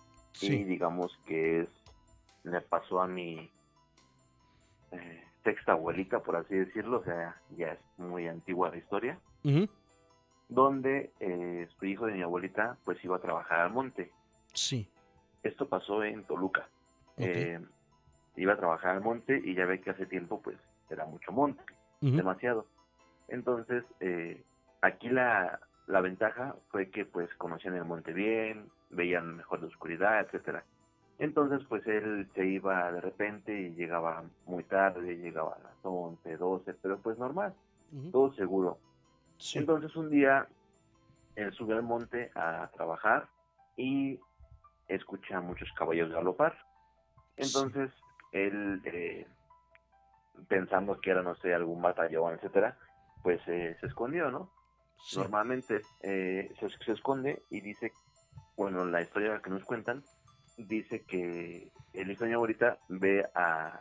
Y 0.41 0.47
Sí. 0.47 0.63
digamos 0.63 1.11
que 1.25 1.61
es 1.61 1.69
le 2.43 2.61
pasó 2.61 3.01
a 3.01 3.07
mi 3.07 3.51
eh, 4.91 5.23
sexta 5.43 5.73
abuelita, 5.73 6.19
por 6.19 6.35
así 6.35 6.55
decirlo. 6.55 6.99
O 6.99 7.03
sea, 7.03 7.39
ya 7.57 7.73
es 7.73 7.79
muy 7.97 8.27
antigua 8.27 8.69
la 8.69 8.77
historia. 8.77 9.19
Donde 10.47 11.11
eh, 11.19 11.67
su 11.77 11.85
hijo 11.85 12.05
de 12.05 12.13
mi 12.13 12.21
abuelita 12.21 12.77
pues 12.83 13.03
iba 13.03 13.17
a 13.17 13.21
trabajar 13.21 13.59
al 13.59 13.71
monte. 13.71 14.11
Sí. 14.53 14.89
Esto 15.43 15.67
pasó 15.67 16.03
en 16.03 16.23
Toluca. 16.25 16.67
Eh, 17.17 17.59
iba 18.35 18.53
a 18.53 18.57
trabajar 18.57 18.95
al 18.95 19.01
monte 19.01 19.41
y 19.43 19.53
ya 19.53 19.65
ve 19.65 19.81
que 19.81 19.89
hace 19.89 20.05
tiempo 20.05 20.41
pues 20.41 20.57
era 20.89 21.05
mucho 21.05 21.31
monte, 21.31 21.61
demasiado. 22.01 22.65
Entonces, 23.27 23.83
eh, 23.99 24.41
aquí 24.81 25.09
la, 25.09 25.59
la 25.87 26.01
ventaja 26.01 26.55
fue 26.69 26.89
que 26.89 27.05
pues 27.05 27.29
conocían 27.35 27.75
el 27.75 27.85
monte 27.85 28.13
bien, 28.13 28.69
veían 28.89 29.35
mejor 29.37 29.61
la 29.61 29.67
oscuridad, 29.67 30.21
etcétera. 30.21 30.63
Entonces, 31.19 31.61
pues 31.67 31.85
él 31.85 32.29
se 32.33 32.45
iba 32.45 32.91
de 32.91 33.01
repente 33.01 33.53
y 33.53 33.75
llegaba 33.75 34.23
muy 34.45 34.63
tarde, 34.63 35.17
llegaba 35.17 35.53
a 35.55 35.59
las 35.59 35.75
11, 35.83 36.37
12, 36.37 36.73
pero 36.81 36.97
pues 36.99 37.17
normal, 37.17 37.53
todo 38.11 38.33
seguro. 38.33 38.79
sí. 39.37 39.59
Entonces 39.59 39.95
un 39.95 40.09
día 40.09 40.47
él 41.35 41.51
sube 41.53 41.73
al 41.75 41.83
monte 41.83 42.31
a 42.35 42.69
trabajar 42.73 43.27
y 43.75 44.19
escucha 44.87 45.37
a 45.37 45.41
muchos 45.41 45.69
caballos 45.73 46.09
galopar. 46.11 46.57
Entonces 47.35 47.91
él, 48.31 48.81
eh, 48.85 49.27
pensando 50.47 50.99
que 51.01 51.11
era, 51.11 51.21
no 51.21 51.35
sé, 51.35 51.53
algún 51.53 51.81
batallón, 51.81 52.35
etcétera, 52.35 52.77
pues 53.23 53.41
eh, 53.47 53.75
se 53.79 53.87
escondió, 53.87 54.31
¿no? 54.31 54.49
sí. 55.03 55.17
Normalmente 55.17 55.81
eh, 56.01 56.53
se, 56.59 56.69
se 56.69 56.91
esconde 56.93 57.43
y 57.49 57.61
dice, 57.61 57.91
bueno, 58.55 58.85
la 58.85 59.01
historia 59.01 59.41
que 59.41 59.49
nos 59.49 59.63
cuentan, 59.63 60.03
dice 60.67 61.03
que 61.05 61.71
el 61.93 62.11
hijo 62.11 62.23
de 62.23 62.29
mi 62.29 62.35
abuelita 62.35 62.77
ve 62.89 63.25
a 63.35 63.79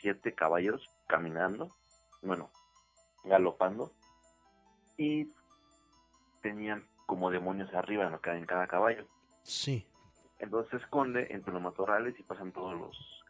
siete 0.00 0.34
caballos 0.34 0.84
caminando, 1.06 1.74
bueno, 2.22 2.50
galopando, 3.24 3.92
y 4.96 5.28
tenían 6.42 6.86
como 7.06 7.30
demonios 7.30 7.72
arriba 7.74 8.06
en, 8.06 8.16
cada- 8.18 8.38
en 8.38 8.46
cada 8.46 8.66
caballo. 8.66 9.06
Sí. 9.42 9.86
Entonces 10.38 10.70
se 10.70 10.76
esconde 10.78 11.26
entre 11.30 11.52
los 11.52 11.62
matorrales 11.62 12.18
y 12.18 12.22
pasan 12.22 12.52
todos 12.52 12.78
los 12.78 13.24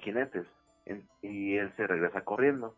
jinetes. 0.00 0.46
En- 0.86 1.06
y 1.22 1.56
él 1.56 1.74
se 1.76 1.86
regresa 1.86 2.24
corriendo. 2.24 2.74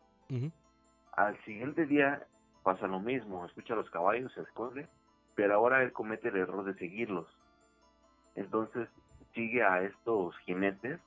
Al 1.13 1.43
siguiente 1.45 1.87
día 1.87 2.27
pasa 2.63 2.87
lo 2.87 3.01
mismo, 3.01 3.45
escucha 3.47 3.75
a 3.75 3.77
los 3.77 3.91
caballos, 3.91 4.33
se 4.33 4.43
esconde, 4.43 4.89
pero 5.35 5.55
ahora 5.55 5.83
él 5.83 5.93
comete 5.93 6.29
el 6.29 6.37
error 6.37 6.65
de 6.65 6.75
seguirlos. 6.75 7.27
Entonces 8.35 8.89
sigue 9.35 9.63
a 9.63 9.83
estos 9.83 10.37
jinetes 10.41 11.01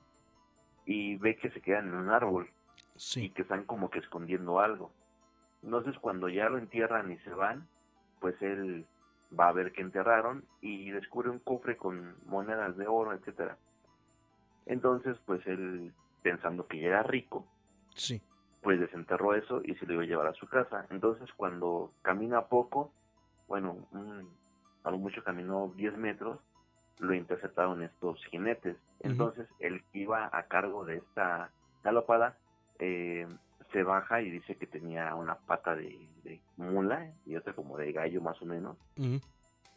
y 0.86 1.16
ve 1.16 1.36
que 1.36 1.50
se 1.50 1.60
quedan 1.60 1.88
en 1.88 1.94
un 1.94 2.10
árbol 2.10 2.48
y 2.94 2.98
Sí. 2.98 3.30
que 3.30 3.42
están 3.42 3.64
como 3.64 3.90
que 3.90 3.98
escondiendo 4.00 4.60
algo. 4.60 4.92
Entonces 5.62 5.98
cuando 5.98 6.28
ya 6.28 6.48
lo 6.48 6.58
entierran 6.58 7.10
y 7.10 7.18
se 7.20 7.30
van, 7.30 7.66
pues 8.20 8.40
él 8.42 8.86
va 9.38 9.48
a 9.48 9.52
ver 9.52 9.72
que 9.72 9.80
enterraron 9.82 10.44
y 10.60 10.90
descubre 10.90 11.30
un 11.30 11.38
cofre 11.38 11.76
con 11.76 12.14
monedas 12.26 12.76
de 12.76 12.86
oro, 12.86 13.12
etcétera. 13.12 13.56
Entonces 14.66 15.16
pues 15.26 15.46
él 15.46 15.92
pensando 16.22 16.66
que 16.66 16.80
ya 16.80 16.88
era 16.88 17.02
rico, 17.02 17.46
Sí. 17.94 18.22
pues 18.62 18.80
desenterró 18.80 19.34
eso 19.34 19.60
y 19.64 19.74
se 19.74 19.86
lo 19.86 19.94
iba 19.94 20.02
a 20.02 20.06
llevar 20.06 20.26
a 20.28 20.34
su 20.34 20.46
casa. 20.48 20.86
Entonces 20.90 21.30
cuando 21.36 21.92
camina 22.02 22.46
poco, 22.46 22.92
bueno, 23.48 23.86
un- 23.92 24.28
a 24.84 24.90
lo 24.90 24.98
mucho 24.98 25.22
caminó 25.24 25.72
10 25.76 25.96
metros, 25.96 26.38
lo 26.98 27.14
interceptaron 27.14 27.82
estos 27.82 28.24
jinetes. 28.26 28.76
Entonces 29.00 29.48
el 29.60 29.82
que 29.84 30.00
iba 30.00 30.28
a 30.32 30.42
cargo 30.44 30.84
de 30.84 30.96
esta 30.96 31.50
galopada 31.82 32.36
eh, 32.78 33.26
se 33.72 33.82
baja 33.82 34.22
y 34.22 34.30
dice 34.30 34.56
que 34.56 34.66
tenía 34.66 35.14
una 35.14 35.34
pata 35.34 35.74
de, 35.74 35.98
de 36.22 36.40
mula 36.56 37.12
y 37.26 37.36
otra 37.36 37.52
como 37.52 37.76
de 37.76 37.92
gallo 37.92 38.20
más 38.20 38.40
o 38.40 38.46
menos. 38.46 38.76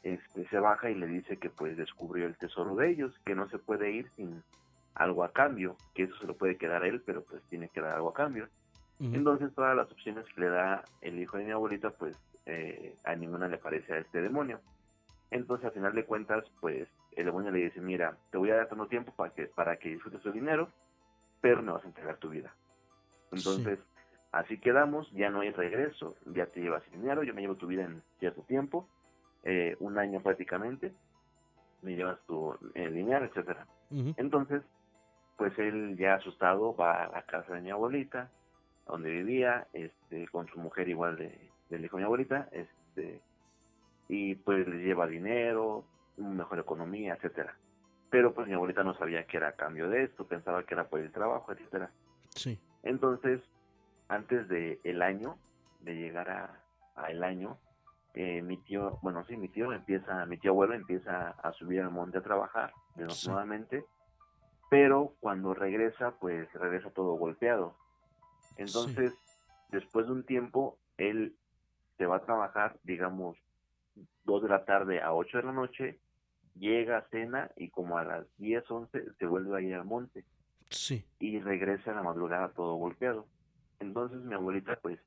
Este, 0.03 0.47
se 0.47 0.60
baja 0.60 0.89
y 0.89 0.95
le 0.95 1.08
dice 1.08 1.38
que 1.38 1.49
pues 1.49 1.75
descubrió 1.75 2.27
el 2.27 2.38
tesoro 2.38 2.75
de 2.75 2.89
ellos, 2.89 3.13
que 3.25 3.36
no 3.36 3.49
se 3.49 3.58
puede 3.58 3.91
ir 3.91 4.10
sin 4.15 4.43
algo 4.95 5.23
a 5.23 5.32
cambio, 5.32 5.75
que 5.93 6.03
eso 6.03 6.15
se 6.17 6.27
lo 6.27 6.36
puede 6.36 6.58
quedar 6.58 6.86
él, 6.86 7.01
pero 7.06 7.23
pues 7.23 7.41
tiene 7.49 7.69
que 7.69 7.82
dar 7.82 7.95
algo 7.95 8.10
a 8.10 8.13
cambio. 8.13 8.47
Entonces 8.99 9.53
todas 9.53 9.75
las 9.75 9.91
opciones 9.91 10.25
que 10.34 10.41
le 10.41 10.49
da 10.49 10.84
el 11.01 11.19
hijo 11.19 11.38
de 11.38 11.45
mi 11.45 11.51
abuelita, 11.51 11.91
pues 11.91 12.17
eh, 12.47 12.95
a 13.03 13.15
ninguna 13.15 13.47
le 13.47 13.58
parece 13.58 13.93
a 13.93 13.97
este 13.99 14.21
demonio. 14.21 14.60
Entonces 15.30 15.65
al 15.65 15.73
final 15.73 15.93
de 15.93 16.06
cuentas, 16.06 16.45
pues 16.60 16.88
el 17.17 17.25
demonio 17.25 17.51
le 17.51 17.60
dice, 17.60 17.82
mira, 17.82 18.17
te 18.32 18.38
voy 18.38 18.51
a 18.51 18.56
dar 18.58 18.69
tanto 18.69 18.88
tiempo 18.88 19.12
para 19.15 19.34
que, 19.34 19.47
para 19.47 19.77
que 19.77 19.89
disfrutes 19.89 20.21
tu 20.21 20.32
dinero, 20.32 20.71
pero 21.41 21.62
me 21.63 21.71
vas 21.71 21.84
a 21.84 21.88
entregar 21.88 22.17
tu 22.17 22.30
vida. 22.30 22.56
Entonces, 23.32 23.80
así 24.32 24.60
quedamos, 24.60 25.12
ya 25.12 25.30
no 25.30 25.41
hay 25.41 25.51
regreso, 25.51 26.15
ya 26.27 26.45
te 26.47 26.62
llevas 26.62 26.84
el 26.88 27.01
dinero, 27.01 27.23
yo 27.23 27.34
me 27.34 27.41
llevo 27.41 27.56
tu 27.56 27.67
vida 27.67 27.84
en 27.84 28.03
cierto 28.19 28.43
tiempo, 28.43 28.88
eh, 29.43 29.75
un 29.80 29.97
año 29.97 30.21
prácticamente, 30.21 30.93
me 31.82 31.95
llevas 31.95 32.19
tu 32.27 32.53
eh, 32.75 32.89
dinero, 32.91 33.25
etcétera. 33.25 33.67
ujú, 33.91 34.15
Entonces, 34.17 34.62
pues 35.38 35.58
él 35.60 35.97
ya 35.97 36.15
asustado 36.15 36.75
va 36.75 37.03
a 37.03 37.10
la 37.10 37.23
casa 37.23 37.53
de 37.56 37.62
mi 37.62 37.71
abuelita, 37.71 38.32
donde 38.86 39.10
vivía, 39.10 39.67
este, 39.73 40.27
con 40.30 40.47
su 40.47 40.60
mujer 40.60 40.88
igual 40.89 41.17
de, 41.17 41.51
del 41.69 41.86
hijo 41.86 41.97
de 41.97 42.01
mi 42.01 42.06
abuelita, 42.06 42.49
este, 42.51 43.21
y 44.08 44.36
pues 44.36 44.67
le 44.67 44.77
lleva 44.77 45.08
dinero, 45.08 45.86
mejor 46.17 46.60
economía, 46.60 47.13
etcétera. 47.15 47.56
Pero 48.10 48.34
pues 48.34 48.47
mi 48.47 48.53
abuelita 48.53 48.84
no 48.84 48.93
sabía 48.95 49.25
que 49.27 49.38
era 49.38 49.49
a 49.49 49.56
cambio 49.56 49.89
de 49.89 50.03
esto, 50.03 50.25
pensaba 50.27 50.63
que 50.63 50.73
era 50.73 50.88
por 50.88 50.99
el 50.99 51.12
trabajo, 51.12 51.51
etcétera. 51.51 51.91
Sí. 52.30 52.60
Entonces, 52.84 53.41
antes 54.08 54.47
de 54.47 54.80
el 54.84 55.01
año, 55.01 55.38
de 55.82 55.95
llegar 55.95 56.30
a, 56.30 56.62
a 56.95 57.12
el 57.12 57.23
año, 57.23 57.58
eh, 58.13 58.41
mi 58.41 58.58
tío, 58.58 58.97
bueno, 59.01 59.23
sí, 59.25 59.36
mi 59.38 59.49
tío 59.49 59.71
empieza, 59.73 60.25
mi 60.25 60.38
tío 60.38 60.51
abuelo 60.51 60.73
empieza 60.73 61.30
a 61.30 61.51
subir 61.53 61.82
al 61.82 61.91
monte 61.91 62.17
a 62.17 62.23
trabajar 62.23 62.71
Sí. 63.10 63.27
nuevamente, 63.30 63.86
pero 64.70 65.13
cuando 65.20 65.53
regresa, 65.53 66.11
pues 66.20 66.51
regresa 66.53 66.89
todo 66.91 67.13
golpeado. 67.13 67.76
Entonces, 68.57 69.13
después 69.70 70.07
de 70.07 70.13
un 70.13 70.24
tiempo, 70.26 70.78
él 70.97 71.36
se 71.97 72.05
va 72.05 72.18
a 72.18 72.26
trabajar, 72.26 72.80
digamos, 72.84 73.38
dos 74.24 74.41
de 74.41 74.49
la 74.49 74.65
tarde 74.65 75.01
a 75.01 75.13
8 75.13 75.38
de 75.38 75.43
la 75.43 75.51
noche, 75.51 75.99
llega 76.60 76.97
a 76.97 77.08
cena 77.10 77.51
y 77.55 77.70
como 77.70 77.97
a 77.97 78.03
las 78.03 78.26
10, 78.38 78.70
11 78.70 79.03
se 79.18 79.26
vuelve 79.26 79.58
a 79.58 79.62
ir 79.62 79.74
al 79.76 79.86
monte 79.86 80.26
Sí. 80.70 81.05
y 81.20 81.39
regresa 81.39 81.91
a 81.91 81.95
la 81.95 82.03
madrugada 82.03 82.49
todo 82.53 82.76
golpeado. 82.76 83.28
Entonces 83.80 84.20
mi 84.22 84.34
abuelita 84.34 84.80
pues 84.82 84.99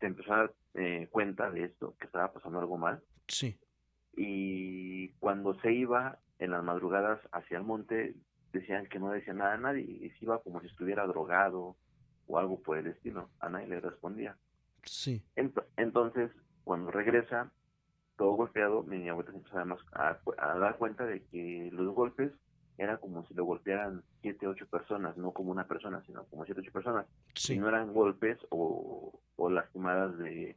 se 0.00 0.06
empezó 0.06 0.32
a 0.32 0.36
dar 0.38 0.54
eh, 0.74 1.08
cuenta 1.10 1.50
de 1.50 1.64
esto, 1.64 1.94
que 1.98 2.06
estaba 2.06 2.32
pasando 2.32 2.60
algo 2.60 2.76
mal 2.78 3.02
Sí. 3.26 3.58
y 4.16 5.08
cuando 5.20 5.54
se 5.60 5.72
iba 5.72 6.18
en 6.38 6.50
las 6.52 6.62
madrugadas 6.62 7.20
hacia 7.32 7.58
el 7.58 7.64
monte 7.64 8.14
decían 8.52 8.86
que 8.86 8.98
no 8.98 9.10
decía 9.10 9.34
nada 9.34 9.54
a 9.54 9.58
nadie 9.58 9.82
y 9.82 10.10
se 10.10 10.24
iba 10.24 10.40
como 10.42 10.60
si 10.60 10.66
estuviera 10.68 11.06
drogado 11.06 11.76
o 12.26 12.38
algo 12.38 12.60
por 12.62 12.78
el 12.78 12.86
estilo, 12.88 13.30
a 13.40 13.48
nadie 13.48 13.68
le 13.68 13.80
respondía. 13.80 14.36
Sí. 14.84 15.22
Ent- 15.36 15.64
entonces 15.76 16.30
cuando 16.64 16.90
regresa 16.90 17.50
todo 18.18 18.32
golpeado, 18.32 18.82
mi 18.82 19.08
abuelita 19.08 19.32
se 19.32 19.38
empezó 19.38 19.56
además 19.56 19.78
a, 19.92 20.18
a 20.38 20.58
dar 20.58 20.76
cuenta 20.76 21.06
de 21.06 21.22
que 21.22 21.70
los 21.72 21.94
golpes 21.94 22.32
era 22.76 22.98
como 22.98 23.24
si 23.26 23.34
lo 23.34 23.44
golpearan 23.44 24.02
siete, 24.20 24.46
ocho 24.46 24.66
personas, 24.66 25.16
no 25.16 25.32
como 25.32 25.50
una 25.50 25.66
persona, 25.66 26.02
sino 26.04 26.24
como 26.24 26.44
siete, 26.44 26.60
ocho 26.60 26.72
personas. 26.72 27.06
Sí. 27.34 27.54
Y 27.54 27.58
no 27.58 27.68
eran 27.68 27.92
golpes 27.92 28.38
o, 28.50 29.18
o 29.36 29.50
lastimadas 29.50 30.18
de, 30.18 30.56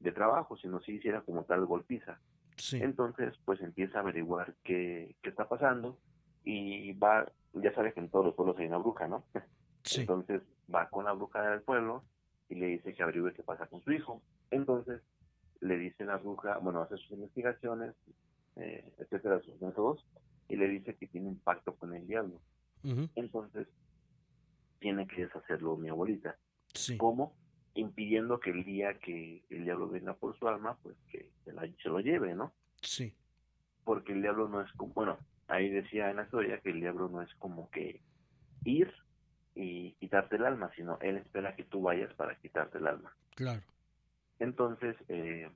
de 0.00 0.12
trabajo, 0.12 0.56
sino 0.56 0.80
si 0.80 0.92
hiciera 0.92 1.20
como 1.20 1.44
tal 1.44 1.64
golpiza. 1.66 2.18
Sí. 2.56 2.78
Entonces, 2.82 3.34
pues 3.44 3.60
empieza 3.60 3.98
a 3.98 4.02
averiguar 4.02 4.54
qué, 4.64 5.14
qué 5.22 5.30
está 5.30 5.48
pasando 5.48 5.98
y 6.44 6.92
va, 6.94 7.30
ya 7.54 7.72
sabes 7.74 7.94
que 7.94 8.00
en 8.00 8.10
todos 8.10 8.26
los 8.26 8.34
pueblos 8.34 8.58
hay 8.58 8.66
una 8.66 8.78
bruja, 8.78 9.06
¿no? 9.06 9.24
Sí. 9.84 10.02
Entonces 10.02 10.42
va 10.72 10.88
con 10.88 11.06
la 11.06 11.12
bruja 11.12 11.42
del 11.42 11.62
pueblo 11.62 12.04
y 12.48 12.54
le 12.54 12.66
dice 12.66 12.94
que 12.94 13.02
averigüe 13.02 13.34
qué 13.34 13.42
pasa 13.42 13.66
con 13.66 13.82
su 13.82 13.90
hijo. 13.90 14.22
Entonces 14.52 15.02
le 15.62 15.78
dice 15.78 16.04
la 16.04 16.18
bruja, 16.18 16.58
bueno, 16.58 16.82
hace 16.82 16.96
sus 16.98 17.12
investigaciones, 17.12 17.94
eh, 18.56 18.84
etcétera, 18.98 19.40
sus 19.40 19.60
métodos, 19.60 20.04
y 20.48 20.56
le 20.56 20.68
dice 20.68 20.94
que 20.94 21.06
tiene 21.06 21.28
un 21.28 21.38
pacto 21.38 21.74
con 21.74 21.94
el 21.94 22.06
diablo. 22.06 22.40
Entonces 23.14 23.68
tiene 24.80 25.06
que 25.06 25.22
deshacerlo 25.22 25.76
mi 25.76 25.88
abuelita. 25.88 26.36
Sí. 26.74 26.98
¿Cómo? 26.98 27.34
impidiendo 27.74 28.40
que 28.40 28.50
el 28.50 28.64
día 28.64 28.98
que 28.98 29.42
el 29.50 29.64
diablo 29.64 29.88
venga 29.88 30.14
por 30.14 30.38
su 30.38 30.46
alma, 30.48 30.76
pues 30.82 30.96
que 31.10 31.30
se, 31.44 31.52
la, 31.52 31.62
se 31.82 31.88
lo 31.88 32.00
lleve, 32.00 32.34
¿no? 32.34 32.52
Sí. 32.80 33.14
Porque 33.84 34.12
el 34.12 34.22
diablo 34.22 34.48
no 34.48 34.60
es 34.60 34.70
como, 34.72 34.92
bueno, 34.92 35.18
ahí 35.48 35.70
decía 35.70 36.10
en 36.10 36.16
la 36.16 36.24
historia 36.24 36.60
que 36.60 36.70
el 36.70 36.80
diablo 36.80 37.08
no 37.08 37.22
es 37.22 37.34
como 37.36 37.70
que 37.70 38.00
ir 38.64 38.92
y 39.54 39.92
quitarte 39.92 40.36
el 40.36 40.44
alma, 40.44 40.70
sino 40.76 40.98
él 41.00 41.16
espera 41.16 41.56
que 41.56 41.64
tú 41.64 41.82
vayas 41.82 42.12
para 42.14 42.36
quitarte 42.36 42.78
el 42.78 42.86
alma. 42.86 43.14
Claro. 43.34 43.62
Entonces, 44.42 44.96
eh, 45.06 45.48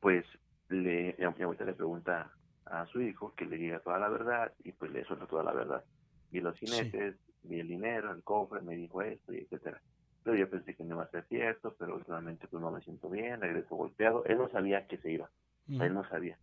pues 0.00 0.24
le, 0.70 1.14
mi 1.18 1.24
abuelita 1.24 1.66
le 1.66 1.74
pregunta 1.74 2.32
a 2.64 2.86
su 2.86 3.02
hijo 3.02 3.34
que 3.34 3.44
le 3.44 3.58
diga 3.58 3.80
toda 3.80 3.98
la 3.98 4.08
verdad 4.08 4.54
y 4.64 4.72
pues 4.72 4.90
le 4.92 5.04
suelta 5.04 5.26
toda 5.26 5.42
la 5.42 5.52
verdad. 5.52 5.84
Vi 6.30 6.40
los 6.40 6.56
jinetes, 6.56 7.16
vi 7.42 7.60
el 7.60 7.68
dinero, 7.68 8.10
el 8.10 8.22
cofre, 8.22 8.62
me 8.62 8.76
dijo 8.76 9.02
esto 9.02 9.34
y 9.34 9.40
etcétera. 9.40 9.82
Pero 10.22 10.38
yo 10.38 10.48
pensé 10.48 10.74
que 10.74 10.84
no 10.84 10.94
iba 10.94 11.04
a 11.04 11.10
ser 11.10 11.24
cierto, 11.24 11.76
pero 11.78 11.96
últimamente 11.96 12.48
pues 12.48 12.62
no 12.62 12.70
me 12.70 12.80
siento 12.80 13.10
bien, 13.10 13.42
regreso 13.42 13.76
golpeado. 13.76 14.24
Él 14.24 14.38
no 14.38 14.48
sabía 14.48 14.86
que 14.86 14.96
se 14.96 15.12
iba, 15.12 15.28
él 15.68 15.92
no 15.92 16.08
sabía. 16.08 16.38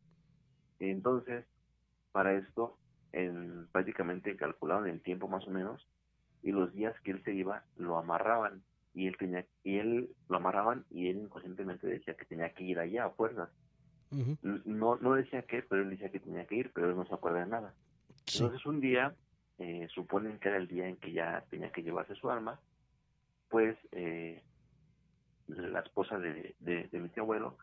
Entonces, 0.77 1.47
para 2.11 2.33
esto, 2.33 2.77
en, 3.11 3.67
prácticamente 3.71 4.35
calculaban 4.35 4.87
el 4.87 5.01
tiempo 5.01 5.27
más 5.27 5.47
o 5.47 5.49
menos 5.49 5.87
y 6.43 6.51
los 6.51 6.71
días 6.75 6.93
que 7.01 7.09
él 7.09 7.23
se 7.23 7.33
iba 7.33 7.63
lo 7.75 7.97
amarraban 7.97 8.61
y 8.95 9.07
él 9.07 9.17
tenía 9.17 9.45
y 9.63 9.77
él 9.77 10.09
lo 10.29 10.37
amarraban 10.37 10.85
y 10.89 11.09
él 11.09 11.17
inconscientemente 11.17 11.85
decía 11.85 12.15
que 12.15 12.25
tenía 12.25 12.49
que 12.53 12.63
ir 12.63 12.79
allá 12.79 13.05
a 13.05 13.09
fuerzas 13.11 13.49
no 14.63 14.95
no 14.95 15.13
decía 15.15 15.41
qué 15.41 15.61
pero 15.61 15.81
él 15.81 15.89
decía 15.89 16.09
que 16.09 16.21
tenía 16.21 16.45
que 16.45 16.55
ir 16.55 16.71
pero 16.73 16.89
él 16.89 16.95
no 16.95 17.05
se 17.05 17.13
acuerda 17.13 17.39
de 17.39 17.47
nada. 17.47 17.73
Entonces 18.33 18.65
un 18.65 18.79
día 18.79 19.13
eh, 19.59 19.87
suponen 19.93 20.39
que 20.39 20.47
era 20.47 20.57
el 20.57 20.67
día 20.67 20.87
en 20.87 20.95
que 20.95 21.11
ya 21.11 21.43
tenía 21.49 21.71
que 21.71 21.83
llevarse 21.83 22.15
su 22.15 22.31
alma 22.31 22.59
pues 23.49 23.77
eh, 23.91 24.41
la 25.47 25.81
esposa 25.81 26.17
de, 26.17 26.55
de, 26.59 26.89
mi 26.99 27.09
tío 27.09 27.23
abuelo 27.23 27.57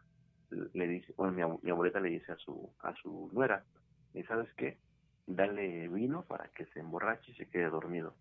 le 0.51 0.87
dice 0.87 1.15
bueno 1.17 1.33
mi, 1.33 1.59
mi, 1.63 1.71
abuelita 1.71 2.01
le 2.01 2.11
dice 2.11 2.33
a 2.33 2.37
su 2.37 2.71
a 2.81 2.95
su 2.97 3.31
nuera 3.33 3.65
y 4.13 4.23
sabes 4.25 4.53
qué 4.55 4.79
dale 5.27 5.89
vino 5.89 6.23
para 6.25 6.49
que 6.49 6.67
se 6.67 6.81
emborrache 6.81 7.33
y 7.33 7.35
se 7.35 7.49
quede 7.49 7.71
dormido 7.71 8.15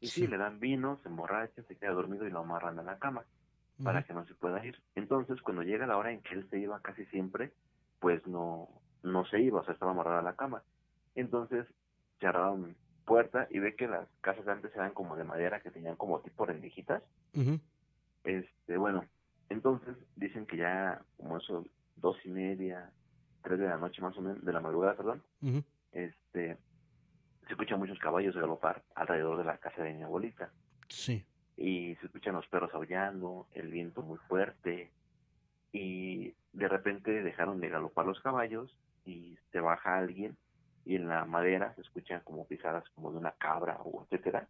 y 0.00 0.08
sí. 0.08 0.26
le 0.26 0.38
dan 0.38 0.60
vino, 0.60 0.98
se 1.02 1.08
emborracha, 1.08 1.62
se 1.62 1.76
queda 1.76 1.92
dormido 1.92 2.26
y 2.26 2.30
lo 2.30 2.40
amarran 2.40 2.78
a 2.78 2.82
la 2.82 2.98
cama 2.98 3.24
para 3.82 4.02
que 4.02 4.12
no 4.12 4.26
se 4.26 4.34
pueda 4.34 4.64
ir. 4.64 4.76
Entonces, 4.94 5.40
cuando 5.40 5.62
llega 5.62 5.86
la 5.86 5.96
hora 5.96 6.12
en 6.12 6.20
que 6.20 6.34
él 6.34 6.46
se 6.50 6.58
iba 6.58 6.80
casi 6.80 7.06
siempre, 7.06 7.52
pues 7.98 8.26
no, 8.26 8.68
no 9.02 9.24
se 9.26 9.40
iba, 9.40 9.60
o 9.60 9.64
sea, 9.64 9.74
estaba 9.74 9.92
amarrado 9.92 10.18
a 10.18 10.22
la 10.22 10.36
cama. 10.36 10.62
Entonces, 11.14 11.66
cerraron 12.18 12.76
puerta 13.04 13.48
y 13.50 13.58
ve 13.58 13.74
que 13.74 13.88
las 13.88 14.06
casas 14.20 14.46
antes 14.48 14.74
eran 14.74 14.92
como 14.92 15.16
de 15.16 15.24
madera, 15.24 15.60
que 15.60 15.70
tenían 15.70 15.96
como 15.96 16.20
tipo 16.20 16.44
rendijitas. 16.46 17.02
Este, 18.24 18.76
bueno, 18.76 19.04
entonces 19.48 19.96
dicen 20.16 20.46
que 20.46 20.58
ya 20.58 21.02
como 21.16 21.38
eso, 21.38 21.64
dos 21.96 22.16
y 22.24 22.28
media, 22.28 22.90
tres 23.42 23.58
de 23.58 23.66
la 23.66 23.78
noche 23.78 24.02
más 24.02 24.16
o 24.16 24.20
menos, 24.20 24.44
de 24.44 24.52
la 24.52 24.60
madrugada, 24.60 24.96
perdón, 24.96 25.22
este, 25.92 26.58
se 27.50 27.54
escuchan 27.54 27.80
muchos 27.80 27.98
caballos 27.98 28.36
galopar 28.36 28.84
alrededor 28.94 29.36
de 29.38 29.42
la 29.42 29.58
casa 29.58 29.82
de 29.82 29.92
mi 29.92 30.04
abuelita. 30.04 30.52
Sí. 30.88 31.24
Y 31.56 31.96
se 31.96 32.06
escuchan 32.06 32.36
los 32.36 32.46
perros 32.46 32.72
aullando, 32.74 33.48
el 33.54 33.72
viento 33.72 34.02
muy 34.02 34.18
fuerte. 34.28 34.92
Y 35.72 36.32
de 36.52 36.68
repente 36.68 37.10
dejaron 37.24 37.58
de 37.58 37.68
galopar 37.68 38.06
los 38.06 38.20
caballos 38.20 38.78
y 39.04 39.36
se 39.50 39.58
baja 39.58 39.98
alguien 39.98 40.36
y 40.84 40.94
en 40.94 41.08
la 41.08 41.24
madera 41.24 41.74
se 41.74 41.80
escuchan 41.80 42.20
como 42.22 42.46
pisadas 42.46 42.84
como 42.94 43.10
de 43.10 43.18
una 43.18 43.32
cabra 43.32 43.80
o 43.82 44.04
etcétera. 44.04 44.46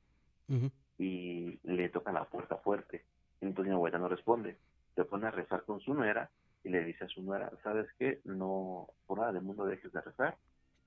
Y 0.99 1.59
le 1.63 1.89
tocan 1.89 2.15
la 2.15 2.27
puerta 2.27 2.59
fuerte. 2.59 3.07
Entonces 3.41 3.71
mi 3.71 3.77
abuela 3.77 3.99
no 3.99 4.09
responde. 4.09 4.59
Se 4.95 5.07
pone 5.07 5.27
a 5.27 5.31
rezar 5.31 5.65
con 5.65 5.81
su 5.81 5.95
nuera 5.95 6.29
y 6.65 6.69
le 6.69 6.85
dice 6.85 7.05
a 7.05 7.09
su 7.09 7.23
nuera, 7.23 7.51
¿sabes 7.63 7.87
qué? 7.99 8.21
No, 8.25 8.89
por 9.07 9.21
nada 9.21 9.33
del 9.33 9.43
mundo 9.43 9.65
dejes 9.65 9.91
de 9.91 10.03
rezar. 10.03 10.37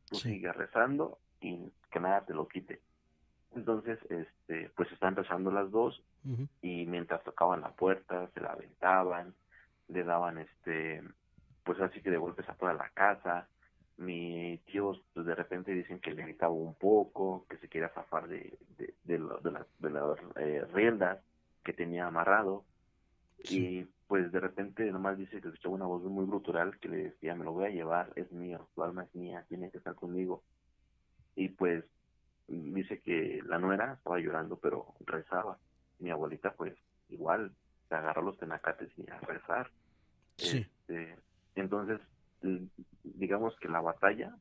Tú 0.07 0.17
sigues 0.17 0.55
rezando 0.55 1.17
y 1.43 1.71
que 1.91 1.99
nada 1.99 2.25
te 2.25 2.33
lo 2.33 2.47
quite. 2.47 2.81
Entonces, 3.55 3.99
este, 4.09 4.71
pues 4.75 4.91
están 4.91 5.15
rezando 5.15 5.51
las 5.51 5.69
dos 5.69 6.01
y 6.61 6.85
mientras 6.85 7.21
tocaban 7.23 7.61
la 7.61 7.71
puerta, 7.71 8.29
se 8.33 8.39
la 8.39 8.53
aventaban, 8.53 9.33
le 9.89 10.03
daban, 10.03 10.37
este, 10.37 11.03
pues 11.63 11.79
así 11.81 12.01
que 12.01 12.09
de 12.09 12.17
golpes 12.17 12.47
a 12.49 12.55
toda 12.55 12.73
la 12.73 12.89
casa. 12.89 13.47
Mi 13.97 14.57
tíos, 14.65 15.03
pues 15.13 15.25
de 15.25 15.35
repente 15.35 15.71
dicen 15.71 15.99
que 15.99 16.13
le 16.13 16.23
gritaba 16.23 16.53
un 16.53 16.73
poco, 16.73 17.45
que 17.47 17.57
se 17.57 17.67
quería 17.67 17.89
zafar 17.89 18.27
de, 18.27 18.57
de, 18.77 18.93
de, 19.03 19.19
las, 19.19 19.67
de 19.79 19.89
las 19.89 20.17
eh, 20.37 20.65
riendas 20.73 21.19
que 21.63 21.73
tenía 21.73 22.07
amarrado. 22.07 22.63
Y 23.43 23.83
pues 24.07 24.31
de 24.31 24.39
repente 24.39 24.89
nomás 24.91 25.17
dice 25.17 25.41
que 25.41 25.49
escuchaba 25.49 25.75
una 25.75 25.85
voz 25.85 26.01
muy 26.03 26.25
brutal 26.25 26.79
que 26.79 26.89
le 26.89 26.97
decía, 27.03 27.35
me 27.35 27.43
lo 27.43 27.51
voy 27.51 27.65
a 27.65 27.69
llevar, 27.69 28.11
es 28.15 28.31
mío, 28.31 28.67
tu 28.73 28.83
alma 28.83 29.03
es 29.03 29.13
mía, 29.13 29.45
tiene 29.47 29.69
que 29.69 29.77
estar 29.77 29.93
conmigo 29.93 30.41
y 31.35 31.49
pues 31.49 31.83
dice 32.47 32.99
que 33.01 33.41
la 33.45 33.57
nuera 33.57 33.93
estaba 33.93 34.19
llorando 34.19 34.57
pero 34.57 34.93
rezaba. 35.05 35.57
Mi 35.99 36.09
abuelita 36.09 36.53
pues 36.53 36.75
igual 37.09 37.51
se 37.89 37.95
agarró 37.95 38.21
los 38.21 38.37
tenacates 38.37 38.91
y 38.97 39.09
a 39.09 39.19
rezar. 39.19 39.71
Este, 40.37 41.17
entonces 41.55 41.99
digamos 43.03 43.55
que 43.59 43.69
la 43.69 43.81
batalla 43.81 44.35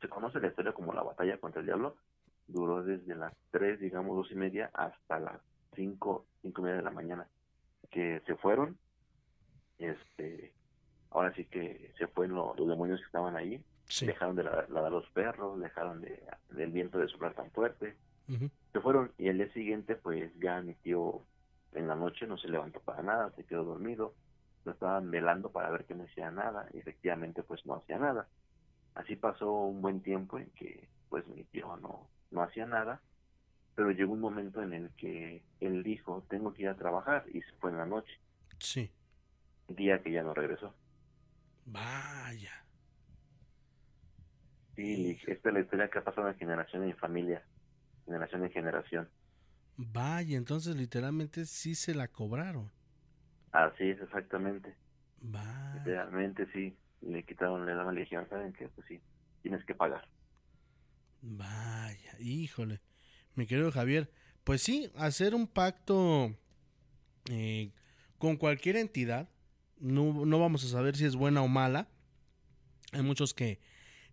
se 0.00 0.08
conoce 0.08 0.40
la 0.40 0.48
historia 0.48 0.72
como 0.72 0.92
la 0.92 1.02
batalla 1.02 1.38
contra 1.38 1.60
el 1.60 1.66
diablo 1.66 1.96
duró 2.48 2.82
desde 2.82 3.14
las 3.14 3.32
tres 3.50 3.78
digamos 3.78 4.16
dos 4.16 4.32
y 4.32 4.34
media 4.34 4.70
hasta 4.72 5.20
las 5.20 5.40
cinco 5.74 6.26
cinco 6.42 6.62
y 6.62 6.64
media 6.64 6.78
de 6.78 6.82
la 6.82 6.90
mañana 6.90 7.28
que 7.90 8.20
se 8.26 8.34
fueron. 8.36 8.76
Este 9.78 10.52
ahora 11.10 11.32
sí 11.34 11.44
que 11.44 11.92
se 11.98 12.06
fueron 12.08 12.36
los 12.56 12.68
demonios 12.68 13.00
que 13.00 13.06
estaban 13.06 13.36
ahí 13.36 13.62
dejaron 14.00 14.36
de 14.36 14.44
ladrar 14.44 14.92
los 14.92 15.08
perros, 15.10 15.60
dejaron 15.60 16.00
de, 16.00 16.22
del 16.50 16.70
viento 16.70 16.98
de 16.98 17.08
soplar 17.08 17.34
tan 17.34 17.50
fuerte. 17.50 17.96
Se 18.72 18.80
fueron 18.80 19.12
y 19.16 19.28
el 19.28 19.38
día 19.38 19.50
siguiente 19.54 19.96
pues 19.96 20.30
ya 20.38 20.60
mi 20.60 20.74
tío 20.74 21.22
en 21.72 21.88
la 21.88 21.94
noche 21.94 22.26
no 22.26 22.36
se 22.36 22.48
levantó 22.48 22.80
para 22.80 23.02
nada, 23.02 23.32
se 23.36 23.44
quedó 23.44 23.64
dormido, 23.64 24.14
lo 24.64 24.72
estaban 24.72 25.10
velando 25.10 25.50
para 25.50 25.70
ver 25.70 25.86
que 25.86 25.94
no 25.94 26.04
hacía 26.04 26.30
nada 26.30 26.68
y 26.74 26.78
efectivamente 26.78 27.42
pues 27.42 27.64
no 27.64 27.76
hacía 27.76 27.98
nada. 27.98 28.28
Así 28.94 29.16
pasó 29.16 29.50
un 29.50 29.80
buen 29.80 30.02
tiempo 30.02 30.38
en 30.38 30.50
que 30.50 30.88
pues 31.08 31.26
mi 31.28 31.44
tío 31.44 31.74
no, 31.78 32.06
no 32.30 32.42
hacía 32.42 32.66
nada, 32.66 33.00
pero 33.74 33.90
llegó 33.92 34.12
un 34.12 34.20
momento 34.20 34.62
en 34.62 34.74
el 34.74 34.90
que 34.90 35.42
él 35.60 35.82
dijo 35.82 36.24
tengo 36.28 36.52
que 36.52 36.62
ir 36.62 36.68
a 36.68 36.76
trabajar 36.76 37.24
y 37.32 37.40
se 37.40 37.52
fue 37.60 37.70
en 37.70 37.78
la 37.78 37.86
noche. 37.86 38.12
Sí. 38.58 38.90
Día 39.68 40.02
que 40.02 40.12
ya 40.12 40.22
no 40.22 40.34
regresó. 40.34 40.74
Vaya. 41.64 42.67
Sí, 44.78 45.18
esta 45.26 45.48
es 45.48 45.54
la 45.54 45.60
historia 45.60 45.90
que 45.90 45.98
ha 45.98 46.04
pasado 46.04 46.28
de 46.28 46.34
generación 46.34 46.84
en 46.84 46.96
familia, 46.96 47.42
generación 48.04 48.44
en 48.44 48.52
generación. 48.52 49.08
Vaya, 49.76 50.36
entonces 50.36 50.76
literalmente 50.76 51.46
sí 51.46 51.74
se 51.74 51.96
la 51.96 52.06
cobraron. 52.06 52.70
Así 53.50 53.90
es, 53.90 54.00
exactamente. 54.00 54.76
Vaya. 55.20 55.74
Literalmente 55.78 56.46
sí, 56.52 56.76
le 57.00 57.24
quitaron, 57.24 57.66
le 57.66 57.74
daban 57.74 57.96
legión, 57.96 58.28
saben 58.28 58.52
que 58.52 58.68
pues 58.68 58.86
sí, 58.86 59.00
tienes 59.42 59.64
que 59.64 59.74
pagar. 59.74 60.06
Vaya, 61.22 62.12
híjole, 62.20 62.80
mi 63.34 63.48
querido 63.48 63.72
Javier, 63.72 64.08
pues 64.44 64.62
sí, 64.62 64.92
hacer 64.94 65.34
un 65.34 65.48
pacto 65.48 66.36
eh, 67.32 67.72
con 68.18 68.36
cualquier 68.36 68.76
entidad, 68.76 69.28
no, 69.80 70.24
no 70.24 70.38
vamos 70.38 70.64
a 70.64 70.68
saber 70.68 70.94
si 70.94 71.04
es 71.04 71.16
buena 71.16 71.42
o 71.42 71.48
mala. 71.48 71.88
Hay 72.92 73.02
muchos 73.02 73.34
que 73.34 73.58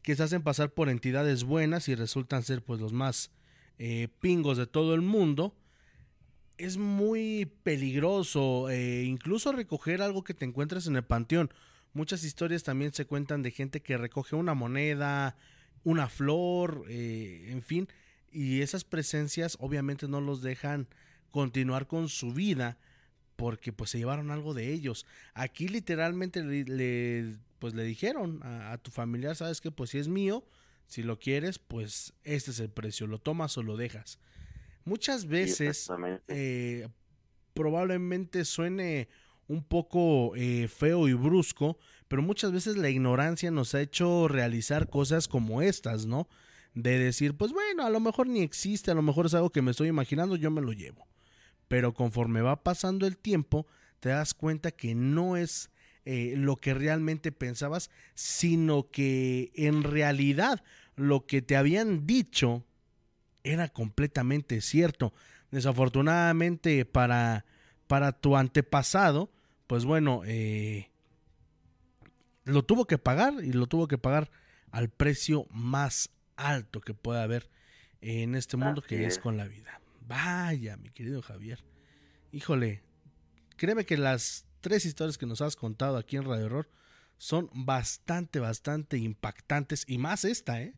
que 0.06 0.16
se 0.16 0.22
hacen 0.22 0.44
pasar 0.44 0.72
por 0.72 0.88
entidades 0.88 1.44
buenas 1.44 1.90
y 1.90 1.96
resultan 1.96 2.44
ser 2.44 2.62
pues 2.62 2.80
los 2.80 2.94
más 2.94 3.32
eh, 3.80 4.08
pingos 4.22 4.56
de 4.56 4.68
todo 4.68 4.94
el 4.94 5.02
mundo. 5.02 5.56
Es 6.60 6.78
muy 6.78 7.52
peligroso, 7.64 8.70
eh, 8.70 9.04
incluso 9.04 9.52
recoger 9.52 10.04
algo 10.04 10.24
que 10.24 10.36
te 10.36 10.46
encuentres 10.46 10.86
en 10.86 10.96
el 10.96 11.04
panteón. 11.04 11.52
Muchas 11.94 12.24
historias 12.24 12.62
también 12.62 12.94
se 12.94 13.08
cuentan 13.08 13.42
de 13.42 13.50
gente 13.50 13.82
que 13.82 13.98
recoge 13.98 14.36
una 14.36 14.54
moneda, 14.54 15.38
una 15.84 16.08
flor, 16.08 16.86
eh, 16.88 17.48
en 17.50 17.64
fin, 17.64 17.88
y 18.32 18.62
esas 18.62 18.84
presencias 18.84 19.58
obviamente 19.60 20.08
no 20.08 20.22
los 20.22 20.44
dejan 20.44 20.88
continuar 21.32 21.88
con 21.88 22.10
su 22.10 22.32
vida 22.32 22.78
porque 23.36 23.74
pues 23.74 23.90
se 23.90 23.98
llevaron 23.98 24.32
algo 24.32 24.54
de 24.54 24.72
ellos. 24.72 25.06
Aquí 25.34 25.68
literalmente 25.68 26.44
le, 26.44 27.38
pues 27.60 27.74
le 27.74 27.84
dijeron 27.84 28.42
a, 28.44 28.78
tu 28.78 28.92
familiar, 28.92 29.36
sabes 29.36 29.62
que 29.62 29.72
pues 29.72 29.92
si 29.92 29.98
es 29.98 30.08
mío, 30.08 30.46
si 30.88 31.04
lo 31.04 31.20
quieres, 31.20 31.60
pues 31.60 32.14
este 32.24 32.52
es 32.52 32.60
el 32.60 32.70
precio, 32.70 33.08
lo 33.08 33.20
tomas 33.20 33.58
o 33.58 33.64
lo 33.64 33.78
dejas. 33.78 34.20
Muchas 34.84 35.26
veces 35.26 35.90
eh, 36.28 36.88
probablemente 37.54 38.46
suene 38.46 39.10
un 39.48 39.64
poco 39.64 40.36
eh, 40.36 40.68
feo 40.68 41.08
y 41.08 41.14
brusco, 41.14 41.78
pero 42.08 42.22
muchas 42.22 42.52
veces 42.52 42.78
la 42.78 42.90
ignorancia 42.90 43.52
nos 43.52 43.74
ha 43.76 43.82
hecho 43.82 44.28
realizar 44.28 44.90
cosas 44.90 45.28
como 45.28 45.62
estas, 45.62 46.06
¿no? 46.06 46.28
De 46.74 47.00
decir, 47.00 47.36
pues 47.36 47.52
bueno, 47.52 47.86
a 47.86 47.90
lo 47.90 48.00
mejor 48.00 48.28
ni 48.28 48.42
existe, 48.42 48.92
a 48.92 48.96
lo 48.96 49.02
mejor 49.02 49.28
es 49.28 49.34
algo 49.34 49.50
que 49.50 49.62
me 49.62 49.72
estoy 49.72 49.88
imaginando, 49.88 50.36
yo 50.36 50.52
me 50.52 50.62
lo 50.62 50.72
llevo. 50.72 51.08
Pero 51.68 51.94
conforme 51.94 52.42
va 52.42 52.64
pasando 52.64 53.08
el 53.08 53.18
tiempo, 53.18 53.68
te 54.00 54.10
das 54.10 54.34
cuenta 54.34 54.72
que 54.72 54.96
no 54.96 55.38
es 55.38 55.70
eh, 56.06 56.36
lo 56.38 56.58
que 56.58 56.74
realmente 56.74 57.32
pensabas, 57.32 57.90
sino 58.14 58.92
que 58.92 59.52
en 59.56 59.84
realidad 59.84 60.64
lo 60.96 61.26
que 61.26 61.42
te 61.42 61.56
habían 61.56 62.06
dicho 62.06 62.64
era 63.44 63.70
completamente 63.70 64.62
cierto. 64.62 65.14
Desafortunadamente 65.52 66.86
para, 66.86 67.46
para 67.88 68.12
tu 68.12 68.36
antepasado, 68.36 69.32
pues 69.68 69.86
bueno, 69.86 70.22
eh, 70.26 70.90
lo 72.44 72.64
tuvo 72.64 72.86
que 72.86 72.98
pagar 72.98 73.34
y 73.44 73.54
lo 73.54 73.68
tuvo 73.68 73.88
que 73.88 73.98
pagar 73.98 74.30
al 74.72 74.90
precio 74.90 75.48
más 75.50 76.12
alto 76.36 76.82
que 76.82 76.94
pueda 76.94 77.24
haber 77.24 77.50
en 78.02 78.36
este 78.36 78.58
mundo 78.58 78.82
que 78.82 79.06
es. 79.06 79.18
con 79.18 79.38
la 79.38 79.48
vida. 79.48 79.82
Vaya, 80.08 80.78
mi 80.78 80.90
querido 80.90 81.22
Javier. 81.22 81.64
Híjole, 82.32 82.84
créeme 83.58 83.86
que 83.86 83.98
las 83.98 84.48
tres 84.62 84.86
historias 84.86 85.18
que 85.18 85.26
nos 85.26 85.42
has 85.42 85.56
contado 85.56 85.98
aquí 85.98 86.18
en 86.18 86.26
Radio 86.26 86.46
Horror 86.46 86.70
son 87.18 87.50
bastante, 87.54 88.40
bastante 88.40 88.98
impactantes 88.98 89.86
y 89.88 89.98
más 89.98 90.26
esta, 90.26 90.62
¿eh? 90.62 90.74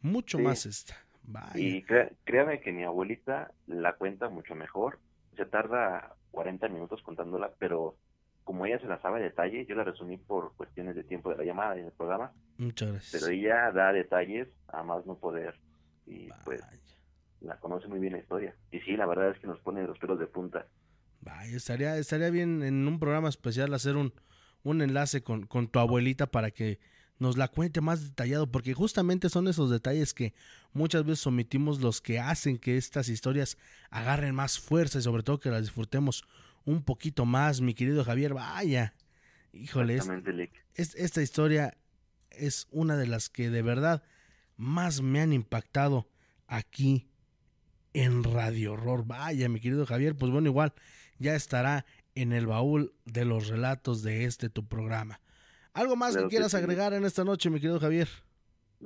Mucho 0.00 0.38
más 0.38 0.66
esta. 0.66 0.96
Vaya. 1.22 1.58
Y 1.58 1.84
créame 2.24 2.60
que 2.60 2.72
mi 2.72 2.84
abuelita 2.84 3.52
la 3.66 3.94
cuenta 3.94 4.28
mucho 4.28 4.54
mejor. 4.54 4.98
Se 5.36 5.44
tarda 5.44 6.16
40 6.30 6.68
minutos 6.68 7.02
contándola, 7.02 7.52
pero 7.58 7.96
como 8.44 8.64
ella 8.64 8.78
se 8.78 8.86
la 8.86 9.00
sabe 9.02 9.20
a 9.20 9.24
detalle, 9.24 9.66
yo 9.66 9.74
la 9.74 9.84
resumí 9.84 10.16
por 10.16 10.54
cuestiones 10.54 10.96
de 10.96 11.04
tiempo 11.04 11.30
de 11.30 11.36
la 11.36 11.44
llamada 11.44 11.76
y 11.76 11.82
del 11.82 11.92
programa. 11.92 12.32
Muchas 12.56 12.92
gracias. 12.92 13.20
Pero 13.20 13.32
ella 13.32 13.70
da 13.72 13.92
detalles 13.92 14.48
a 14.68 14.82
más 14.82 15.04
no 15.04 15.18
poder. 15.18 15.54
Y 16.06 16.30
pues 16.44 16.62
la 17.40 17.58
conoce 17.60 17.88
muy 17.88 17.98
bien 17.98 18.12
la 18.12 18.18
historia. 18.18 18.54
Y 18.72 18.80
sí, 18.80 18.96
la 18.96 19.06
verdad 19.06 19.30
es 19.30 19.38
que 19.38 19.46
nos 19.46 19.60
pone 19.60 19.86
los 19.86 19.98
pelos 19.98 20.18
de 20.18 20.26
punta. 20.26 20.66
Vaya, 21.20 21.56
estaría, 21.56 21.96
estaría 21.96 22.30
bien 22.30 22.62
en 22.62 22.86
un 22.86 22.98
programa 22.98 23.28
especial 23.28 23.74
hacer 23.74 23.96
un, 23.96 24.12
un 24.62 24.82
enlace 24.82 25.22
con, 25.22 25.46
con 25.46 25.68
tu 25.68 25.78
abuelita 25.78 26.26
para 26.30 26.50
que 26.50 26.78
nos 27.18 27.36
la 27.36 27.48
cuente 27.48 27.80
más 27.80 28.04
detallado, 28.04 28.50
porque 28.50 28.74
justamente 28.74 29.28
son 29.28 29.48
esos 29.48 29.70
detalles 29.70 30.14
que 30.14 30.34
muchas 30.72 31.04
veces 31.04 31.26
omitimos 31.26 31.80
los 31.80 32.00
que 32.00 32.20
hacen 32.20 32.58
que 32.58 32.76
estas 32.76 33.08
historias 33.08 33.58
agarren 33.90 34.34
más 34.34 34.58
fuerza 34.58 34.98
y 34.98 35.02
sobre 35.02 35.22
todo 35.22 35.40
que 35.40 35.50
las 35.50 35.62
disfrutemos 35.62 36.24
un 36.64 36.82
poquito 36.82 37.24
más, 37.24 37.60
mi 37.60 37.74
querido 37.74 38.04
Javier. 38.04 38.34
Vaya, 38.34 38.94
híjole, 39.52 39.96
es, 40.74 40.94
esta 40.94 41.22
historia 41.22 41.76
es 42.30 42.68
una 42.70 42.96
de 42.96 43.06
las 43.06 43.28
que 43.30 43.50
de 43.50 43.62
verdad 43.62 44.02
más 44.56 45.02
me 45.02 45.20
han 45.20 45.32
impactado 45.32 46.08
aquí 46.46 47.08
en 47.92 48.24
Radio 48.24 48.72
Horror. 48.72 49.06
Vaya, 49.06 49.48
mi 49.48 49.60
querido 49.60 49.86
Javier, 49.86 50.16
pues 50.16 50.30
bueno, 50.30 50.48
igual 50.48 50.72
ya 51.18 51.34
estará 51.34 51.84
en 52.14 52.32
el 52.32 52.46
baúl 52.46 52.92
de 53.04 53.24
los 53.24 53.48
relatos 53.48 54.02
de 54.02 54.24
este 54.24 54.48
tu 54.48 54.66
programa. 54.66 55.20
¿Algo 55.72 55.96
más 55.96 56.16
que 56.16 56.26
quieras 56.26 56.54
agregar 56.54 56.92
en 56.92 57.04
esta 57.04 57.24
noche, 57.24 57.50
mi 57.50 57.60
querido 57.60 57.78
Javier? 57.78 58.08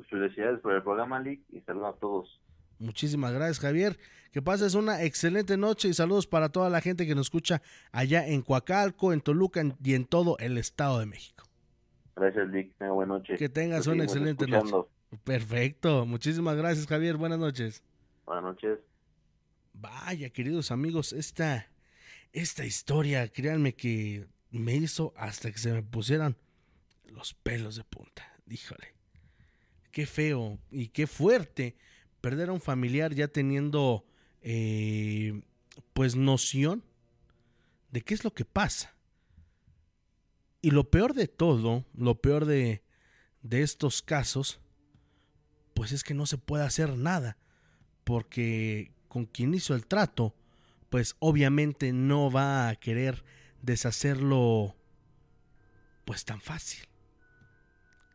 Felicidades 0.08 0.60
por 0.60 0.74
el 0.74 0.82
programa, 0.82 1.20
Lick, 1.20 1.42
y 1.50 1.60
saludos 1.60 1.94
a 1.94 1.98
todos. 1.98 2.40
Muchísimas 2.78 3.32
gracias, 3.32 3.60
Javier. 3.60 3.98
Que 4.32 4.42
pases 4.42 4.74
una 4.74 5.02
excelente 5.02 5.56
noche 5.56 5.88
y 5.88 5.94
saludos 5.94 6.26
para 6.26 6.48
toda 6.48 6.70
la 6.70 6.80
gente 6.80 7.06
que 7.06 7.14
nos 7.14 7.26
escucha 7.26 7.62
allá 7.92 8.26
en 8.26 8.42
Coacalco, 8.42 9.12
en 9.12 9.20
Toluca 9.20 9.62
y 9.82 9.94
en 9.94 10.06
todo 10.06 10.36
el 10.38 10.58
Estado 10.58 10.98
de 10.98 11.06
México. 11.06 11.44
Gracias, 12.16 12.48
Lick. 12.48 12.74
buena 12.78 13.14
noche. 13.14 13.36
Que 13.36 13.48
tengas 13.48 13.86
una 13.86 14.04
excelente 14.04 14.46
noche. 14.46 14.88
Perfecto. 15.24 16.06
Muchísimas 16.06 16.56
gracias, 16.56 16.86
Javier. 16.86 17.16
Buenas 17.16 17.38
noches. 17.38 17.82
Buenas 18.24 18.44
noches. 18.44 18.78
Vaya, 19.82 20.30
queridos 20.30 20.70
amigos, 20.70 21.12
esta, 21.12 21.68
esta 22.32 22.64
historia, 22.64 23.26
créanme 23.26 23.74
que 23.74 24.28
me 24.52 24.76
hizo 24.76 25.12
hasta 25.16 25.50
que 25.50 25.58
se 25.58 25.72
me 25.72 25.82
pusieran 25.82 26.36
los 27.06 27.34
pelos 27.34 27.74
de 27.74 27.82
punta. 27.82 28.32
Híjole. 28.48 28.94
Qué 29.90 30.06
feo 30.06 30.60
y 30.70 30.86
qué 30.88 31.08
fuerte 31.08 31.74
perder 32.20 32.50
a 32.50 32.52
un 32.52 32.60
familiar 32.60 33.12
ya 33.12 33.26
teniendo 33.26 34.06
eh, 34.40 35.42
pues 35.94 36.14
noción 36.14 36.84
de 37.90 38.02
qué 38.02 38.14
es 38.14 38.22
lo 38.22 38.32
que 38.32 38.44
pasa. 38.44 38.94
Y 40.60 40.70
lo 40.70 40.92
peor 40.92 41.12
de 41.12 41.26
todo, 41.26 41.84
lo 41.92 42.20
peor 42.20 42.44
de, 42.44 42.84
de 43.42 43.62
estos 43.62 44.00
casos, 44.00 44.60
pues 45.74 45.90
es 45.90 46.04
que 46.04 46.14
no 46.14 46.26
se 46.26 46.38
puede 46.38 46.62
hacer 46.62 46.96
nada, 46.96 47.36
porque 48.04 48.92
con 49.12 49.26
quien 49.26 49.52
hizo 49.52 49.74
el 49.74 49.86
trato, 49.86 50.34
pues 50.88 51.16
obviamente 51.18 51.92
no 51.92 52.30
va 52.30 52.70
a 52.70 52.76
querer 52.76 53.22
deshacerlo 53.60 54.74
pues 56.06 56.24
tan 56.24 56.40
fácil. 56.40 56.88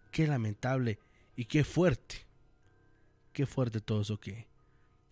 Qué 0.10 0.26
lamentable 0.26 0.98
y 1.36 1.46
qué 1.46 1.64
fuerte 1.64 2.26
Qué 3.32 3.46
fuerte 3.46 3.80
todo 3.80 4.02
eso 4.02 4.20
que, 4.20 4.48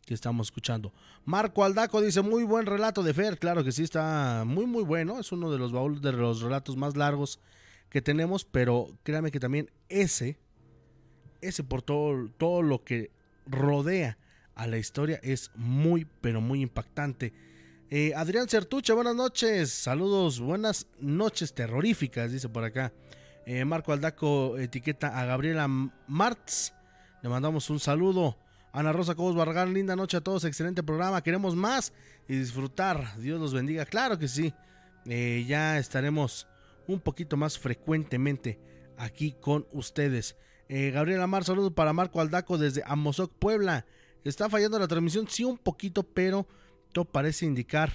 que 0.08 0.16
estamos 0.16 0.48
escuchando. 0.48 0.92
Marco 1.24 1.64
Aldaco 1.64 2.02
dice, 2.02 2.24
muy 2.24 2.44
buen 2.44 2.66
relato 2.66 3.04
de 3.04 3.14
Fer. 3.14 3.38
Claro 3.38 3.64
que 3.64 3.72
sí, 3.72 3.84
está 3.84 4.42
muy, 4.44 4.66
muy 4.66 4.84
bueno. 4.84 5.20
Es 5.20 5.32
uno 5.32 5.52
de 5.52 5.60
los 5.60 5.72
baúles 5.72 6.02
de 6.02 6.14
los 6.14 6.42
relatos 6.42 6.76
más 6.78 6.98
largos 6.98 7.40
que 7.92 8.02
tenemos, 8.02 8.44
pero 8.44 8.88
créame 9.04 9.30
que 9.30 9.40
también 9.40 9.70
ese, 9.88 10.40
ese 11.42 11.64
por 11.64 11.84
todo, 11.84 12.28
todo 12.40 12.64
lo 12.64 12.84
que 12.84 13.12
rodea 13.46 14.18
a 14.56 14.68
la 14.68 14.78
historia 14.78 15.20
es 15.22 15.52
muy, 15.56 16.08
pero 16.22 16.42
muy 16.42 16.62
impactante. 16.62 17.34
Eh, 17.90 18.14
Adrián 18.16 18.48
Certuche, 18.50 18.94
buenas 18.94 19.16
noches. 19.16 19.72
Saludos, 19.72 20.40
buenas 20.40 20.88
noches 21.00 21.54
terroríficas, 21.54 22.32
dice 22.32 22.50
por 22.50 22.64
acá. 22.64 22.94
Eh, 23.46 23.64
Marco 23.64 23.94
Aldaco 23.94 24.58
etiqueta 24.58 25.20
a 25.20 25.26
Gabriela 25.26 25.68
Martz. 26.08 26.74
Le 27.22 27.30
mandamos 27.30 27.70
un 27.70 27.80
saludo. 27.80 28.38
Ana 28.72 28.92
Rosa 28.92 29.16
Cobos 29.16 29.36
Barragán, 29.36 29.74
linda 29.74 29.96
noche 29.96 30.18
a 30.18 30.22
todos, 30.22 30.44
excelente 30.44 30.84
programa. 30.84 31.22
Queremos 31.22 31.56
más 31.56 31.94
y 32.28 32.36
disfrutar. 32.36 33.18
Dios 33.20 33.40
los 33.40 33.54
bendiga. 33.54 33.86
Claro 33.86 34.18
que 34.18 34.28
sí. 34.28 34.54
Eh, 35.06 35.46
ya 35.48 35.78
estaremos 35.78 36.48
un 36.88 37.00
poquito 37.00 37.38
más 37.38 37.60
frecuentemente 37.60 38.60
aquí 38.98 39.36
con 39.40 39.68
ustedes. 39.72 40.36
Eh, 40.68 40.92
Gabriel 40.92 41.22
Amar, 41.22 41.44
saludo 41.44 41.74
para 41.74 41.94
Marco 41.94 42.20
Aldaco 42.20 42.58
desde 42.58 42.84
Amozoc, 42.86 43.32
Puebla. 43.32 43.86
Está 44.26 44.50
fallando 44.50 44.80
la 44.80 44.88
transmisión, 44.88 45.28
sí, 45.30 45.44
un 45.44 45.60
poquito, 45.60 46.02
pero 46.02 46.48
todo 46.92 47.06
parece 47.06 47.46
indicar 47.46 47.94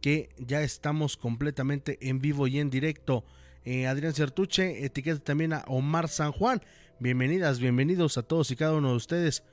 que 0.00 0.28
ya 0.36 0.62
estamos 0.62 1.16
completamente 1.16 1.96
en 2.00 2.18
vivo 2.18 2.48
y 2.48 2.58
en 2.58 2.70
directo. 2.70 3.24
Eh, 3.64 3.86
Adrián 3.86 4.14
Certuche, 4.14 4.84
etiqueta 4.84 5.20
también 5.20 5.52
a 5.52 5.62
Omar 5.68 6.08
San 6.08 6.32
Juan. 6.32 6.60
Bienvenidas, 6.98 7.60
bienvenidos 7.60 8.18
a 8.18 8.24
todos 8.24 8.50
y 8.50 8.56
cada 8.56 8.74
uno 8.74 8.90
de 8.90 8.96
ustedes 8.96 9.44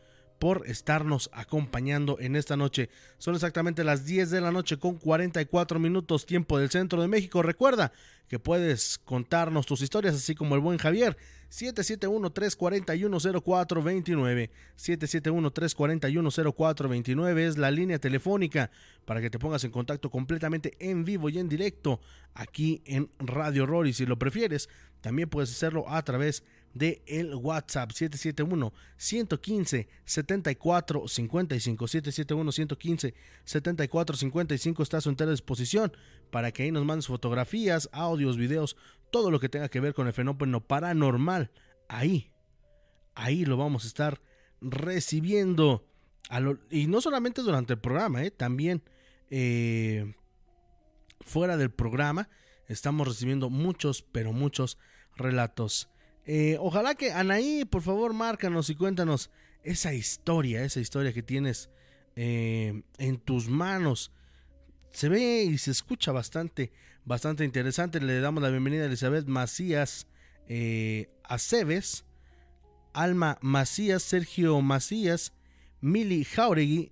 por 0.42 0.66
estarnos 0.66 1.30
acompañando 1.34 2.18
en 2.20 2.36
esta 2.36 2.58
noche. 2.58 2.90
Son 3.20 3.36
exactamente 3.36 3.84
las 3.84 4.08
10 4.08 4.32
de 4.32 4.42
la 4.42 4.50
noche 4.50 4.80
con 4.80 4.98
44 4.98 5.80
minutos 5.80 6.26
tiempo 6.26 6.58
del 6.58 6.72
centro 6.72 7.00
de 7.00 7.08
México. 7.08 7.44
Recuerda 7.44 7.92
que 8.28 8.40
puedes 8.40 8.98
contarnos 8.98 9.68
tus 9.68 9.84
historias 9.84 10.16
así 10.16 10.34
como 10.34 10.56
el 10.56 10.62
buen 10.62 10.80
Javier 10.80 11.16
771-341-0429. 11.52 14.50
771-341-0429 14.78 17.38
es 17.38 17.60
la 17.60 17.70
línea 17.70 18.00
telefónica 18.00 18.72
para 19.06 19.22
que 19.22 19.30
te 19.30 19.38
pongas 19.38 19.64
en 19.64 19.70
contacto 19.70 20.10
completamente 20.10 20.74
en 20.80 21.06
vivo 21.06 21.30
y 21.30 21.38
en 21.38 21.50
directo 21.50 22.02
aquí 22.34 22.82
en 22.86 23.12
Radio 23.20 23.68
Rory. 23.68 23.94
Si 23.94 24.08
lo 24.08 24.18
prefieres, 24.18 24.70
también 25.02 25.30
puedes 25.30 25.52
hacerlo 25.52 25.88
a 25.88 26.02
través 26.02 26.42
de 26.42 26.61
el 26.80 27.36
WhatsApp 27.36 27.92
771 27.92 28.74
115 28.98 29.88
74 30.06 31.08
55 31.08 31.88
771 31.88 32.52
115 32.52 33.14
74 33.44 34.18
55 34.18 34.84
está 34.84 34.98
a 34.98 35.02
su 35.02 35.10
entera 35.10 35.32
disposición 35.32 35.92
para 36.32 36.52
que 36.52 36.64
ahí 36.64 36.72
nos 36.72 36.86
mandes 36.86 37.08
fotografías, 37.08 37.90
audios, 37.92 38.38
videos, 38.38 38.78
todo 39.12 39.32
lo 39.32 39.40
que 39.40 39.50
tenga 39.50 39.70
que 39.70 39.80
ver 39.80 39.94
con 39.94 40.08
el 40.08 40.14
fenómeno 40.14 40.62
paranormal. 40.62 41.52
Ahí, 41.90 42.32
ahí 43.16 43.46
lo 43.46 43.58
vamos 43.58 43.84
a 43.84 43.88
estar 43.88 44.22
recibiendo. 44.62 45.86
y 46.70 46.88
no 46.88 47.02
solamente 47.02 47.42
durante 47.42 47.74
el 47.74 47.80
programa, 47.80 48.24
¿eh? 48.24 48.32
también 48.32 48.82
eh, 49.30 50.14
fuera 51.20 51.58
del 51.58 51.72
programa 51.72 52.30
estamos 52.68 53.08
recibiendo 53.08 53.50
muchos, 53.50 54.02
pero 54.02 54.32
muchos 54.32 54.78
relatos 55.18 55.90
eh, 56.26 56.58
ojalá 56.60 56.96
que 56.96 57.12
Anaí, 57.12 57.66
por 57.66 57.82
favor, 57.82 58.14
márcanos 58.14 58.70
y 58.70 58.76
cuéntanos 58.76 59.32
esa 59.64 59.94
historia, 59.94 60.64
esa 60.64 60.80
historia 60.80 61.14
que 61.14 61.24
tienes 61.24 61.70
eh, 62.16 62.84
en 62.98 63.18
tus 63.18 63.48
manos. 63.48 64.12
Se 64.92 65.10
ve 65.10 65.44
y 65.44 65.58
se 65.58 65.72
escucha 65.72 66.12
bastante, 66.12 66.72
bastante 67.06 67.46
interesante. 67.46 68.02
Le 68.02 68.20
damos 68.20 68.44
la 68.44 68.50
bienvenida 68.50 68.84
a 68.84 68.88
Elizabeth 68.88 69.26
Macías 69.26 70.08
eh, 70.48 71.10
Aceves, 71.24 72.06
Alma 72.94 73.38
Macías, 73.42 74.04
Sergio 74.04 74.60
Macías, 74.62 75.34
Mili 75.80 76.26
Jauregui, 76.26 76.92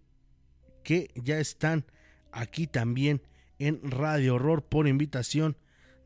que 0.83 1.11
ya 1.15 1.39
están 1.39 1.85
aquí 2.31 2.67
también 2.67 3.21
en 3.57 3.91
Radio 3.91 4.35
Horror 4.35 4.63
por 4.63 4.87
invitación 4.87 5.57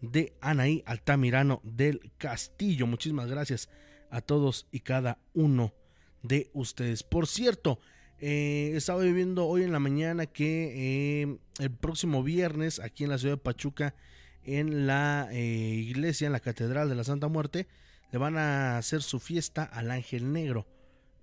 de 0.04 0.36
Anaí 0.42 0.84
Altamirano 0.86 1.62
del 1.64 2.12
Castillo. 2.18 2.86
Muchísimas 2.86 3.30
gracias 3.30 3.70
a 4.10 4.22
todos 4.22 4.68
y 4.72 4.82
cada 4.82 5.18
uno 5.34 5.74
de 6.22 6.52
ustedes. 6.54 7.04
Por 7.04 7.26
cierto, 7.26 7.80
eh, 8.20 8.74
estaba 8.76 9.02
viviendo 9.02 9.48
hoy 9.48 9.64
en 9.64 9.72
la 9.72 9.80
mañana 9.80 10.26
que 10.26 11.22
eh, 11.22 11.38
el 11.60 11.72
próximo 11.72 12.22
viernes 12.22 12.80
aquí 12.80 13.06
en 13.06 13.10
la 13.10 13.18
ciudad 13.18 13.36
de 13.36 13.42
Pachuca, 13.42 13.96
en 14.44 14.88
la 14.88 15.30
eh, 15.32 15.40
iglesia, 15.40 16.28
en 16.28 16.34
la 16.34 16.42
Catedral 16.42 16.90
de 16.90 16.96
la 16.96 17.06
Santa 17.06 17.30
Muerte, 17.30 17.68
le 18.12 18.20
van 18.20 18.38
a 18.38 18.78
hacer 18.78 19.02
su 19.02 19.20
fiesta 19.20 19.64
al 19.64 19.90
Ángel 19.90 20.32
Negro. 20.34 20.68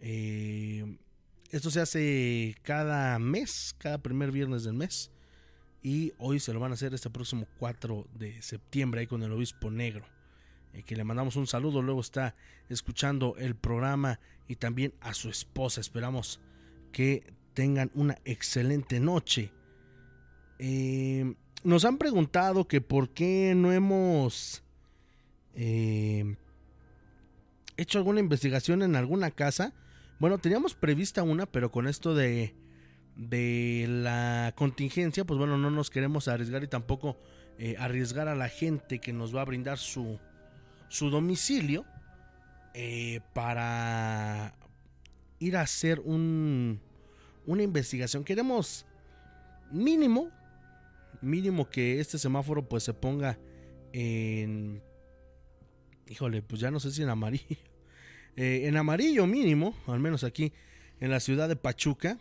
esto 0.01 1.71
se 1.71 1.81
hace 1.81 2.57
cada 2.63 3.19
mes, 3.19 3.75
cada 3.79 3.99
primer 3.99 4.33
viernes 4.33 4.65
del 4.65 4.75
mes. 4.75 5.11
Y 5.83 6.13
hoy 6.19 6.41
se 6.41 6.53
lo 6.53 6.61
van 6.61 6.73
a 6.73 6.75
hacer 6.75 6.93
este 6.93 7.11
próximo 7.11 7.47
4 7.59 8.07
de 8.15 8.41
septiembre 8.43 9.01
ahí 9.01 9.07
con 9.07 9.23
el 9.23 9.33
obispo 9.33 9.71
negro. 9.71 10.05
que 10.87 10.95
le 10.95 11.05
mandamos 11.05 11.37
un 11.37 11.47
saludo, 11.47 11.83
luego 11.83 12.01
está 12.01 12.37
escuchando 12.69 13.35
el 13.39 13.57
programa 13.57 14.21
y 14.47 14.57
también 14.57 14.93
a 15.01 15.15
su 15.15 15.29
esposa. 15.29 15.81
Esperamos 15.81 16.41
que 16.93 17.25
tengan 17.55 17.91
una 17.95 18.19
excelente 18.25 19.01
noche. 19.01 19.53
Eh, 20.59 21.35
nos 21.65 21.85
han 21.85 21.99
preguntado 21.99 22.69
que 22.69 22.81
por 22.81 23.11
qué 23.11 23.55
no 23.57 23.73
hemos 23.73 24.63
eh, 25.55 26.37
hecho 27.77 27.99
alguna 27.99 28.21
investigación 28.21 28.83
en 28.83 28.97
alguna 28.97 29.31
casa. 29.31 29.73
Bueno, 30.19 30.39
teníamos 30.39 30.75
prevista 30.75 31.23
una, 31.23 31.47
pero 31.47 31.71
con 31.71 31.87
esto 31.87 32.15
de, 32.15 32.55
de 33.29 33.87
la 33.89 34.55
contingencia, 34.57 35.25
pues 35.25 35.39
bueno, 35.39 35.59
no 35.59 35.71
nos 35.71 35.91
queremos 35.91 36.27
arriesgar 36.27 36.65
y 36.65 36.69
tampoco 36.69 37.19
eh, 37.59 37.77
arriesgar 37.79 38.29
a 38.29 38.35
la 38.35 38.49
gente 38.49 38.99
que 38.99 39.13
nos 39.13 39.35
va 39.35 39.43
a 39.43 39.45
brindar 39.45 39.79
su, 39.79 40.19
su 40.89 41.11
domicilio 41.11 41.85
para 43.35 44.55
ir 45.41 45.57
a 45.57 45.63
hacer 45.63 46.01
un, 46.01 46.81
una 47.47 47.63
investigación. 47.63 48.25
Queremos 48.25 48.87
mínimo, 49.71 50.31
mínimo 51.21 51.69
que 51.69 52.01
este 52.01 52.19
semáforo 52.19 52.69
pues 52.69 52.85
se 52.85 52.95
ponga 52.95 53.39
en... 53.93 54.83
Híjole, 56.09 56.43
pues 56.43 56.61
ya 56.61 56.71
no 56.71 56.81
sé 56.81 56.91
si 56.91 57.03
en 57.03 57.09
amarillo. 57.09 57.45
Eh, 58.37 58.69
en 58.69 58.77
amarillo 58.77 59.27
mínimo, 59.27 59.75
al 59.89 59.99
menos 59.99 60.23
aquí 60.23 60.53
en 61.01 61.11
la 61.11 61.19
ciudad 61.19 61.49
de 61.49 61.57
Pachuca, 61.57 62.17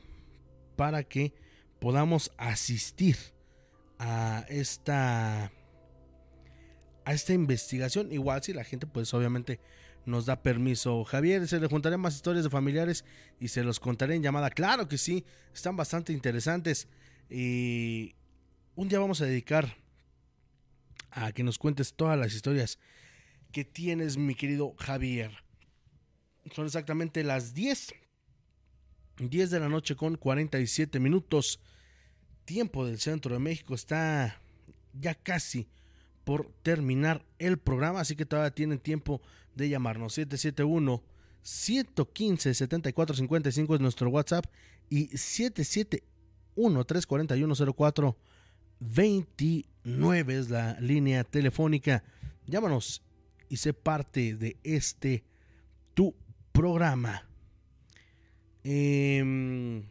para 0.79 1.03
que 1.03 1.33
podamos 1.81 2.31
asistir 2.37 3.17
a 3.97 4.45
esta 4.47 5.51
a 7.03 7.13
esta 7.13 7.33
investigación. 7.33 8.13
Igual 8.13 8.41
si 8.43 8.53
la 8.53 8.63
gente 8.63 8.87
pues 8.87 9.13
obviamente 9.13 9.59
nos 10.05 10.25
da 10.25 10.41
permiso. 10.41 11.03
Javier, 11.03 11.49
se 11.49 11.59
le 11.59 11.67
juntaré 11.67 11.97
más 11.97 12.15
historias 12.15 12.45
de 12.45 12.49
familiares 12.49 13.03
y 13.41 13.49
se 13.49 13.61
los 13.61 13.81
contaré 13.81 14.15
en 14.15 14.23
llamada. 14.23 14.51
Claro 14.51 14.87
que 14.87 14.97
sí, 14.97 15.25
están 15.53 15.75
bastante 15.75 16.13
interesantes. 16.13 16.87
Y 17.29 18.15
un 18.75 18.87
día 18.87 18.99
vamos 18.99 19.19
a 19.19 19.25
dedicar 19.25 19.75
a 21.11 21.33
que 21.33 21.43
nos 21.43 21.57
cuentes 21.57 21.93
todas 21.93 22.17
las 22.17 22.33
historias 22.33 22.79
que 23.51 23.65
tienes, 23.65 24.15
mi 24.15 24.33
querido 24.33 24.75
Javier. 24.79 25.43
Son 26.55 26.65
exactamente 26.65 27.25
las 27.25 27.53
10. 27.53 27.98
10 29.19 29.49
de 29.49 29.59
la 29.59 29.67
noche 29.67 29.95
con 29.95 30.15
47 30.15 30.99
minutos. 30.99 31.59
Tiempo 32.45 32.85
del 32.85 32.99
centro 32.99 33.33
de 33.33 33.39
México. 33.39 33.75
Está 33.75 34.39
ya 34.93 35.15
casi 35.15 35.67
por 36.23 36.51
terminar 36.63 37.25
el 37.39 37.57
programa, 37.57 38.01
así 38.01 38.15
que 38.15 38.25
todavía 38.25 38.51
tienen 38.51 38.79
tiempo 38.79 39.21
de 39.55 39.69
llamarnos. 39.69 40.13
771 40.13 41.03
115 41.41 42.53
7455 42.53 43.75
es 43.75 43.81
nuestro 43.81 44.09
WhatsApp 44.09 44.45
y 44.89 45.07
771 45.07 46.85
341 46.85 47.73
04 47.75 48.17
29 48.79 50.39
es 50.39 50.49
la 50.49 50.79
línea 50.79 51.23
telefónica. 51.23 52.03
Llámanos 52.45 53.03
y 53.49 53.57
sé 53.57 53.73
parte 53.73 54.35
de 54.35 54.57
este 54.63 55.23
tu 55.93 56.15
programa. 56.51 57.28
Eh, 58.63 59.83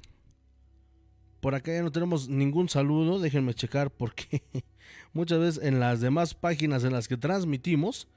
por 1.40 1.54
acá 1.54 1.72
ya 1.72 1.82
no 1.82 1.92
tenemos 1.92 2.28
ningún 2.28 2.68
saludo, 2.68 3.20
déjenme 3.20 3.54
checar 3.54 3.90
porque 3.90 4.42
muchas 5.12 5.38
veces 5.38 5.64
en 5.64 5.80
las 5.80 6.00
demás 6.00 6.34
páginas 6.34 6.84
en 6.84 6.92
las 6.92 7.08
que 7.08 7.16
transmitimos 7.16 8.08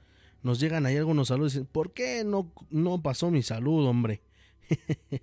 nos 0.42 0.58
llegan 0.58 0.86
ahí 0.86 0.96
algunos 0.96 1.28
saludos 1.28 1.52
dicen, 1.52 1.68
¿por 1.70 1.92
qué 1.92 2.24
no, 2.24 2.52
no 2.70 3.00
pasó 3.00 3.30
mi 3.30 3.42
saludo, 3.42 3.88
hombre? 3.88 4.22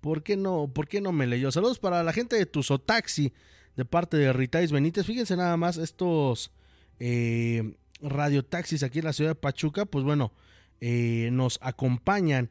¿Por 0.00 0.22
qué 0.22 0.36
no, 0.36 0.70
por 0.72 0.88
qué 0.88 1.00
no 1.00 1.12
me 1.12 1.26
leyó? 1.26 1.50
Saludos 1.50 1.78
para 1.78 2.02
la 2.02 2.12
gente 2.12 2.36
de 2.36 2.46
Tuzotaxi 2.46 3.32
de 3.76 3.84
parte 3.84 4.16
de 4.16 4.32
Ritais 4.32 4.70
Benítez. 4.70 5.06
Fíjense 5.06 5.36
nada 5.36 5.56
más 5.56 5.78
estos 5.78 6.52
eh, 7.00 7.74
radiotaxis 8.00 8.82
aquí 8.82 9.00
en 9.00 9.06
la 9.06 9.12
ciudad 9.12 9.30
de 9.30 9.34
Pachuca, 9.36 9.84
pues 9.84 10.04
bueno, 10.04 10.32
eh, 10.80 11.30
nos 11.32 11.58
acompañan 11.62 12.50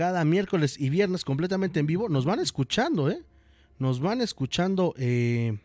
cada 0.00 0.24
miércoles 0.24 0.80
y 0.80 0.88
viernes 0.88 1.26
completamente 1.26 1.78
en 1.78 1.84
vivo. 1.84 2.08
Nos 2.08 2.24
van 2.24 2.40
escuchando, 2.40 3.10
¿eh? 3.10 3.22
nos 3.78 4.00
van 4.00 4.22
escuchando 4.22 4.94
eh, 4.96 5.58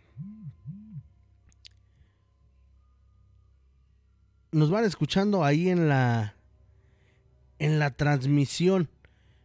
nos 4.51 4.69
van 4.69 4.83
escuchando 4.83 5.45
ahí 5.45 5.69
en 5.69 5.87
la 5.87 6.35
en 7.59 7.79
la 7.79 7.91
transmisión 7.91 8.89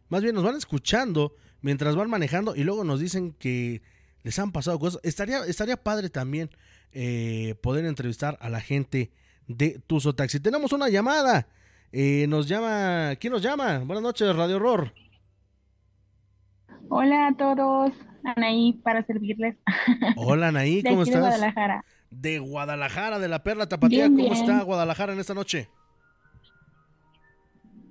más 0.09 0.23
bien 0.23 0.35
nos 0.35 0.43
van 0.43 0.57
escuchando 0.57 1.37
mientras 1.61 1.95
van 1.95 2.09
manejando 2.09 2.53
y 2.53 2.65
luego 2.65 2.83
nos 2.83 2.99
dicen 2.99 3.31
que 3.31 3.81
les 4.23 4.39
han 4.39 4.51
pasado 4.51 4.77
cosas 4.77 4.99
estaría 5.03 5.45
estaría 5.45 5.81
padre 5.81 6.09
también 6.09 6.49
eh, 6.91 7.55
poder 7.61 7.85
entrevistar 7.85 8.37
a 8.41 8.49
la 8.49 8.59
gente 8.59 9.11
de 9.47 9.81
Tuzo 9.87 10.15
Taxi 10.15 10.41
tenemos 10.41 10.73
una 10.73 10.89
llamada 10.89 11.47
eh, 11.91 12.25
nos 12.27 12.47
llama 12.47 13.15
quién 13.19 13.33
nos 13.33 13.41
llama 13.41 13.79
buenas 13.79 14.03
noches 14.03 14.35
Radio 14.35 14.57
Horror 14.57 14.93
Hola 16.93 17.27
a 17.27 17.33
todos, 17.37 17.93
Anaí, 18.25 18.73
para 18.83 19.01
servirles. 19.05 19.55
Hola 20.17 20.49
Anaí, 20.49 20.83
¿cómo 20.83 21.03
estás? 21.03 21.21
De 21.21 21.29
Guadalajara. 21.29 21.85
De 22.09 22.39
Guadalajara, 22.39 23.19
de 23.19 23.27
la 23.29 23.43
Perla 23.43 23.69
Tapatía, 23.69 24.07
¿cómo 24.07 24.33
está 24.33 24.61
Guadalajara 24.63 25.13
en 25.13 25.19
esta 25.21 25.33
noche? 25.33 25.69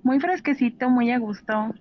Muy 0.03 0.19
fresquecito, 0.19 0.87
muy 0.91 1.09
a 1.09 1.17
gusto. 1.17 1.73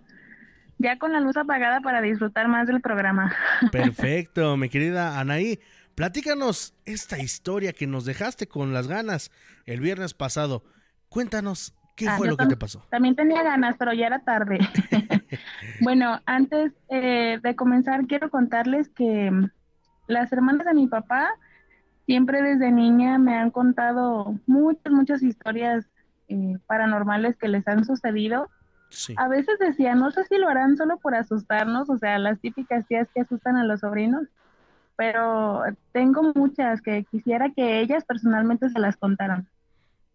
Ya 0.78 0.98
con 0.98 1.12
la 1.12 1.20
luz 1.20 1.36
apagada 1.36 1.82
para 1.82 2.00
disfrutar 2.00 2.48
más 2.48 2.66
del 2.66 2.80
programa. 2.80 3.34
Perfecto, 3.70 4.56
mi 4.56 4.70
querida 4.70 5.20
Anaí. 5.20 5.60
Platícanos 5.94 6.72
esta 6.86 7.18
historia 7.18 7.74
que 7.74 7.86
nos 7.86 8.06
dejaste 8.06 8.48
con 8.48 8.72
las 8.72 8.88
ganas 8.88 9.30
el 9.66 9.80
viernes 9.80 10.14
pasado. 10.14 10.64
Cuéntanos 11.10 11.74
¿Qué 12.00 12.08
ah, 12.08 12.16
fue 12.16 12.28
lo 12.28 12.36
que 12.38 12.46
te 12.46 12.56
pasó? 12.56 12.82
También 12.88 13.14
tenía 13.14 13.42
ganas, 13.42 13.76
pero 13.78 13.92
ya 13.92 14.06
era 14.06 14.20
tarde. 14.20 14.58
bueno, 15.82 16.18
antes 16.24 16.72
eh, 16.88 17.38
de 17.42 17.54
comenzar, 17.54 18.06
quiero 18.06 18.30
contarles 18.30 18.88
que 18.88 19.30
mm, 19.30 19.50
las 20.06 20.32
hermanas 20.32 20.66
de 20.66 20.72
mi 20.72 20.86
papá 20.86 21.28
siempre 22.06 22.40
desde 22.40 22.72
niña 22.72 23.18
me 23.18 23.36
han 23.36 23.50
contado 23.50 24.34
muchas, 24.46 24.90
muchas 24.90 25.22
historias 25.22 25.84
eh, 26.28 26.56
paranormales 26.66 27.36
que 27.36 27.48
les 27.48 27.68
han 27.68 27.84
sucedido. 27.84 28.48
A 29.16 29.28
veces 29.28 29.58
decía, 29.58 29.94
no 29.94 30.10
sé 30.10 30.24
si 30.24 30.38
lo 30.38 30.48
harán 30.48 30.78
solo 30.78 30.96
por 30.96 31.14
asustarnos, 31.14 31.90
o 31.90 31.98
sea, 31.98 32.18
las 32.18 32.40
típicas 32.40 32.86
tías 32.88 33.06
que 33.14 33.20
asustan 33.20 33.56
a 33.56 33.64
los 33.64 33.80
sobrinos, 33.80 34.26
pero 34.96 35.62
tengo 35.92 36.32
muchas 36.34 36.80
que 36.80 37.04
quisiera 37.04 37.50
que 37.50 37.80
ellas 37.80 38.04
personalmente 38.04 38.70
se 38.70 38.80
las 38.80 38.96
contaran 38.96 39.46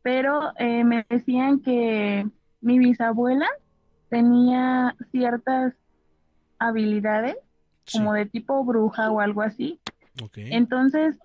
pero 0.06 0.54
eh, 0.60 0.84
me 0.84 1.04
decían 1.10 1.62
que 1.62 2.30
mi 2.62 2.78
bisabuela 2.78 3.48
tenía 4.08 4.96
ciertas 5.10 5.74
habilidades, 6.60 7.38
como 7.92 8.14
de 8.14 8.28
tipo 8.28 8.64
bruja 8.64 9.10
o 9.10 9.20
algo 9.20 9.42
así. 9.42 9.80
Entonces, 10.36 11.18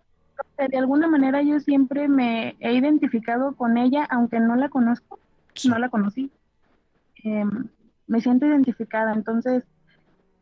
de 0.57 0.78
alguna 0.78 1.09
manera 1.09 1.43
yo 1.43 1.61
siempre 1.61 2.09
me 2.09 2.57
he 2.59 2.72
identificado 2.72 3.55
con 3.55 3.76
ella, 3.76 4.07
aunque 4.09 4.41
no 4.41 4.57
la 4.57 4.70
conozco, 4.70 5.18
no 5.68 5.78
la 5.78 5.91
conocí. 5.91 6.31
Em, 7.22 7.68
me 8.07 8.22
siento 8.22 8.47
identificada, 8.47 9.12
entonces 9.12 9.62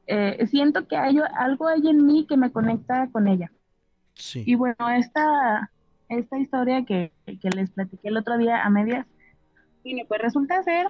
eh, 0.07 0.47
siento 0.47 0.87
que 0.87 0.97
hay 0.97 1.19
algo 1.37 1.67
hay 1.67 1.89
en 1.89 2.07
mí 2.07 2.25
que 2.25 2.37
me 2.37 2.53
conecta 2.53 3.09
con 3.11 3.27
ella. 3.27 3.51
Y 4.37 4.55
bueno, 4.55 4.91
esta 4.91 5.73
esta 6.09 6.39
historia 6.39 6.85
que, 6.85 7.13
les 7.27 7.71
platiqué 7.71 8.09
el 8.09 8.17
otro 8.17 8.39
día 8.39 8.63
a 8.63 8.71
medias. 8.71 9.07
Y 9.85 10.05
pues 10.05 10.21
resulta 10.21 10.63
ser 10.63 10.89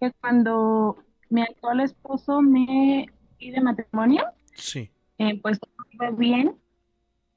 que 0.00 0.12
cuando 0.20 0.96
mi 1.30 1.42
actual 1.42 1.80
esposo 1.80 2.40
me 2.40 3.06
pide 3.38 3.60
matrimonio, 3.60 4.24
sí. 4.54 4.90
Eh, 5.18 5.40
pues 5.42 5.58
todo 5.58 6.12
bien, 6.16 6.54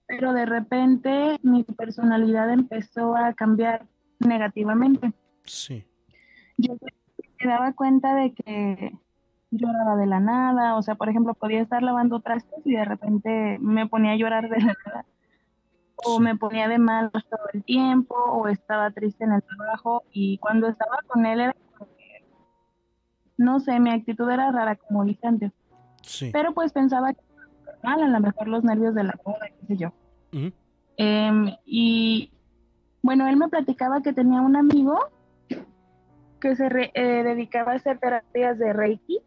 pero 0.05 0.33
de 0.33 0.45
repente 0.45 1.37
mi 1.41 1.63
personalidad 1.63 2.51
empezó 2.51 3.15
a 3.15 3.33
cambiar 3.33 3.87
negativamente. 4.19 5.13
Sí. 5.45 5.85
Yo 6.57 6.77
me 7.39 7.51
daba 7.51 7.73
cuenta 7.73 8.13
de 8.15 8.33
que 8.33 8.91
lloraba 9.51 9.95
de 9.97 10.05
la 10.05 10.19
nada, 10.19 10.77
o 10.77 10.81
sea, 10.81 10.95
por 10.95 11.09
ejemplo, 11.09 11.33
podía 11.33 11.61
estar 11.61 11.83
lavando 11.83 12.21
trastes 12.21 12.65
y 12.65 12.73
de 12.73 12.85
repente 12.85 13.57
me 13.59 13.87
ponía 13.87 14.11
a 14.11 14.15
llorar 14.15 14.49
de 14.49 14.59
la 14.59 14.75
nada, 14.85 15.05
o 16.05 16.17
Sí. 16.17 16.23
me 16.23 16.35
ponía 16.35 16.67
de 16.67 16.77
mal 16.79 17.11
todo 17.11 17.47
el 17.53 17.63
tiempo, 17.63 18.15
o 18.15 18.47
estaba 18.47 18.91
triste 18.91 19.23
en 19.23 19.33
el 19.33 19.43
trabajo, 19.43 20.03
y 20.11 20.37
cuando 20.39 20.67
estaba 20.67 20.99
con 21.07 21.25
él 21.25 21.39
era 21.41 21.55
no 23.37 23.59
sé, 23.59 23.79
mi 23.79 23.89
actitud 23.89 24.29
era 24.29 24.51
rara, 24.51 24.75
como 24.75 25.03
dije 25.03 25.25
antes, 25.25 25.51
Sí. 26.03 26.29
pero 26.31 26.53
pues 26.53 26.71
pensaba 26.73 27.11
que 27.13 27.21
normal, 27.83 28.03
a 28.03 28.07
lo 28.07 28.19
mejor 28.19 28.47
los 28.47 28.63
nervios 28.63 28.93
de 28.93 29.03
la 29.03 29.15
boda, 29.23 29.47
qué 29.59 29.65
sé 29.65 29.77
yo. 29.77 29.93
Em, 30.97 31.51
y 31.65 32.31
bueno, 33.01 33.27
él 33.27 33.37
me 33.37 33.49
platicaba 33.49 34.01
que 34.01 34.13
tenía 34.13 34.41
un 34.41 34.55
amigo 34.55 34.99
que 36.39 36.55
se 36.55 36.69
re- 36.69 36.91
eh, 36.93 37.23
dedicaba 37.23 37.71
a 37.71 37.75
hacer 37.75 37.97
terapias 37.99 38.59
de 38.59 38.73
Reiki. 38.73 39.19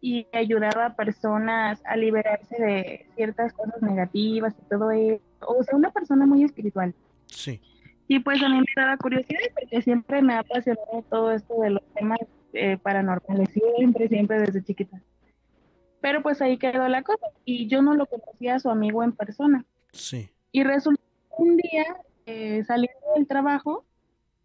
Y 0.00 0.26
ayudaba 0.32 0.86
a 0.86 0.96
personas 0.96 1.80
a 1.84 1.96
liberarse 1.96 2.56
de 2.60 3.06
ciertas 3.14 3.52
cosas 3.52 3.82
negativas 3.82 4.54
y 4.58 4.68
todo 4.68 4.90
eso. 4.90 5.22
O 5.40 5.62
sea, 5.62 5.76
una 5.76 5.90
persona 5.90 6.26
muy 6.26 6.44
espiritual. 6.44 6.94
Sí. 7.26 7.60
Y 8.08 8.18
pues 8.20 8.42
a 8.42 8.48
mí 8.48 8.58
me 8.58 8.82
daba 8.82 8.96
curiosidad 8.96 9.40
porque 9.58 9.82
siempre 9.82 10.22
me 10.22 10.34
ha 10.34 10.40
apasionado 10.40 11.04
todo 11.08 11.32
esto 11.32 11.60
de 11.60 11.70
los 11.70 11.82
temas 11.94 12.18
eh, 12.52 12.76
paranormales, 12.78 13.50
siempre, 13.50 14.08
siempre 14.08 14.40
desde 14.40 14.64
chiquita. 14.64 15.00
Pero 16.00 16.22
pues 16.22 16.40
ahí 16.40 16.56
quedó 16.56 16.88
la 16.88 17.02
cosa 17.02 17.26
y 17.44 17.68
yo 17.68 17.82
no 17.82 17.94
lo 17.94 18.06
conocía 18.06 18.56
a 18.56 18.58
su 18.60 18.70
amigo 18.70 19.04
en 19.04 19.12
persona. 19.12 19.64
Sí. 19.92 20.30
Y 20.50 20.64
resultó 20.64 21.00
que 21.02 21.42
un 21.42 21.56
día, 21.58 21.84
eh, 22.26 22.64
saliendo 22.64 22.98
del 23.14 23.26
trabajo, 23.26 23.84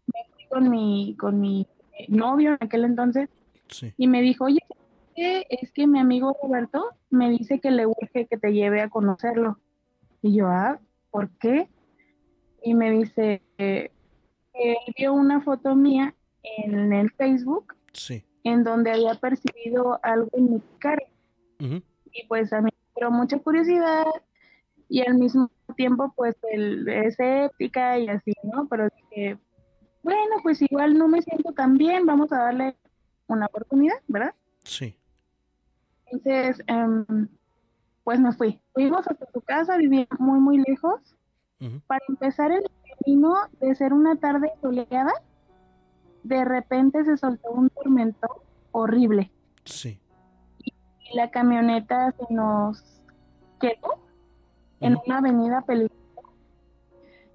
me 0.06 0.32
fui 0.34 0.44
con 0.46 0.70
mi, 0.70 1.16
con 1.18 1.40
mi 1.40 1.66
novio 2.08 2.50
en 2.50 2.58
aquel 2.60 2.84
entonces 2.84 3.30
Sí. 3.68 3.92
y 3.96 4.06
me 4.06 4.22
dijo, 4.22 4.44
oye, 4.44 4.60
¿qué? 5.16 5.46
es 5.50 5.72
que 5.72 5.86
mi 5.86 5.98
amigo 5.98 6.36
Roberto 6.42 6.90
me 7.10 7.30
dice 7.30 7.58
que 7.58 7.70
le 7.70 7.86
urge 7.86 8.26
que 8.26 8.36
te 8.36 8.52
lleve 8.52 8.82
a 8.82 8.90
conocerlo. 8.90 9.58
Y 10.22 10.36
yo, 10.36 10.46
ah, 10.48 10.78
¿por 11.10 11.30
qué? 11.38 11.68
Y 12.62 12.74
me 12.74 12.90
dice 12.90 13.42
eh, 13.58 13.90
que 14.52 14.72
él 14.72 14.94
vio 14.96 15.12
una 15.14 15.40
foto 15.40 15.74
mía 15.74 16.14
en 16.42 16.92
el 16.92 17.10
Facebook 17.12 17.74
Sí. 17.92 18.24
en 18.44 18.62
donde 18.62 18.92
había 18.92 19.14
percibido 19.14 19.98
algo 20.02 20.28
en 20.34 20.52
mi 20.54 20.62
cara 20.78 21.02
y 21.58 22.26
pues 22.28 22.52
a 22.52 22.60
mí 22.60 22.70
me 22.70 23.00
dio 23.00 23.10
mucha 23.10 23.38
curiosidad 23.38 24.04
y 24.88 25.00
al 25.06 25.14
mismo 25.14 25.50
tiempo 25.76 26.12
pues 26.14 26.36
el 26.52 26.88
escéptica 26.88 27.98
y 27.98 28.08
así, 28.08 28.32
¿no? 28.42 28.68
Pero 28.68 28.88
dije, 29.10 29.38
bueno, 30.02 30.36
pues 30.42 30.60
igual 30.62 30.96
no 30.96 31.08
me 31.08 31.22
siento 31.22 31.52
tan 31.52 31.76
bien, 31.76 32.06
vamos 32.06 32.32
a 32.32 32.38
darle 32.38 32.76
una 33.26 33.46
oportunidad, 33.46 33.96
¿verdad? 34.06 34.34
Sí. 34.64 34.94
Entonces, 36.06 36.62
em, 36.66 37.28
pues 38.04 38.20
me 38.20 38.32
fui. 38.32 38.60
Fuimos 38.74 39.06
hasta 39.08 39.26
su 39.32 39.40
casa, 39.40 39.76
vivía 39.76 40.06
muy, 40.18 40.38
muy 40.40 40.58
lejos. 40.66 41.00
Para 41.86 42.00
empezar 42.08 42.52
el 42.52 42.62
camino 42.98 43.34
de 43.60 43.74
ser 43.74 43.92
una 43.94 44.16
tarde 44.16 44.52
soleada, 44.60 45.12
de 46.22 46.44
repente 46.44 47.02
se 47.04 47.16
soltó 47.16 47.50
un 47.50 47.70
tormento 47.70 48.28
horrible. 48.72 49.30
Sí. 49.64 49.98
y 50.62 51.16
la 51.16 51.30
camioneta 51.30 52.12
se 52.12 52.32
nos 52.34 53.02
quedó 53.60 53.98
en 54.80 54.96
una 55.06 55.18
avenida 55.18 55.62
peligrosa. 55.62 55.96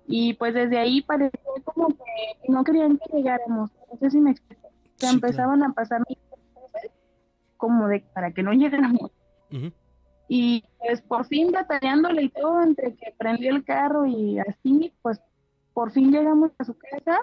Y 0.07 0.33
pues 0.35 0.53
desde 0.53 0.77
ahí 0.77 1.01
parecía 1.01 1.39
como 1.63 1.87
que 1.89 2.03
no 2.49 2.63
querían 2.63 2.97
que 2.97 3.17
llegáramos. 3.17 3.71
No 3.91 3.97
sé 3.99 4.11
si 4.11 4.19
me 4.21 4.31
explico. 4.31 4.69
Se 4.97 5.07
Sí, 5.07 5.15
empezaban 5.15 5.63
a 5.63 5.73
pasar 5.73 6.03
cosas 6.05 6.20
como 7.61 7.87
de 7.87 7.99
para 8.13 8.31
que 8.31 8.41
no 8.41 8.53
llegáramos. 8.53 9.11
Ujú. 9.51 9.71
Y 10.27 10.63
pues 10.79 11.01
por 11.01 11.25
fin 11.27 11.51
batallándole 11.51 12.23
y 12.23 12.29
todo, 12.29 12.63
entre 12.63 12.95
que 12.95 13.13
prendió 13.15 13.55
el 13.55 13.63
carro 13.63 14.07
y 14.07 14.39
así, 14.39 14.91
pues 15.03 15.21
por 15.73 15.91
fin 15.91 16.11
llegamos 16.11 16.51
a 16.57 16.65
su 16.65 16.75
casa. 16.75 17.19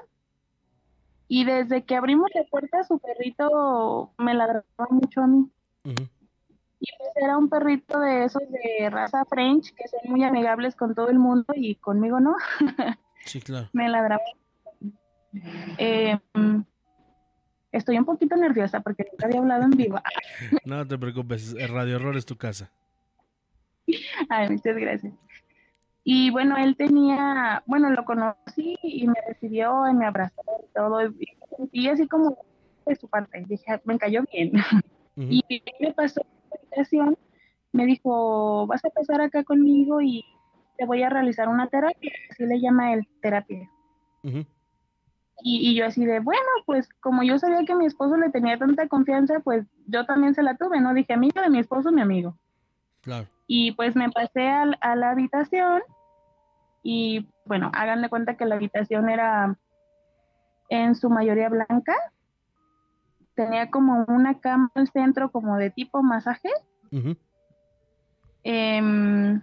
Y 1.27 1.45
desde 1.45 1.85
que 1.85 1.97
abrimos 1.97 2.31
la 2.35 2.45
puerta, 2.45 2.85
su 2.85 3.01
perrito 3.01 4.13
me 4.17 4.33
ladraba 4.33 4.65
mucho 4.91 5.23
a 5.23 5.27
mí. 5.27 5.51
Y 5.85 6.87
pues 6.97 7.11
era 7.17 7.37
un 7.37 7.49
perrito 7.49 7.99
de 7.99 8.25
esos 8.25 8.43
de 8.49 8.89
raza 8.91 9.25
French 9.25 9.75
que 9.75 9.89
son 9.89 10.13
muy 10.13 10.23
amigables 10.23 10.77
con 10.77 10.95
todo 10.95 11.09
el 11.09 11.19
mundo 11.19 11.53
y 11.57 11.75
conmigo 11.75 12.21
no. 12.21 12.37
Sí, 13.25 13.41
claro. 13.41 13.69
Me 13.73 13.89
ladraba. 13.89 14.23
Eh, 15.79 16.19
estoy 17.79 17.99
un 17.99 18.05
poquito 18.05 18.37
nerviosa 18.37 18.81
porque 18.81 19.07
nunca 19.11 19.27
había 19.27 19.41
hablado 19.41 19.65
en 19.65 19.71
vivo. 19.71 20.01
No 20.65 20.87
te 20.87 20.99
preocupes. 20.99 21.55
el 21.59 21.69
Radio 21.69 21.97
Horror 21.97 22.17
es 22.17 22.27
tu 22.27 22.37
casa. 22.37 22.71
Ay, 24.29 24.51
muchas 24.51 24.77
gracias. 24.77 25.13
Y 26.05 26.31
bueno, 26.31 26.57
él 26.57 26.77
tenía, 26.77 27.63
bueno, 27.67 27.91
lo 27.91 28.05
conocí 28.05 28.77
y 28.83 29.07
me 29.07 29.17
recibió 29.27 29.89
y 29.91 29.95
me 29.95 30.07
abrazó 30.07 30.43
y 30.63 30.73
todo. 30.75 31.01
Y 31.73 31.89
así 31.89 32.07
como 32.07 32.37
de 32.87 32.97
su 32.97 33.09
parte. 33.09 33.45
Dije, 33.47 33.65
"Ah, 33.73 33.81
me 33.85 33.99
cayó 33.99 34.23
bien. 34.33 34.53
Ujú. 35.17 35.29
Y 35.31 35.63
me 35.81 35.93
pasó 35.93 36.23
la 36.51 36.57
invitación, 36.63 37.17
me 37.73 37.85
dijo, 37.87 38.67
vas 38.67 38.85
a 38.85 38.91
pasar 38.91 39.21
acá 39.21 39.45
conmigo 39.45 40.01
y 40.01 40.25
te 40.79 40.87
voy 40.87 41.03
a 41.03 41.11
realizar 41.11 41.49
una 41.49 41.67
terapia, 41.67 42.13
así 42.31 42.47
le 42.47 42.61
llama 42.61 42.95
él, 42.95 43.07
terapia. 43.21 43.69
Ujú. 44.23 44.45
Y, 45.41 45.71
y 45.71 45.75
yo 45.77 45.87
así 45.87 46.05
de, 46.05 46.19
bueno, 46.21 46.49
pues 46.67 46.89
como 47.01 47.23
yo 47.23 47.39
sabía 47.39 47.65
que 47.65 47.75
mi 47.77 47.87
esposo 47.87 48.17
le 48.17 48.31
tenía 48.31 48.59
tanta 48.59 48.89
confianza, 48.89 49.41
pues 49.41 49.65
yo 49.87 50.05
también 50.05 50.35
se 50.35 50.43
la 50.43 50.57
tuve, 50.57 50.81
¿no? 50.81 50.93
Dije, 50.95 51.13
amigo 51.13 51.41
de 51.41 51.51
mi 51.51 51.61
esposo, 51.61 51.93
mi 51.93 52.01
amigo. 52.01 52.37
Claro. 53.03 53.27
Y 53.47 53.73
pues 53.73 53.95
me 53.95 54.11
pasé 54.11 54.49
al- 54.49 54.79
a, 54.81 54.97
la 54.97 55.11
habitación 55.11 55.83
y 56.83 57.29
bueno, 57.45 57.71
hagan 57.73 58.03
de 58.03 58.09
cuenta 58.09 58.37
que 58.37 58.45
la 58.47 58.57
habitación 58.57 59.09
era 59.09 59.57
en 60.69 60.95
su 60.95 61.09
mayoría 61.09 61.49
blanca. 61.49 61.95
Tenía 63.35 63.71
como 63.71 64.05
una 64.09 64.41
cama 64.41 64.71
al 64.75 64.89
centro 64.91 65.31
como 65.31 65.57
de 65.57 65.71
tipo 65.71 66.03
masaje 66.03 66.51
em, 68.43 69.41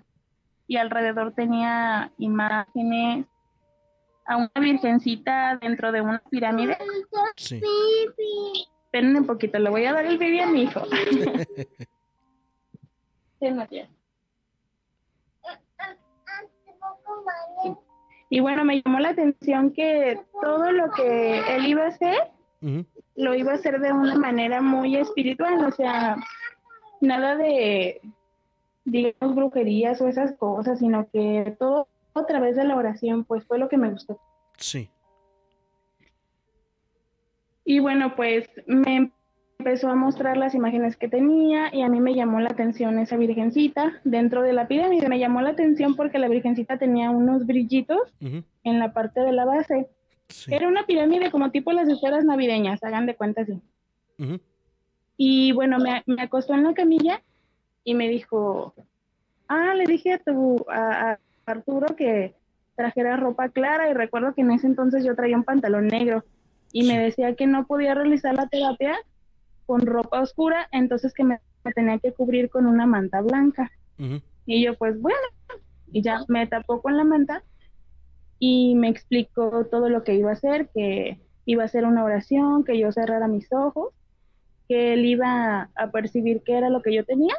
y 0.67 0.77
alrededor 0.77 1.33
tenía 1.33 2.11
imágenes 2.17 3.25
a 4.25 4.37
una 4.37 4.51
virgencita 4.55 5.57
dentro 5.61 5.91
de 5.91 6.01
una 6.01 6.21
pirámide. 6.29 6.77
Sí. 7.35 7.61
Esperen 8.85 9.15
un 9.15 9.25
poquito, 9.25 9.59
le 9.59 9.69
voy 9.69 9.85
a 9.85 9.93
dar 9.93 10.05
el 10.05 10.17
baby 10.17 10.39
a 10.39 10.47
mi 10.47 10.63
hijo. 10.63 10.81
Sí, 13.37 13.51
Matías. 13.51 13.89
Y 18.29 18.39
bueno, 18.39 18.65
me 18.65 18.81
llamó 18.81 18.99
la 18.99 19.09
atención 19.09 19.71
que 19.71 20.19
todo 20.41 20.71
lo 20.71 20.89
que 20.91 21.55
él 21.55 21.67
iba 21.67 21.83
a 21.83 21.89
hacer, 21.89 22.17
lo 23.15 23.35
iba 23.35 23.51
a 23.51 23.55
hacer 23.55 23.79
de 23.81 23.91
una 23.91 24.15
manera 24.15 24.61
muy 24.61 24.95
espiritual, 24.95 25.63
o 25.65 25.71
sea, 25.71 26.15
nada 27.01 27.35
de, 27.35 28.01
digamos, 28.85 29.35
brujerías 29.35 30.01
o 30.01 30.07
esas 30.07 30.33
cosas, 30.37 30.79
sino 30.79 31.07
que 31.11 31.55
todo 31.59 31.87
a 32.19 32.25
través 32.25 32.55
de 32.55 32.63
la 32.63 32.75
oración, 32.75 33.25
pues 33.25 33.45
fue 33.45 33.59
lo 33.59 33.69
que 33.69 33.77
me 33.77 33.91
gustó. 33.91 34.19
Sí. 34.57 34.89
Y 37.65 37.79
bueno, 37.79 38.15
pues 38.15 38.49
me 38.67 39.11
empezó 39.57 39.89
a 39.89 39.95
mostrar 39.95 40.37
las 40.37 40.53
imágenes 40.53 40.95
que 40.95 41.07
tenía 41.07 41.73
y 41.73 41.81
a 41.81 41.89
mí 41.89 41.99
me 41.99 42.13
llamó 42.13 42.39
la 42.39 42.49
atención 42.49 42.99
esa 42.99 43.17
virgencita 43.17 43.99
dentro 44.03 44.43
de 44.43 44.53
la 44.53 44.67
pirámide. 44.67 45.09
Me 45.09 45.19
llamó 45.19 45.41
la 45.41 45.51
atención 45.51 45.95
porque 45.95 46.19
la 46.19 46.27
virgencita 46.27 46.77
tenía 46.77 47.09
unos 47.09 47.45
brillitos 47.45 48.13
en 48.19 48.79
la 48.79 48.93
parte 48.93 49.21
de 49.21 49.31
la 49.31 49.45
base. 49.45 49.89
Sí. 50.29 50.53
Era 50.53 50.67
una 50.67 50.85
pirámide 50.85 51.31
como 51.31 51.51
tipo 51.51 51.71
las 51.71 51.89
esferas 51.89 52.23
navideñas, 52.23 52.83
hagan 52.83 53.05
de 53.05 53.15
cuenta 53.15 53.41
así. 53.41 53.59
Y 55.17 55.51
bueno, 55.53 55.79
me, 55.79 56.03
me 56.05 56.21
acostó 56.21 56.53
en 56.53 56.63
la 56.63 56.73
camilla 56.73 57.21
y 57.83 57.93
me 57.93 58.09
dijo, 58.09 58.73
ah, 59.47 59.73
le 59.75 59.85
dije 59.85 60.13
a 60.13 60.19
tu, 60.19 60.65
a 60.69 61.17
Arturo 61.45 61.95
que 61.95 62.35
trajera 62.75 63.17
ropa 63.17 63.49
clara 63.49 63.89
y 63.89 63.93
recuerdo 63.93 64.33
que 64.33 64.41
en 64.41 64.51
ese 64.51 64.67
entonces 64.67 65.03
yo 65.03 65.15
traía 65.15 65.37
un 65.37 65.43
pantalón 65.43 65.87
negro 65.87 66.23
y 66.71 66.83
me 66.83 66.99
decía 66.99 67.35
que 67.35 67.47
no 67.47 67.65
podía 67.67 67.93
realizar 67.93 68.35
la 68.35 68.47
terapia 68.47 68.95
con 69.65 69.85
ropa 69.85 70.21
oscura, 70.21 70.67
entonces 70.71 71.13
que 71.13 71.23
me, 71.23 71.39
me 71.63 71.71
tenía 71.71 71.99
que 71.99 72.11
cubrir 72.11 72.49
con 72.49 72.65
una 72.65 72.85
manta 72.85 73.21
blanca. 73.21 73.71
Y 74.45 74.63
yo 74.63 74.77
pues 74.77 74.99
bueno, 74.99 75.17
y 75.91 76.01
ya 76.01 76.19
me 76.27 76.45
tapó 76.47 76.81
con 76.81 76.97
la 76.97 77.03
manta 77.03 77.43
y 78.39 78.75
me 78.75 78.89
explicó 78.89 79.65
todo 79.65 79.89
lo 79.89 80.03
que 80.03 80.15
iba 80.15 80.31
a 80.31 80.33
hacer, 80.33 80.69
que 80.73 81.19
iba 81.45 81.63
a 81.63 81.67
hacer 81.67 81.85
una 81.85 82.03
oración, 82.03 82.63
que 82.63 82.77
yo 82.77 82.91
cerrara 82.91 83.27
mis 83.27 83.51
ojos, 83.53 83.93
que 84.67 84.93
él 84.93 85.05
iba 85.05 85.69
a 85.75 85.91
percibir 85.91 86.41
qué 86.43 86.57
era 86.57 86.69
lo 86.69 86.81
que 86.81 86.93
yo 86.93 87.05
tenía, 87.05 87.35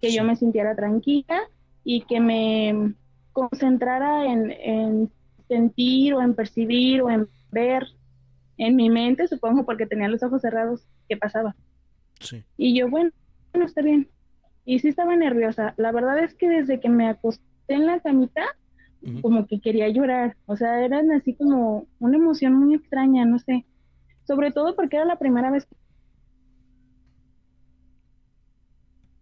que 0.00 0.12
yo 0.12 0.24
me 0.24 0.36
sintiera 0.36 0.74
tranquila 0.74 1.42
y 1.84 2.02
que 2.02 2.20
me 2.20 2.94
concentrara 3.38 4.26
en, 4.26 4.50
en 4.50 5.10
sentir 5.46 6.14
o 6.14 6.22
en 6.22 6.34
percibir 6.34 7.02
o 7.02 7.10
en 7.10 7.28
ver 7.52 7.86
en 8.56 8.74
mi 8.74 8.90
mente, 8.90 9.28
supongo 9.28 9.64
porque 9.64 9.86
tenía 9.86 10.08
los 10.08 10.22
ojos 10.22 10.42
cerrados, 10.42 10.86
qué 11.08 11.16
pasaba. 11.16 11.54
Sí. 12.20 12.44
Y 12.56 12.76
yo, 12.76 12.90
bueno, 12.90 13.10
bueno, 13.52 13.66
está 13.66 13.82
bien. 13.82 14.08
Y 14.64 14.80
sí 14.80 14.88
estaba 14.88 15.14
nerviosa. 15.14 15.74
La 15.76 15.92
verdad 15.92 16.18
es 16.18 16.34
que 16.34 16.48
desde 16.48 16.80
que 16.80 16.88
me 16.88 17.08
acosté 17.08 17.44
en 17.68 17.86
la 17.86 18.00
camita, 18.00 18.44
como 19.22 19.46
que 19.46 19.60
quería 19.60 19.88
llorar. 19.88 20.36
O 20.46 20.56
sea, 20.56 20.84
eran 20.84 21.12
así 21.12 21.34
como 21.34 21.86
una 22.00 22.16
emoción 22.16 22.54
muy 22.54 22.74
extraña, 22.74 23.24
no 23.24 23.38
sé. 23.38 23.64
Sobre 24.26 24.50
todo 24.50 24.74
porque 24.74 24.96
era 24.96 25.04
la 25.04 25.18
primera 25.18 25.50
vez 25.52 25.64
que 25.64 25.76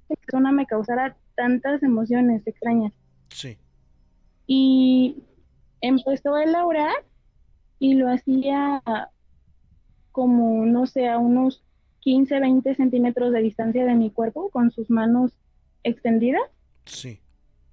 esa 0.09 0.21
persona 0.23 0.51
me 0.51 0.67
causara 0.67 1.17
tantas 1.37 1.83
emociones 1.83 2.47
extrañas. 2.47 2.95
Sí. 3.29 3.59
Y 4.47 5.23
empezó 5.81 6.37
él 6.39 6.55
a 6.55 6.65
orar 6.67 6.95
y 7.79 7.95
lo 7.95 8.09
hacía 8.11 8.83
como, 10.13 10.65
no 10.65 10.87
sé, 10.87 11.09
a 11.09 11.19
unos 11.19 11.63
15, 12.01 12.41
20 12.41 12.75
centímetros 12.75 13.33
de 13.33 13.43
distancia 13.43 13.85
de 13.85 13.95
mi 13.95 14.11
cuerpo 14.11 14.49
con 14.51 14.71
sus 14.71 14.89
manos 14.91 15.33
extendidas. 15.83 16.43
Sí. 16.85 17.21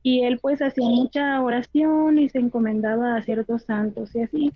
Y 0.02 0.24
él 0.24 0.40
pues 0.40 0.62
hacía 0.62 0.88
mucha 0.90 1.42
oración 1.42 2.20
y 2.20 2.28
se 2.30 2.40
encomendaba 2.40 3.16
a 3.16 3.24
ciertos 3.24 3.64
santos 3.64 4.14
y 4.16 4.22
así. 4.22 4.54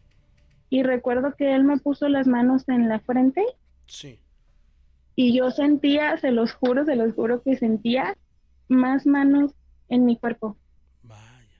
Y 0.69 0.83
recuerdo 0.83 1.35
que 1.37 1.55
él 1.55 1.63
me 1.63 1.77
puso 1.77 2.09
las 2.09 2.27
manos 2.27 2.67
en 2.67 2.89
la 2.89 2.99
frente 2.99 3.45
Sí. 3.85 4.19
y 5.15 5.33
yo 5.37 5.49
sentía, 5.51 6.17
se 6.17 6.31
los 6.31 6.51
juro, 6.51 6.83
se 6.83 6.97
los 6.97 7.13
juro 7.13 7.41
que 7.41 7.55
sentía 7.55 8.17
más 8.67 9.05
manos 9.05 9.53
en 9.87 10.05
mi 10.05 10.17
cuerpo. 10.17 10.57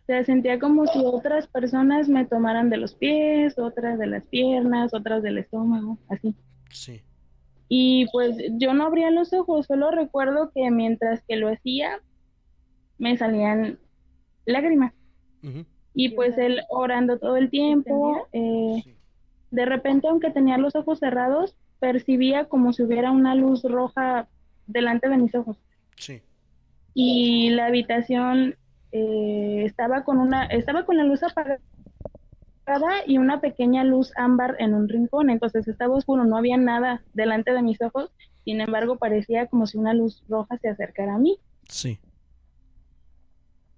Sea, 0.08 0.24
sentía 0.24 0.58
como 0.58 0.88
si 0.88 0.99
otras 1.03 1.47
personas 1.47 2.08
me 2.08 2.26
tomaran 2.26 2.70
de 2.70 2.78
los 2.78 2.95
pies, 2.95 3.60
otras 3.60 3.99
de 3.99 4.08
las 4.08 4.24
piernas, 4.26 4.93
otras 4.93 5.22
del 5.22 5.38
estómago, 5.38 5.97
así. 6.08 6.34
Sí. 6.72 7.01
Y 7.68 8.05
pues 8.14 8.38
yo 8.53 8.74
no 8.74 8.86
abría 8.86 9.12
los 9.12 9.34
ojos, 9.34 9.66
solo 9.66 9.91
recuerdo 9.91 10.51
que 10.55 10.72
mientras 10.72 11.22
que 11.28 11.36
lo 11.36 11.49
hacía, 11.49 11.99
me 12.97 13.18
salían 13.18 13.80
lágrimas. 14.45 14.93
Y 15.93 16.10
pues 16.10 16.38
él 16.38 16.62
orando 16.70 17.20
todo 17.20 17.36
el 17.36 17.49
tiempo, 17.49 18.28
eh, 18.32 18.82
Sí. 18.84 18.95
de 19.51 19.66
repente, 19.66 20.08
aunque 20.08 20.32
tenía 20.32 20.58
los 20.58 20.76
ojos 20.78 20.99
cerrados, 20.99 21.55
percibía 21.80 22.45
como 22.45 22.72
si 22.72 22.84
hubiera 22.84 23.12
una 23.12 23.36
luz 23.36 23.64
roja 23.64 24.28
delante 24.68 25.10
de 25.10 25.18
mis 25.18 25.36
ojos. 25.36 25.58
Sí. 25.97 26.22
Y 26.93 27.49
la 27.49 27.66
habitación 27.68 28.55
eh, 28.98 29.66
estaba 29.66 30.04
con 30.04 30.18
una, 30.18 30.45
estaba 30.45 30.86
con 30.86 30.98
la 30.98 31.04
luz 31.04 31.22
apagada 31.22 31.60
y 33.06 33.20
una 33.20 33.39
pequeña 33.41 33.84
luz 33.84 34.12
ámbar 34.16 34.56
en 34.60 34.74
un 34.74 34.89
rincón, 34.89 35.30
entonces 35.30 35.68
estaba 35.68 35.95
oscuro, 35.95 36.26
no 36.26 36.36
había 36.36 36.58
nada 36.58 37.04
delante 37.14 37.54
de 37.54 37.62
mis 37.62 37.80
ojos, 37.82 38.12
sin 38.43 38.60
embargo 38.60 38.98
parecía 38.98 39.45
como 39.45 39.68
si 39.68 39.78
una 39.78 39.93
luz 39.93 40.24
roja 40.28 40.58
se 40.58 40.70
acercara 40.70 41.16
a 41.16 41.20
mí. 41.20 41.38
Sí. 41.70 42.00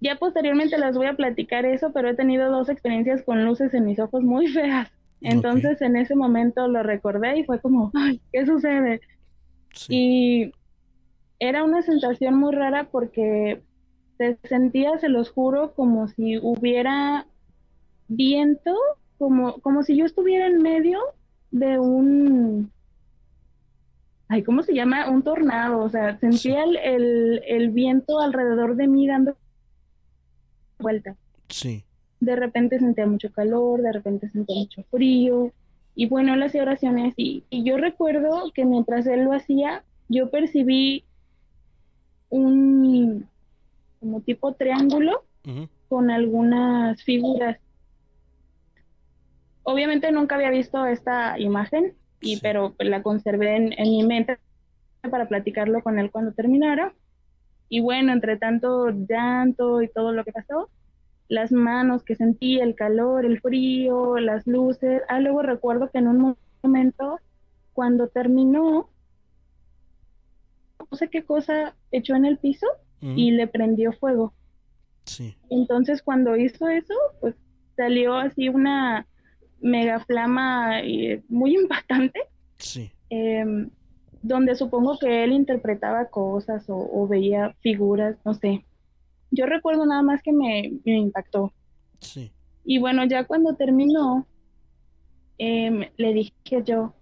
Ya 0.00 0.16
posteriormente 0.16 0.78
les 0.78 0.96
voy 0.96 1.06
a 1.06 1.16
platicar 1.16 1.66
eso, 1.66 1.92
pero 1.92 2.08
he 2.08 2.14
tenido 2.14 2.50
dos 2.50 2.70
experiencias 2.70 3.22
con 3.22 3.44
luces 3.44 3.74
en 3.74 3.84
mis 3.84 3.98
ojos 3.98 4.22
muy 4.22 4.48
feas. 4.48 4.90
Entonces 5.20 5.82
en 5.82 5.96
ese 5.96 6.16
momento 6.16 6.66
lo 6.66 6.82
recordé 6.82 7.38
y 7.38 7.44
fue 7.44 7.60
como, 7.60 7.90
ay, 7.94 8.22
¿qué 8.32 8.46
sucede? 8.46 9.02
Sí. 9.74 9.94
Y 9.94 10.52
era 11.38 11.62
una 11.62 11.82
sensación 11.82 12.38
muy 12.38 12.54
rara 12.54 12.88
porque 12.90 13.62
se 14.20 14.36
sentía, 14.46 14.98
se 14.98 15.08
los 15.08 15.30
juro, 15.30 15.72
como 15.72 16.06
si 16.08 16.36
hubiera 16.36 17.26
viento, 18.06 18.76
como, 19.16 19.54
como 19.60 19.82
si 19.82 19.96
yo 19.96 20.04
estuviera 20.04 20.46
en 20.46 20.60
medio 20.60 21.00
de 21.50 21.78
un, 21.78 22.70
ay, 24.28 24.42
¿cómo 24.42 24.62
se 24.62 24.74
llama? 24.74 25.08
Un 25.08 25.22
tornado, 25.22 25.78
o 25.78 25.88
sea, 25.88 26.18
sentía 26.18 26.64
el, 26.64 26.76
el, 26.76 27.42
el 27.48 27.70
viento 27.70 28.20
alrededor 28.20 28.76
de 28.76 28.88
mí 28.88 29.06
dando 29.06 29.38
vuelta. 30.78 31.16
Sí. 31.48 31.86
De 32.20 32.36
repente 32.36 32.78
sentía 32.78 33.06
mucho 33.06 33.32
calor, 33.32 33.80
de 33.80 33.92
repente 33.92 34.28
sentía 34.28 34.56
mucho 34.56 34.82
frío. 34.90 35.50
Y 35.94 36.08
bueno, 36.08 36.34
él 36.34 36.42
hacía 36.42 36.60
oraciones 36.60 37.14
y, 37.16 37.44
y 37.48 37.64
yo 37.64 37.78
recuerdo 37.78 38.52
que 38.54 38.66
mientras 38.66 39.06
él 39.06 39.24
lo 39.24 39.32
hacía, 39.32 39.82
yo 40.10 40.30
percibí 40.30 41.04
un 42.28 43.26
como 44.00 44.20
tipo 44.22 44.54
triángulo 44.54 45.24
con 45.88 46.10
algunas 46.10 47.02
figuras. 47.02 47.58
Obviamente 49.62 50.10
nunca 50.10 50.34
había 50.36 50.50
visto 50.50 50.84
esta 50.86 51.38
imagen, 51.38 51.94
y, 52.20 52.36
Sí. 52.36 52.40
pero 52.42 52.74
la 52.78 53.02
conservé 53.02 53.56
en, 53.56 53.72
en 53.72 53.90
mi 53.90 54.02
mente 54.02 54.38
para 55.10 55.28
platicarlo 55.28 55.82
con 55.82 55.98
él 55.98 56.10
cuando 56.10 56.32
terminara. 56.32 56.94
Y 57.68 57.80
bueno, 57.80 58.12
entre 58.12 58.36
tanto 58.36 58.90
llanto 58.90 59.80
y 59.80 59.88
todo 59.88 60.12
lo 60.12 60.24
que 60.24 60.32
pasó, 60.32 60.68
las 61.28 61.52
manos 61.52 62.02
que 62.02 62.16
sentí, 62.16 62.58
el 62.58 62.74
calor, 62.74 63.24
el 63.24 63.40
frío, 63.40 64.18
las 64.18 64.46
luces. 64.46 65.02
Ah, 65.08 65.20
luego 65.20 65.42
recuerdo 65.42 65.90
que 65.90 65.98
en 65.98 66.08
un 66.08 66.36
momento, 66.62 67.20
cuando 67.72 68.08
terminó, 68.08 68.90
no 70.90 70.96
sé 70.96 71.08
qué 71.08 71.24
cosa 71.24 71.74
echó 71.92 72.16
en 72.16 72.24
el 72.24 72.38
piso 72.38 72.66
Y 73.02 73.30
le 73.30 73.46
prendió 73.46 73.92
fuego. 73.92 74.34
Sí. 75.04 75.34
Entonces, 75.48 76.02
cuando 76.02 76.36
hizo 76.36 76.68
eso, 76.68 76.94
pues 77.20 77.34
salió 77.76 78.14
así 78.14 78.48
una 78.48 79.06
mega 79.60 80.00
flama 80.00 80.80
eh, 80.82 81.22
muy 81.28 81.54
impactante, 81.60 82.20
Sí. 82.58 82.90
em, 83.08 83.70
donde 84.22 84.54
supongo 84.54 84.98
que 84.98 85.24
él 85.24 85.32
interpretaba 85.32 86.10
cosas 86.10 86.68
o, 86.68 86.76
o 86.76 87.08
veía 87.08 87.54
figuras, 87.60 88.16
no 88.24 88.34
sé. 88.34 88.64
Yo 89.30 89.46
recuerdo 89.46 89.86
nada 89.86 90.02
más 90.02 90.22
que 90.22 90.32
me, 90.32 90.72
me 90.84 90.98
impactó. 90.98 91.52
Sí. 92.00 92.30
Y 92.64 92.78
bueno, 92.78 93.04
ya 93.06 93.24
cuando 93.24 93.54
terminó, 93.54 94.26
em, 95.38 95.86
le 95.96 96.12
dije 96.12 96.32
yo 96.64 96.92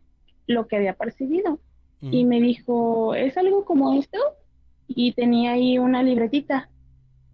lo 0.47 0.67
que 0.69 0.77
había 0.77 0.95
percibido. 0.95 1.59
Y 2.01 2.25
me 2.25 2.41
dijo, 2.41 3.17
¿es 3.17 3.37
algo 3.37 3.65
como 3.65 3.93
esto? 3.99 4.19
Y 4.89 5.13
tenía 5.13 5.53
ahí 5.53 5.79
una 5.79 6.03
libretita 6.03 6.71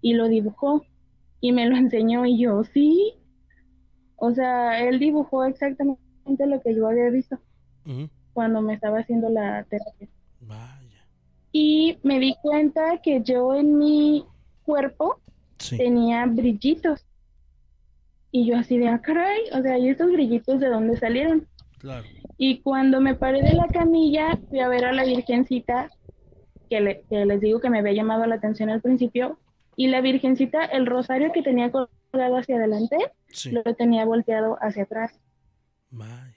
y 0.00 0.14
lo 0.14 0.28
dibujó 0.28 0.84
y 1.40 1.52
me 1.52 1.66
lo 1.66 1.76
enseñó 1.76 2.26
y 2.26 2.38
yo, 2.38 2.64
sí. 2.64 3.14
O 4.16 4.32
sea, 4.32 4.80
él 4.80 4.98
dibujó 4.98 5.44
exactamente 5.44 5.98
lo 6.46 6.60
que 6.60 6.74
yo 6.74 6.88
había 6.88 7.10
visto 7.10 7.38
cuando 8.32 8.62
me 8.62 8.74
estaba 8.74 8.98
haciendo 9.00 9.28
la 9.28 9.64
terapia. 9.64 10.08
Vaya. 10.40 11.06
Y 11.52 11.98
me 12.02 12.18
di 12.18 12.34
cuenta 12.42 12.98
que 13.02 13.22
yo 13.22 13.54
en 13.54 13.78
mi 13.78 14.24
cuerpo 14.64 15.20
Sí. 15.58 15.76
tenía 15.76 16.26
brillitos. 16.26 17.04
Y 18.32 18.46
yo 18.46 18.56
así 18.56 18.76
de, 18.78 18.88
ah, 18.88 19.00
caray, 19.00 19.40
o 19.52 19.62
sea, 19.62 19.78
¿y 19.78 19.88
estos 19.88 20.10
brillitos 20.10 20.58
de 20.58 20.68
dónde 20.68 20.96
salieron? 20.96 21.46
Claro. 21.78 22.04
Y 22.36 22.58
cuando 22.60 23.00
me 23.00 23.14
paré 23.14 23.40
de 23.42 23.52
la 23.52 23.68
camilla, 23.68 24.36
fui 24.48 24.58
a 24.60 24.68
ver 24.68 24.84
a 24.84 24.92
la 24.92 25.04
Virgencita, 25.04 25.90
que, 26.68 26.80
le- 26.80 27.02
que 27.08 27.24
les 27.26 27.40
digo 27.40 27.60
que 27.60 27.70
me 27.70 27.78
había 27.78 27.92
llamado 27.92 28.26
la 28.26 28.36
atención 28.36 28.70
al 28.70 28.80
principio, 28.80 29.38
y 29.76 29.88
la 29.88 30.00
Virgencita, 30.00 30.64
el 30.64 30.86
rosario 30.86 31.32
que 31.32 31.42
tenía 31.42 31.70
colgado 31.70 32.36
hacia 32.36 32.56
adelante, 32.56 32.96
Sí. 33.28 33.50
lo 33.50 33.62
tenía 33.74 34.04
volteado 34.04 34.56
hacia 34.60 34.84
atrás. 34.84 35.18
Vaya. 35.90 36.32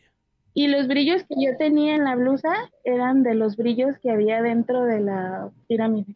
Y 0.54 0.68
los 0.68 0.88
brillos 0.88 1.24
que 1.24 1.36
yo 1.38 1.56
tenía 1.58 1.96
en 1.96 2.04
la 2.04 2.16
blusa 2.16 2.52
eran 2.84 3.22
de 3.22 3.36
los 3.36 3.56
brillos 3.58 3.98
que 4.00 4.10
había 4.10 4.42
dentro 4.42 4.84
de 4.86 5.02
la 5.02 5.52
pirámide. 5.68 6.16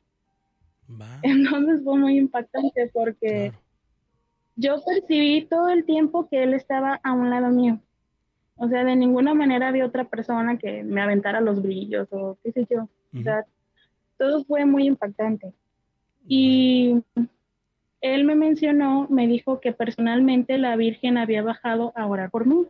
Vaya. 0.88 1.20
Entonces 1.24 1.84
fue 1.84 1.97
muy 1.99 2.18
impactante 2.18 2.89
porque 2.91 3.51
Claro. 3.51 3.64
yo 4.55 4.76
percibí 4.84 5.45
todo 5.45 5.70
el 5.70 5.86
tiempo 5.86 6.28
que 6.28 6.41
él 6.43 6.53
estaba 6.55 6.99
a 7.03 7.14
un 7.14 7.30
lado 7.30 7.49
mío. 7.49 7.80
O 8.55 8.68
sea, 8.68 8.84
de 8.84 8.95
ninguna 8.95 9.34
manera 9.36 9.68
había 9.70 9.86
otra 9.86 10.05
persona 10.05 10.57
que 10.57 10.84
me 10.84 11.01
aventara 11.01 11.39
los 11.39 11.62
brillos 11.62 12.07
o 12.12 12.38
qué 12.43 12.51
sé 12.51 12.68
yo. 12.70 12.88
O 13.18 13.22
sea, 13.24 13.45
todo 14.22 14.43
fue 14.43 14.65
muy 14.65 14.86
impactante. 14.86 15.51
Y 16.28 17.01
él 18.01 18.24
me 18.24 18.36
mencionó, 18.36 19.07
me 19.09 19.26
dijo 19.26 19.59
que 19.59 19.74
personalmente 19.74 20.59
la 20.59 20.76
Virgen 20.76 21.17
había 21.17 21.41
bajado 21.41 21.91
a 21.95 22.05
orar 22.05 22.30
por 22.30 22.45
mí. 22.45 22.67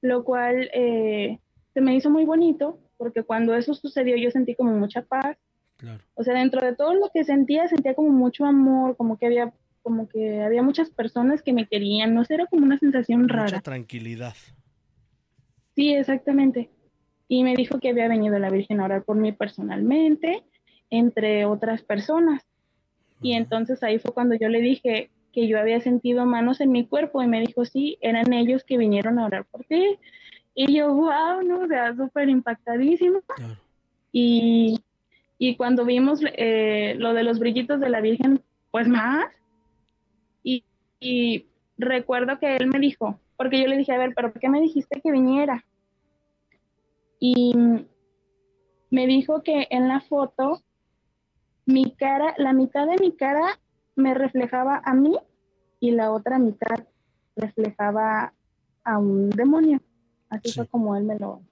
Lo 0.00 0.24
cual 0.24 0.70
eh, 0.72 1.38
se 1.74 1.82
me 1.82 1.94
hizo 1.94 2.08
muy 2.08 2.24
bonito 2.24 2.78
porque 2.96 3.24
cuando 3.24 3.54
eso 3.54 3.74
sucedió 3.74 4.16
yo 4.16 4.30
sentí 4.30 4.54
como 4.54 4.72
mucha 4.72 5.02
paz. 5.02 5.36
Claro. 5.76 6.02
O 6.14 6.24
sea, 6.24 6.32
dentro 6.32 6.64
de 6.64 6.74
todo 6.74 6.94
lo 6.94 7.10
que 7.12 7.24
sentía, 7.24 7.68
sentía 7.68 7.92
como 7.92 8.08
mucho 8.08 8.46
amor, 8.46 8.96
como 8.96 9.18
que 9.18 9.26
había, 9.26 9.52
como 9.82 10.08
que 10.08 10.40
había 10.42 10.62
muchas 10.62 10.88
personas 10.88 11.42
que 11.42 11.52
me 11.52 11.66
querían. 11.66 12.14
No 12.14 12.24
sé, 12.24 12.34
era 12.34 12.46
como 12.46 12.64
una 12.64 12.78
sensación 12.78 13.22
Mucha 13.22 13.34
rara. 13.34 13.60
tranquilidad. 13.60 14.32
Sí, 15.74 15.92
exactamente. 15.92 16.70
Y 17.32 17.44
me 17.44 17.54
dijo 17.54 17.78
que 17.78 17.90
había 17.90 18.08
venido 18.08 18.40
la 18.40 18.50
Virgen 18.50 18.80
a 18.80 18.86
orar 18.86 19.04
por 19.04 19.16
mí 19.16 19.30
personalmente, 19.30 20.42
entre 20.90 21.44
otras 21.44 21.80
personas. 21.80 22.42
Y 23.22 23.34
entonces 23.34 23.84
ahí 23.84 24.00
fue 24.00 24.12
cuando 24.12 24.34
yo 24.34 24.48
le 24.48 24.60
dije 24.60 25.10
que 25.32 25.46
yo 25.46 25.60
había 25.60 25.80
sentido 25.80 26.26
manos 26.26 26.60
en 26.60 26.72
mi 26.72 26.84
cuerpo 26.88 27.22
y 27.22 27.28
me 27.28 27.38
dijo, 27.38 27.64
sí, 27.64 27.98
eran 28.00 28.32
ellos 28.32 28.64
que 28.64 28.76
vinieron 28.76 29.20
a 29.20 29.26
orar 29.26 29.44
por 29.44 29.62
ti. 29.62 29.96
Y 30.56 30.74
yo, 30.74 30.92
wow, 30.92 31.40
no, 31.44 31.60
o 31.60 31.68
sea, 31.68 31.94
súper 31.94 32.28
impactadísimo. 32.28 33.20
Y, 34.10 34.80
y, 35.38 35.54
cuando 35.54 35.84
vimos 35.84 36.18
eh, 36.24 36.96
lo 36.98 37.14
de 37.14 37.22
los 37.22 37.38
brillitos 37.38 37.78
de 37.78 37.90
la 37.90 38.00
Virgen, 38.00 38.42
pues 38.72 38.88
más. 38.88 39.26
Y, 40.42 40.64
y 40.98 41.46
recuerdo 41.78 42.40
que 42.40 42.56
él 42.56 42.66
me 42.66 42.80
dijo, 42.80 43.20
porque 43.36 43.60
yo 43.60 43.68
le 43.68 43.76
dije, 43.76 43.92
a 43.92 43.98
ver, 43.98 44.14
pero 44.16 44.32
¿por 44.32 44.40
qué 44.40 44.48
me 44.48 44.60
dijiste 44.60 45.00
que 45.00 45.12
viniera? 45.12 45.64
Y 47.20 47.54
me 48.90 49.06
dijo 49.06 49.42
que 49.42 49.68
en 49.70 49.86
la 49.86 50.00
foto 50.00 50.62
mi 51.66 51.94
cara, 51.94 52.34
la 52.38 52.52
mitad 52.52 52.86
de 52.86 52.96
mi 52.98 53.12
cara 53.12 53.60
me 53.94 54.14
reflejaba 54.14 54.82
a 54.84 54.94
mí 54.94 55.16
y 55.78 55.92
la 55.92 56.10
otra 56.10 56.38
mitad 56.38 56.86
reflejaba 57.36 58.32
a 58.82 58.98
un 58.98 59.30
demonio. 59.30 59.80
Así 60.28 60.52
fue 60.52 60.66
como 60.66 60.96
él 60.96 61.04
me 61.04 61.18
lo 61.18 61.42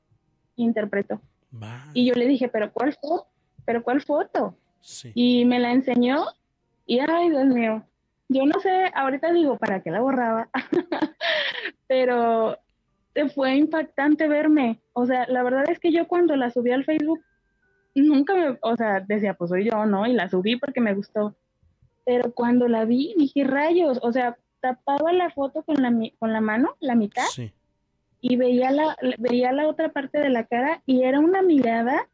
interpretó. 0.56 1.20
Y 1.94 2.06
yo 2.06 2.14
le 2.14 2.26
dije, 2.26 2.48
pero 2.48 2.72
¿cuál 2.72 2.94
foto? 2.94 3.28
¿Pero 3.64 3.82
cuál 3.82 4.00
foto? 4.00 4.56
Y 5.14 5.44
me 5.44 5.58
la 5.58 5.72
enseñó 5.72 6.24
y, 6.86 7.00
ay, 7.00 7.30
Dios 7.30 7.46
mío, 7.46 7.84
yo 8.28 8.44
no 8.46 8.60
sé, 8.60 8.90
ahorita 8.94 9.32
digo, 9.32 9.58
¿para 9.58 9.82
qué 9.82 9.90
la 9.90 10.00
borraba? 10.00 10.48
pero 11.86 12.58
fue 13.28 13.56
impactante 13.56 14.28
verme. 14.28 14.80
O 14.92 15.06
sea, 15.06 15.26
la 15.28 15.42
verdad 15.42 15.64
es 15.70 15.78
que 15.78 15.90
yo 15.92 16.06
cuando 16.06 16.36
la 16.36 16.50
subí 16.50 16.70
al 16.70 16.84
Facebook, 16.84 17.20
nunca 17.94 18.34
me, 18.34 18.58
o 18.60 18.76
sea, 18.76 19.00
decía, 19.00 19.34
pues 19.34 19.50
soy 19.50 19.64
yo, 19.64 19.86
¿no? 19.86 20.06
Y 20.06 20.12
la 20.12 20.28
subí 20.28 20.56
porque 20.56 20.80
me 20.80 20.94
gustó. 20.94 21.34
Pero 22.04 22.32
cuando 22.32 22.68
la 22.68 22.84
vi, 22.84 23.14
dije, 23.18 23.44
rayos, 23.44 23.98
o 24.02 24.12
sea, 24.12 24.36
tapaba 24.60 25.12
la 25.12 25.30
foto 25.30 25.62
con 25.62 25.76
la, 25.82 25.92
con 26.18 26.32
la 26.32 26.40
mano, 26.40 26.76
la 26.80 26.94
mitad, 26.94 27.26
y 28.20 28.36
veía 28.36 28.70
la, 28.70 28.96
veía 29.18 29.52
la 29.52 29.68
otra 29.68 29.90
parte 29.90 30.18
de 30.18 30.30
la 30.30 30.44
cara 30.44 30.82
y 30.86 31.02
era 31.02 31.20
una 31.20 31.42
mirada 31.42 32.08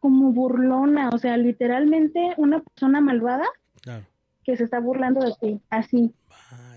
como 0.00 0.32
burlona, 0.32 1.10
o 1.10 1.18
sea, 1.18 1.36
literalmente 1.36 2.34
una 2.36 2.60
persona 2.60 3.00
malvada 3.00 3.46
que 4.44 4.56
se 4.56 4.64
está 4.64 4.80
burlando 4.80 5.20
de 5.20 5.34
ti, 5.40 5.60
así, 5.68 6.14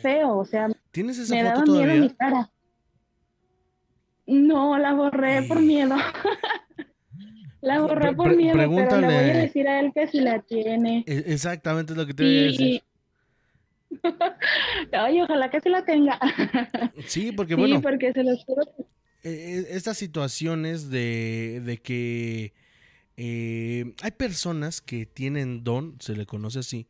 feo, 0.01 0.37
o 0.37 0.45
sea, 0.45 0.67
¿Tienes 0.91 1.19
esa 1.19 1.35
me 1.35 1.43
foto 1.43 1.71
daba 1.71 1.85
miedo 1.85 2.01
mi 2.01 2.09
cara. 2.09 2.49
No, 4.31 4.77
la 4.77 4.93
borré 4.93 5.43
por 5.43 5.61
miedo. 5.61 5.95
la 7.61 7.81
borré 7.81 8.13
por 8.13 8.33
miedo, 8.35 8.53
pero 8.53 9.01
le 9.01 9.05
voy 9.05 9.15
a 9.15 9.37
decir 9.37 9.67
a 9.67 9.81
él 9.81 9.91
que 9.93 10.07
si 10.07 10.21
la 10.21 10.39
tiene. 10.39 11.03
E, 11.05 11.25
exactamente 11.27 11.91
es 11.91 11.97
lo 11.97 12.07
que 12.07 12.13
te 12.13 12.23
voy 12.23 12.37
a 12.37 12.41
decir. 12.43 12.83
Ay, 14.93 15.21
ojalá 15.21 15.49
que 15.49 15.59
se 15.59 15.69
la 15.69 15.83
tenga. 15.83 16.17
sí, 17.07 17.33
porque 17.33 17.55
bueno. 17.55 17.75
Sí, 17.75 17.81
porque 17.81 18.13
se 18.13 18.23
los 18.23 18.43
juro. 18.45 18.63
E, 19.23 19.29
e, 19.29 19.75
estas 19.75 19.97
situaciones 19.97 20.89
de, 20.89 21.61
de 21.65 21.77
que 21.77 22.53
eh, 23.17 23.93
hay 24.01 24.11
personas 24.11 24.79
que 24.79 25.05
tienen 25.05 25.65
don, 25.65 25.97
se 25.99 26.15
le 26.15 26.25
conoce 26.25 26.59
así, 26.59 26.87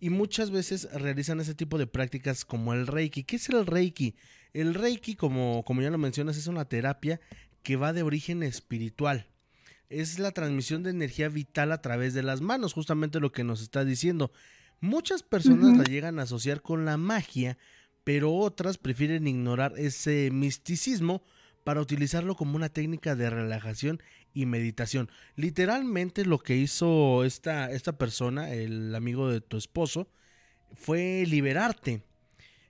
y 0.00 0.10
muchas 0.10 0.50
veces 0.50 0.92
realizan 0.92 1.38
ese 1.38 1.54
tipo 1.54 1.78
de 1.78 1.86
prácticas 1.86 2.44
como 2.44 2.74
el 2.74 2.88
Reiki. 2.88 3.22
¿Qué 3.22 3.36
es 3.36 3.48
el 3.48 3.64
Reiki? 3.64 4.16
El 4.54 4.72
Reiki, 4.72 5.16
como, 5.16 5.64
como 5.66 5.82
ya 5.82 5.90
lo 5.90 5.98
mencionas, 5.98 6.36
es 6.36 6.46
una 6.46 6.64
terapia 6.64 7.20
que 7.62 7.76
va 7.76 7.92
de 7.92 8.04
origen 8.04 8.42
espiritual. 8.42 9.26
Es 9.90 10.18
la 10.18 10.30
transmisión 10.30 10.82
de 10.82 10.90
energía 10.90 11.28
vital 11.28 11.72
a 11.72 11.82
través 11.82 12.14
de 12.14 12.22
las 12.22 12.40
manos, 12.40 12.72
justamente 12.72 13.20
lo 13.20 13.32
que 13.32 13.44
nos 13.44 13.60
está 13.60 13.84
diciendo. 13.84 14.32
Muchas 14.80 15.22
personas 15.22 15.76
la 15.76 15.84
llegan 15.84 16.18
a 16.18 16.22
asociar 16.22 16.62
con 16.62 16.84
la 16.84 16.96
magia, 16.96 17.58
pero 18.04 18.32
otras 18.32 18.78
prefieren 18.78 19.26
ignorar 19.26 19.74
ese 19.76 20.30
misticismo 20.32 21.24
para 21.64 21.80
utilizarlo 21.80 22.36
como 22.36 22.56
una 22.56 22.68
técnica 22.68 23.16
de 23.16 23.30
relajación 23.30 24.02
y 24.34 24.46
meditación. 24.46 25.10
Literalmente 25.34 26.24
lo 26.24 26.38
que 26.38 26.56
hizo 26.56 27.24
esta, 27.24 27.70
esta 27.72 27.98
persona, 27.98 28.52
el 28.52 28.94
amigo 28.94 29.30
de 29.30 29.40
tu 29.40 29.56
esposo, 29.56 30.08
fue 30.74 31.24
liberarte. 31.26 32.02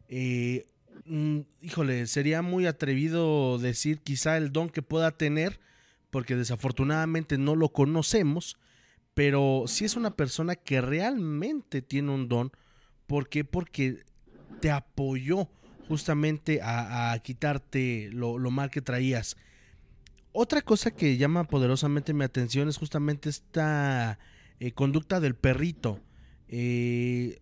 Eh, 0.08 0.66
mm, 1.04 1.40
híjole, 1.60 2.06
sería 2.06 2.42
muy 2.42 2.66
atrevido 2.66 3.58
decir 3.58 4.00
quizá 4.00 4.36
el 4.36 4.52
don 4.52 4.70
que 4.70 4.82
pueda 4.82 5.10
tener, 5.12 5.60
porque 6.10 6.36
desafortunadamente 6.36 7.38
no 7.38 7.56
lo 7.56 7.70
conocemos, 7.70 8.56
pero 9.14 9.64
si 9.66 9.84
es 9.84 9.96
una 9.96 10.16
persona 10.16 10.56
que 10.56 10.80
realmente 10.80 11.82
tiene 11.82 12.10
un 12.12 12.28
don, 12.28 12.52
¿por 13.06 13.28
qué? 13.28 13.44
Porque 13.44 14.04
te 14.60 14.70
apoyó 14.70 15.48
justamente 15.88 16.60
a, 16.62 17.18
quitarte 17.22 18.10
lo, 18.12 18.38
mal 18.50 18.70
que 18.70 18.80
traías. 18.80 19.36
Otra 20.32 20.62
cosa 20.62 20.90
que 20.90 21.16
llama 21.16 21.44
poderosamente 21.44 22.12
mi 22.12 22.24
atención 22.24 22.68
es 22.68 22.76
justamente 22.76 23.28
esta 23.28 24.18
eh, 24.58 24.72
conducta 24.72 25.20
del 25.20 25.34
perrito. 25.36 26.00
Eh, 26.48 27.38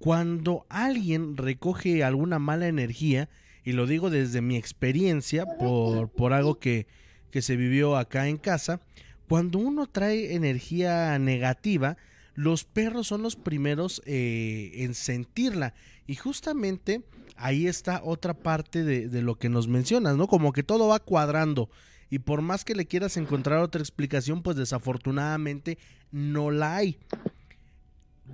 cuando 0.00 0.66
alguien 0.68 1.36
recoge 1.36 2.02
alguna 2.02 2.40
mala 2.40 2.66
energía, 2.66 3.28
y 3.62 3.72
lo 3.72 3.86
digo 3.86 4.10
desde 4.10 4.40
mi 4.40 4.56
experiencia, 4.56 5.46
por, 5.46 6.08
por 6.08 6.32
algo 6.32 6.58
que, 6.58 6.88
que 7.30 7.42
se 7.42 7.54
vivió 7.54 7.96
acá 7.96 8.26
en 8.26 8.38
casa, 8.38 8.80
cuando 9.28 9.60
uno 9.60 9.86
trae 9.86 10.34
energía 10.34 11.16
negativa, 11.20 11.96
los 12.34 12.64
perros 12.64 13.06
son 13.06 13.22
los 13.22 13.36
primeros 13.36 14.02
eh, 14.06 14.72
en 14.76 14.94
sentirla. 14.94 15.74
Y 16.06 16.16
justamente 16.16 17.02
ahí 17.36 17.66
está 17.66 18.00
otra 18.02 18.34
parte 18.34 18.82
de, 18.82 19.22
lo 19.22 19.36
que 19.36 19.48
nos 19.48 19.68
mencionas, 19.68 20.16
¿no? 20.16 20.26
Como 20.26 20.52
que 20.52 20.62
todo 20.62 20.88
va 20.88 20.98
cuadrando. 20.98 21.70
Y 22.10 22.20
por 22.20 22.42
más 22.42 22.64
que 22.64 22.74
le 22.74 22.86
quieras 22.86 23.16
encontrar 23.16 23.60
otra 23.60 23.80
explicación, 23.80 24.42
pues 24.42 24.56
desafortunadamente 24.56 25.78
no 26.10 26.50
la 26.50 26.76
hay. 26.76 26.98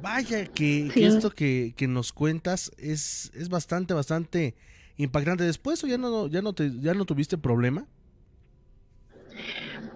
Vaya 0.00 0.46
que, 0.46 0.90
esto 0.94 1.30
que, 1.30 1.74
nos 1.88 2.12
cuentas 2.12 2.70
es, 2.78 3.30
es 3.34 3.48
bastante, 3.48 3.94
bastante 3.94 4.54
impactante. 4.96 5.44
Después 5.44 5.82
o 5.84 5.86
ya 5.86 5.98
no, 5.98 6.28
ya 6.28 6.42
no 6.42 6.52
te, 6.52 6.70
ya 6.80 6.94
no 6.94 7.04
tuviste 7.04 7.38
problema. 7.38 7.86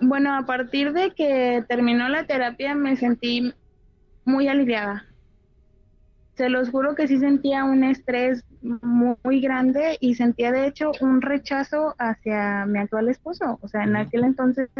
Bueno, 0.00 0.34
a 0.34 0.46
partir 0.46 0.92
de 0.92 1.10
que 1.12 1.64
terminó 1.68 2.08
la 2.08 2.26
terapia 2.26 2.74
me 2.74 2.96
sentí 2.96 3.52
muy 4.24 4.48
aliviada. 4.48 5.06
Se 6.34 6.48
los 6.48 6.70
juro 6.70 6.94
que 6.94 7.06
sí 7.06 7.18
sentía 7.18 7.64
un 7.64 7.84
estrés 7.84 8.44
muy, 8.62 9.40
grande 9.40 9.98
y 10.00 10.14
sentía 10.14 10.52
de 10.52 10.66
hecho 10.66 10.92
un 11.00 11.20
rechazo 11.20 11.94
hacia 11.98 12.64
mi 12.66 12.78
actual 12.78 13.08
esposo. 13.08 13.58
O 13.60 13.68
sea, 13.68 13.84
en 13.84 13.96
aquel 13.96 14.24
entonces 14.24 14.70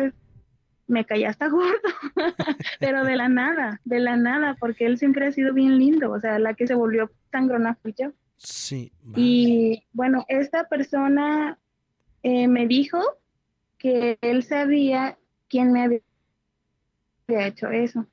me 0.90 1.06
caía 1.06 1.30
hasta 1.30 1.48
gordo, 1.48 1.80
pero 2.80 3.04
de 3.04 3.16
la 3.16 3.28
nada, 3.28 3.80
de 3.84 4.00
la 4.00 4.16
nada, 4.16 4.56
porque 4.58 4.86
él 4.86 4.98
siempre 4.98 5.26
ha 5.26 5.32
sido 5.32 5.54
bien 5.54 5.78
lindo. 5.78 6.10
O 6.10 6.20
sea, 6.20 6.38
la 6.38 6.54
que 6.54 6.66
se 6.66 6.74
volvió 6.74 7.10
sangrona 7.30 7.76
fui 7.76 7.94
yo. 7.98 8.12
Sí. 8.36 8.92
Y 9.16 9.84
bueno, 9.92 10.24
esta 10.28 10.68
persona 10.68 11.58
eh, 12.22 12.48
me 12.48 12.66
dijo 12.66 13.00
que 13.78 14.18
él 14.20 14.42
sabía 14.42 15.16
quién 15.48 15.72
me 15.72 15.84
había 15.84 17.46
hecho 17.46 17.70
eso. 17.70 18.06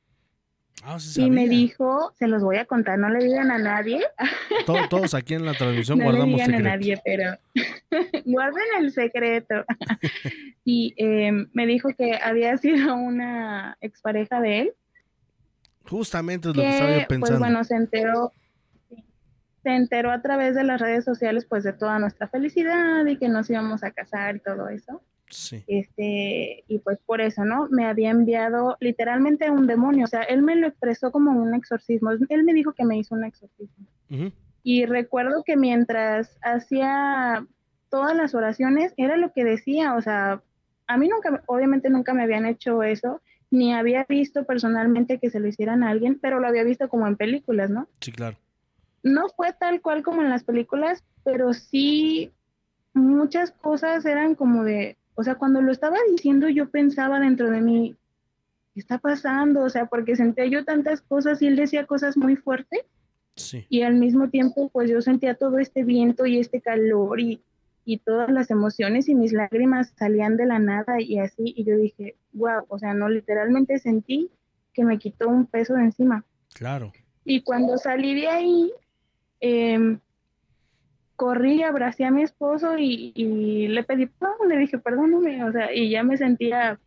Ah, 0.84 0.98
y 1.16 1.30
me 1.32 1.50
dijo, 1.50 2.14
se 2.18 2.28
los 2.28 2.44
voy 2.44 2.58
a 2.58 2.66
contar, 2.66 3.00
no 3.00 3.10
le 3.10 3.24
digan 3.24 3.52
a 3.52 3.58
nadie. 3.58 4.02
todos 4.90 5.14
aquí 5.16 5.34
en 5.34 5.46
la 5.46 5.54
transmisión 5.54 5.98
no 6.00 6.06
guardamos 6.06 6.38
le 6.38 6.46
digan 6.46 6.68
a 6.68 6.70
nadie, 6.70 7.02
pero 7.04 7.38
guarden 8.26 8.64
el 8.80 8.92
secreto. 8.92 9.66
y 10.64 10.94
em, 10.98 11.50
me 11.54 11.66
dijo 11.66 11.90
que 11.98 12.20
había 12.22 12.58
sido 12.58 12.96
una 12.96 13.78
expareja 13.82 14.40
de 14.40 14.60
él. 14.60 14.74
Justamente 15.90 16.50
es 16.50 16.56
lo 16.56 16.62
que, 16.62 16.70
estaba 16.70 16.90
yo 16.92 16.96
pues, 16.96 17.08
pensando. 17.08 17.40
Pues 17.40 17.40
bueno, 17.40 17.64
se 17.64 17.76
enteró, 17.76 18.32
se 19.64 19.70
enteró 19.70 20.12
a 20.12 20.22
través 20.22 20.54
de 20.54 20.64
las 20.64 20.80
redes 20.80 21.04
sociales 21.04 21.46
pues 21.46 21.64
de 21.64 21.74
toda 21.74 21.98
nuestra 21.98 22.28
felicidad 22.28 23.06
y 23.06 23.18
que 23.18 23.30
nos 23.30 23.50
íbamos 23.50 23.84
a 23.84 23.92
casar 23.92 24.36
y 24.36 24.40
todo 24.40 24.70
eso. 24.70 25.02
Este, 25.68 26.64
y 26.68 26.80
pues 26.80 27.00
por 27.06 27.22
eso, 27.22 27.44
¿no? 27.44 27.68
Me 27.70 27.86
había 27.86 28.12
enviado 28.12 28.78
literalmente 28.80 29.52
un 29.52 29.68
demonio, 29.68 30.06
o 30.06 30.08
sea, 30.08 30.24
él 30.24 30.42
me 30.42 30.56
lo 30.56 30.68
expresó 30.68 31.12
como 31.12 31.32
un 31.32 31.54
exorcismo, 31.54 32.12
él 32.12 32.44
me 32.44 32.54
dijo 32.54 32.74
que 32.74 32.86
me 32.86 32.98
hizo 32.98 33.16
un 33.16 33.26
exorcismo. 33.26 33.86
Y 34.64 34.86
recuerdo 34.86 35.44
que 35.44 35.58
mientras 35.58 36.38
hacía 36.42 37.46
todas 37.90 38.16
las 38.16 38.36
oraciones, 38.36 38.94
era 38.98 39.18
lo 39.18 39.34
que 39.34 39.44
decía, 39.44 39.96
o 39.96 40.02
sea, 40.02 40.42
a 40.88 40.98
mí 40.98 41.08
nunca, 41.10 41.44
obviamente 41.46 41.90
nunca 41.90 42.14
me 42.14 42.24
habían 42.24 42.46
hecho 42.46 42.84
eso, 42.84 43.22
ni 43.50 43.74
había 43.74 44.06
visto 44.08 44.46
personalmente 44.46 45.20
que 45.20 45.30
se 45.30 45.40
lo 45.40 45.48
hicieran 45.48 45.84
a 45.84 45.90
alguien, 45.90 46.20
pero 46.20 46.40
lo 46.40 46.48
había 46.48 46.64
visto 46.64 46.90
como 46.90 47.08
en 47.08 47.16
películas, 47.16 47.70
¿no? 47.70 47.88
Sí, 48.02 48.12
claro. 48.12 48.38
No 49.04 49.30
fue 49.30 49.54
tal 49.54 49.82
cual 49.82 50.04
como 50.04 50.22
en 50.22 50.30
las 50.30 50.44
películas, 50.44 51.04
pero 51.24 51.54
sí 51.54 52.32
muchas 52.94 53.52
cosas 53.52 54.06
eran 54.06 54.36
como 54.36 54.64
de, 54.64 54.98
o 55.20 55.24
sea, 55.24 55.34
cuando 55.36 55.64
lo 55.64 55.72
estaba 55.72 55.98
diciendo 56.12 56.48
yo 56.48 56.70
pensaba 56.70 57.20
dentro 57.20 57.50
de 57.50 57.60
mí, 57.60 57.96
¿qué 58.76 58.80
está 58.80 59.00
pasando? 59.00 59.64
O 59.64 59.70
sea, 59.70 59.88
porque 59.88 60.16
sentía 60.16 60.46
yo 60.46 60.64
tantas 60.64 61.02
cosas 61.02 61.42
y 61.42 61.48
él 61.48 61.56
decía 61.56 61.88
cosas 61.88 62.16
muy 62.16 62.36
fuertes. 62.36 62.82
Y 63.70 63.82
al 63.82 63.96
mismo 63.96 64.30
tiempo, 64.30 64.70
pues 64.70 64.92
yo 64.92 65.02
sentía 65.02 65.34
todo 65.34 65.58
este 65.58 65.84
viento 65.84 66.28
y 66.28 66.38
este 66.40 66.62
calor 66.62 67.20
y, 67.20 67.42
y 67.84 67.98
todas 67.98 68.30
las 68.30 68.52
emociones 68.52 69.10
y 69.10 69.16
mis 69.16 69.34
lágrimas 69.34 69.92
salían 69.96 70.38
de 70.38 70.46
la 70.46 70.60
nada 70.60 71.02
y 71.02 71.18
así. 71.18 71.52
Y 71.56 71.64
yo 71.64 71.78
dije, 71.78 72.16
wow, 72.34 72.66
o 72.68 72.78
sea, 72.78 72.94
no, 72.94 73.10
literalmente 73.10 73.80
sentí 73.80 74.30
que 74.72 74.84
me 74.84 75.00
quitó 75.00 75.30
un 75.30 75.48
peso 75.48 75.74
de 75.74 75.82
encima. 75.82 76.26
Claro. 76.54 76.94
Y 77.26 77.42
cuando 77.42 77.80
salí 77.80 78.14
de 78.14 78.28
ahí, 78.28 78.72
eh, 79.42 79.98
corrí, 81.18 81.64
abracé 81.64 82.06
a 82.06 82.12
mi 82.12 82.24
esposo 82.24 82.78
y, 82.78 83.12
y 83.16 83.68
le 83.68 83.84
pedí 83.84 84.06
perdón, 84.06 84.48
le 84.48 84.58
dije, 84.58 84.78
perdóname, 84.78 85.44
o 85.44 85.52
sea, 85.52 85.74
y 85.74 85.90
ya 85.90 86.04
me 86.04 86.16
sentía 86.16 86.80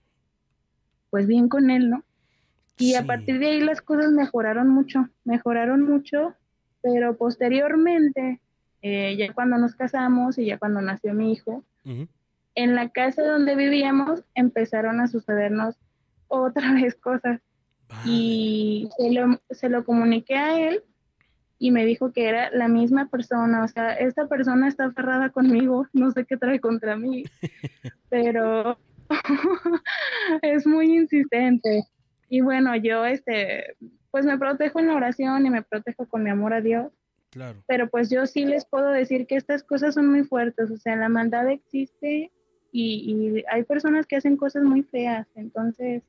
pues 1.10 1.26
bien 1.26 1.48
con 1.48 1.68
él, 1.70 1.90
¿no? 1.90 2.04
Y 2.78 2.94
a 2.94 3.04
partir 3.04 3.38
de 3.38 3.48
ahí 3.48 3.60
las 3.60 3.82
cosas 3.82 4.10
mejoraron 4.12 4.68
mucho, 4.68 5.10
mejoraron 5.24 5.82
mucho, 5.82 6.34
pero 6.80 7.14
posteriormente, 7.18 8.40
eh, 8.80 9.16
ya 9.18 9.34
cuando 9.34 9.58
nos 9.58 9.74
casamos 9.74 10.38
y 10.38 10.46
ya 10.46 10.58
cuando 10.58 10.80
nació 10.80 11.12
mi 11.12 11.32
hijo, 11.32 11.62
en 12.54 12.74
la 12.74 12.88
casa 12.88 13.22
donde 13.22 13.54
vivíamos 13.54 14.22
empezaron 14.34 15.00
a 15.00 15.08
sucedernos 15.08 15.76
otra 16.28 16.72
vez 16.72 16.94
cosas. 16.94 17.40
Y 18.06 18.88
se 18.96 19.10
lo, 19.10 19.40
se 19.50 19.68
lo 19.68 19.84
comuniqué 19.84 20.36
a 20.36 20.60
él 20.60 20.82
y 21.62 21.70
me 21.72 21.84
dijo 21.84 22.10
que 22.10 22.26
era 22.26 22.50
la 22.50 22.68
misma 22.68 23.10
persona, 23.10 23.62
o 23.62 23.68
sea, 23.68 23.92
esta 23.92 24.26
persona 24.26 24.66
está 24.66 24.86
aferrada 24.86 25.28
conmigo, 25.28 25.86
no 25.92 26.10
sé 26.10 26.24
qué 26.24 26.38
trae 26.38 26.58
contra 26.58 26.96
mí, 26.96 27.24
pero 28.08 28.78
es 30.42 30.66
muy 30.66 30.96
insistente. 30.96 31.84
Y 32.30 32.40
bueno, 32.40 32.74
yo 32.76 33.04
este 33.04 33.76
pues 34.10 34.24
me 34.24 34.38
protejo 34.38 34.80
en 34.80 34.86
la 34.86 34.94
oración 34.94 35.44
y 35.44 35.50
me 35.50 35.62
protejo 35.62 36.06
con 36.06 36.24
mi 36.24 36.30
amor 36.30 36.54
a 36.54 36.62
Dios. 36.62 36.90
Claro. 37.28 37.62
Pero 37.66 37.90
pues 37.90 38.08
yo 38.08 38.26
sí 38.26 38.46
les 38.46 38.64
puedo 38.64 38.88
decir 38.88 39.26
que 39.26 39.36
estas 39.36 39.62
cosas 39.62 39.94
son 39.94 40.08
muy 40.08 40.24
fuertes, 40.24 40.70
o 40.70 40.78
sea, 40.78 40.96
la 40.96 41.10
maldad 41.10 41.46
existe 41.50 42.32
y, 42.72 43.42
y 43.42 43.44
hay 43.50 43.64
personas 43.64 44.06
que 44.06 44.16
hacen 44.16 44.38
cosas 44.38 44.62
muy 44.62 44.82
feas, 44.82 45.28
entonces 45.34 46.02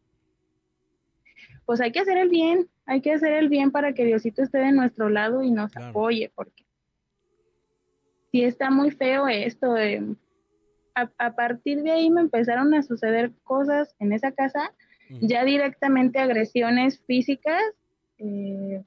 pues 1.71 1.79
hay 1.79 1.93
que 1.93 2.01
hacer 2.01 2.17
el 2.17 2.27
bien, 2.27 2.67
hay 2.85 2.99
que 2.99 3.13
hacer 3.13 3.31
el 3.31 3.47
bien 3.47 3.71
para 3.71 3.93
que 3.93 4.03
Diosito 4.03 4.43
esté 4.43 4.57
de 4.57 4.73
nuestro 4.73 5.07
lado 5.07 5.41
y 5.41 5.51
nos 5.51 5.71
apoye, 5.77 6.29
porque 6.35 6.65
si 8.29 8.43
está 8.43 8.69
muy 8.69 8.91
feo 8.91 9.29
esto. 9.29 9.75
a, 10.95 11.33
partir 11.33 11.81
de 11.81 11.91
ahí 11.91 12.09
me 12.09 12.19
empezaron 12.19 12.73
a 12.73 12.83
suceder 12.83 13.31
cosas 13.45 13.95
en 13.99 14.11
esa 14.11 14.33
casa, 14.33 14.73
ya 15.21 15.45
directamente 15.45 16.19
agresiones 16.19 16.99
físicas, 17.07 17.63
eh, 18.17 18.83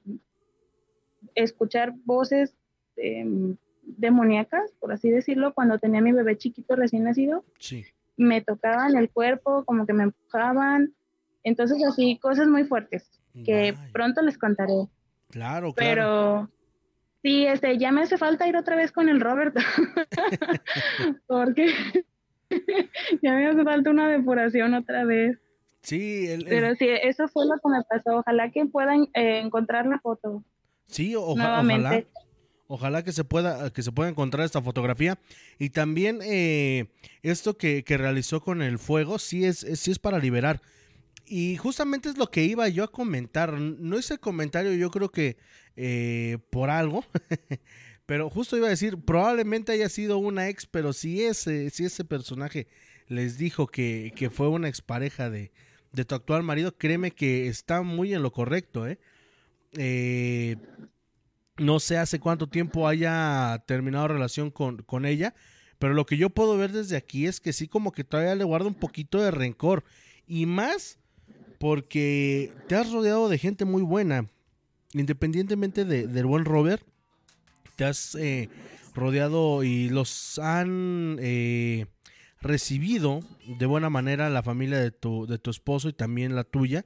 escuchar 1.33 1.91
voces 2.05 2.55
em, 2.97 3.57
demoníacas, 3.81 4.73
por 4.79 4.91
así 4.91 5.09
decirlo, 5.09 5.55
cuando 5.55 5.79
tenía 5.79 6.01
mi 6.01 6.11
bebé 6.11 6.37
chiquito 6.37 6.75
recién 6.75 7.05
nacido. 7.05 7.43
Me 8.15 8.41
tocaban 8.41 8.95
el 8.95 9.09
cuerpo, 9.09 9.65
como 9.65 9.87
que 9.87 9.93
me 9.93 10.03
empujaban. 10.03 10.93
Entonces, 11.45 11.77
así, 11.87 12.17
cosas 12.17 12.47
muy 12.47 12.65
fuertes 12.65 13.07
que 13.45 13.75
pronto 13.93 14.21
les 14.21 14.37
contaré. 14.37 14.87
Claro, 15.29 15.73
claro. 15.73 15.75
Pero 15.75 16.49
sí, 17.21 17.45
este, 17.45 17.77
ya 17.77 17.91
me 17.91 18.01
hace 18.01 18.17
falta 18.17 18.47
ir 18.47 18.57
otra 18.57 18.75
vez 18.75 18.91
con 18.91 19.09
el 19.09 19.21
Robert, 19.21 19.55
porque 21.27 21.67
ya 23.21 23.33
me 23.33 23.47
hace 23.47 23.63
falta 23.63 23.89
una 23.91 24.09
depuración 24.09 24.73
otra 24.73 25.05
vez. 25.05 25.37
Sí, 25.81 26.27
pero 26.49 26.73
sí, 26.75 26.87
eso 26.89 27.27
fue 27.27 27.45
lo 27.45 27.53
que 27.55 27.69
me 27.69 27.83
pasó. 27.83 28.17
Ojalá 28.17 28.49
que 28.49 28.65
puedan 28.65 29.03
eh, 29.13 29.39
encontrar 29.39 29.85
la 29.85 29.99
foto. 29.99 30.43
Sí, 30.87 31.15
ojalá. 31.15 32.03
Ojalá 32.67 33.03
que 33.03 33.11
se 33.11 33.23
pueda 33.23 33.69
que 33.69 33.83
se 33.83 33.91
pueda 33.91 34.09
encontrar 34.09 34.43
esta 34.43 34.59
fotografía 34.59 35.19
y 35.59 35.69
también 35.69 36.21
eh, 36.23 36.87
esto 37.21 37.55
que, 37.57 37.83
que, 37.83 37.95
realizó 37.95 38.41
con 38.41 38.63
el 38.63 38.79
fuego 38.79 39.19
sí 39.19 39.45
es, 39.45 39.59
sí 39.59 39.91
es 39.91 39.99
para 39.99 40.17
liberar 40.17 40.61
y 41.27 41.57
justamente 41.57 42.09
es 42.09 42.17
lo 42.17 42.29
que 42.29 42.43
iba 42.43 42.67
yo 42.69 42.83
a 42.83 42.91
comentar. 42.91 43.53
No 43.53 43.97
hice 43.97 44.17
comentario, 44.17 44.73
yo 44.73 44.91
creo 44.91 45.11
que 45.11 45.37
eh, 45.75 46.37
por 46.49 46.69
algo. 46.69 47.03
pero 48.05 48.29
justo 48.29 48.57
iba 48.57 48.67
a 48.67 48.71
decir, 48.71 48.97
probablemente 48.97 49.71
haya 49.71 49.89
sido 49.89 50.17
una 50.17 50.49
ex, 50.49 50.65
pero 50.65 50.93
si 50.93 51.23
ese, 51.23 51.69
si 51.69 51.85
ese 51.85 52.05
personaje 52.05 52.67
les 53.07 53.37
dijo 53.37 53.67
que, 53.67 54.13
que 54.15 54.29
fue 54.29 54.47
una 54.47 54.67
expareja 54.67 55.29
de, 55.29 55.51
de 55.91 56.05
tu 56.05 56.15
actual 56.15 56.43
marido, 56.43 56.77
créeme 56.77 57.11
que 57.11 57.47
está 57.47 57.81
muy 57.81 58.13
en 58.13 58.21
lo 58.21 58.31
correcto, 58.31 58.87
¿eh? 58.87 58.99
¿eh? 59.73 60.57
no 61.57 61.79
sé 61.79 61.97
hace 61.97 62.19
cuánto 62.19 62.47
tiempo 62.47 62.87
haya 62.87 63.63
terminado 63.65 64.07
relación 64.07 64.51
con, 64.51 64.77
con 64.83 65.05
ella, 65.05 65.33
pero 65.79 65.93
lo 65.93 66.05
que 66.05 66.17
yo 66.17 66.29
puedo 66.29 66.57
ver 66.57 66.71
desde 66.71 66.97
aquí 66.97 67.27
es 67.27 67.39
que 67.39 67.53
sí 67.53 67.67
como 67.67 67.91
que 67.91 68.03
todavía 68.03 68.35
le 68.35 68.43
guarda 68.43 68.67
un 68.67 68.75
poquito 68.75 69.21
de 69.21 69.31
rencor. 69.31 69.83
Y 70.27 70.45
más 70.45 70.99
porque 71.65 72.51
te 72.67 72.75
has 72.75 72.91
rodeado 72.91 73.27
de 73.27 73.39
gente 73.39 73.65
muy 73.65 73.81
buena. 73.81 74.29
Independientemente 74.93 75.83
de, 75.83 76.05
del 76.05 76.27
buen 76.27 76.45
Robert, 76.45 76.85
te 77.75 77.85
has 77.85 78.13
eh, 78.13 78.49
rodeado 78.93 79.63
y 79.63 79.89
los 79.89 80.37
han 80.37 81.17
eh, 81.19 81.87
recibido 82.39 83.21
de 83.47 83.65
buena 83.65 83.89
manera 83.89 84.29
la 84.29 84.43
familia 84.43 84.77
de 84.77 84.91
tu, 84.91 85.25
de 85.25 85.39
tu 85.39 85.49
esposo 85.49 85.89
y 85.89 85.93
también 85.93 86.35
la 86.35 86.43
tuya. 86.43 86.85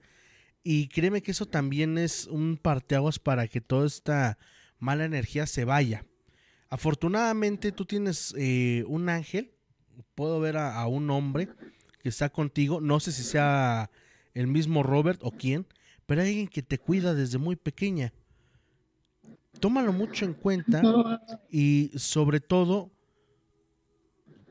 Y 0.63 0.87
créeme 0.87 1.21
que 1.21 1.31
eso 1.31 1.45
también 1.45 1.97
es 1.97 2.27
un 2.27 2.55
parteaguas 2.55 3.19
para 3.19 3.49
que 3.49 3.59
toda 3.59 3.85
esta 3.85 4.37
mala 4.77 5.03
energía 5.03 5.45
se 5.45 5.65
vaya. 5.65 6.05
Afortunadamente 6.69 7.73
tú 7.73 7.83
tienes 7.83 8.33
eh, 8.37 8.85
un 8.87 9.09
ángel, 9.09 9.51
puedo 10.15 10.39
ver 10.39 10.55
a, 10.55 10.87
un 10.87 11.09
hombre 11.09 11.49
que 12.01 12.07
está 12.07 12.29
contigo, 12.29 12.79
no 12.79 13.01
sé 13.01 13.11
si 13.11 13.23
sea 13.23 13.91
el 14.39 14.47
mismo 14.47 14.83
Robert 14.83 15.19
o 15.21 15.31
quién, 15.31 15.67
pero 16.05 16.21
hay 16.21 16.29
alguien 16.29 16.47
que 16.47 16.63
te 16.63 16.79
cuida 16.79 17.13
desde 17.13 17.37
muy 17.37 17.57
pequeña. 17.57 18.13
Tómalo 19.59 19.91
mucho 19.91 20.23
en 20.23 20.33
cuenta 20.33 20.81
y 21.49 21.91
sobre 21.95 22.39
todo, 22.39 22.89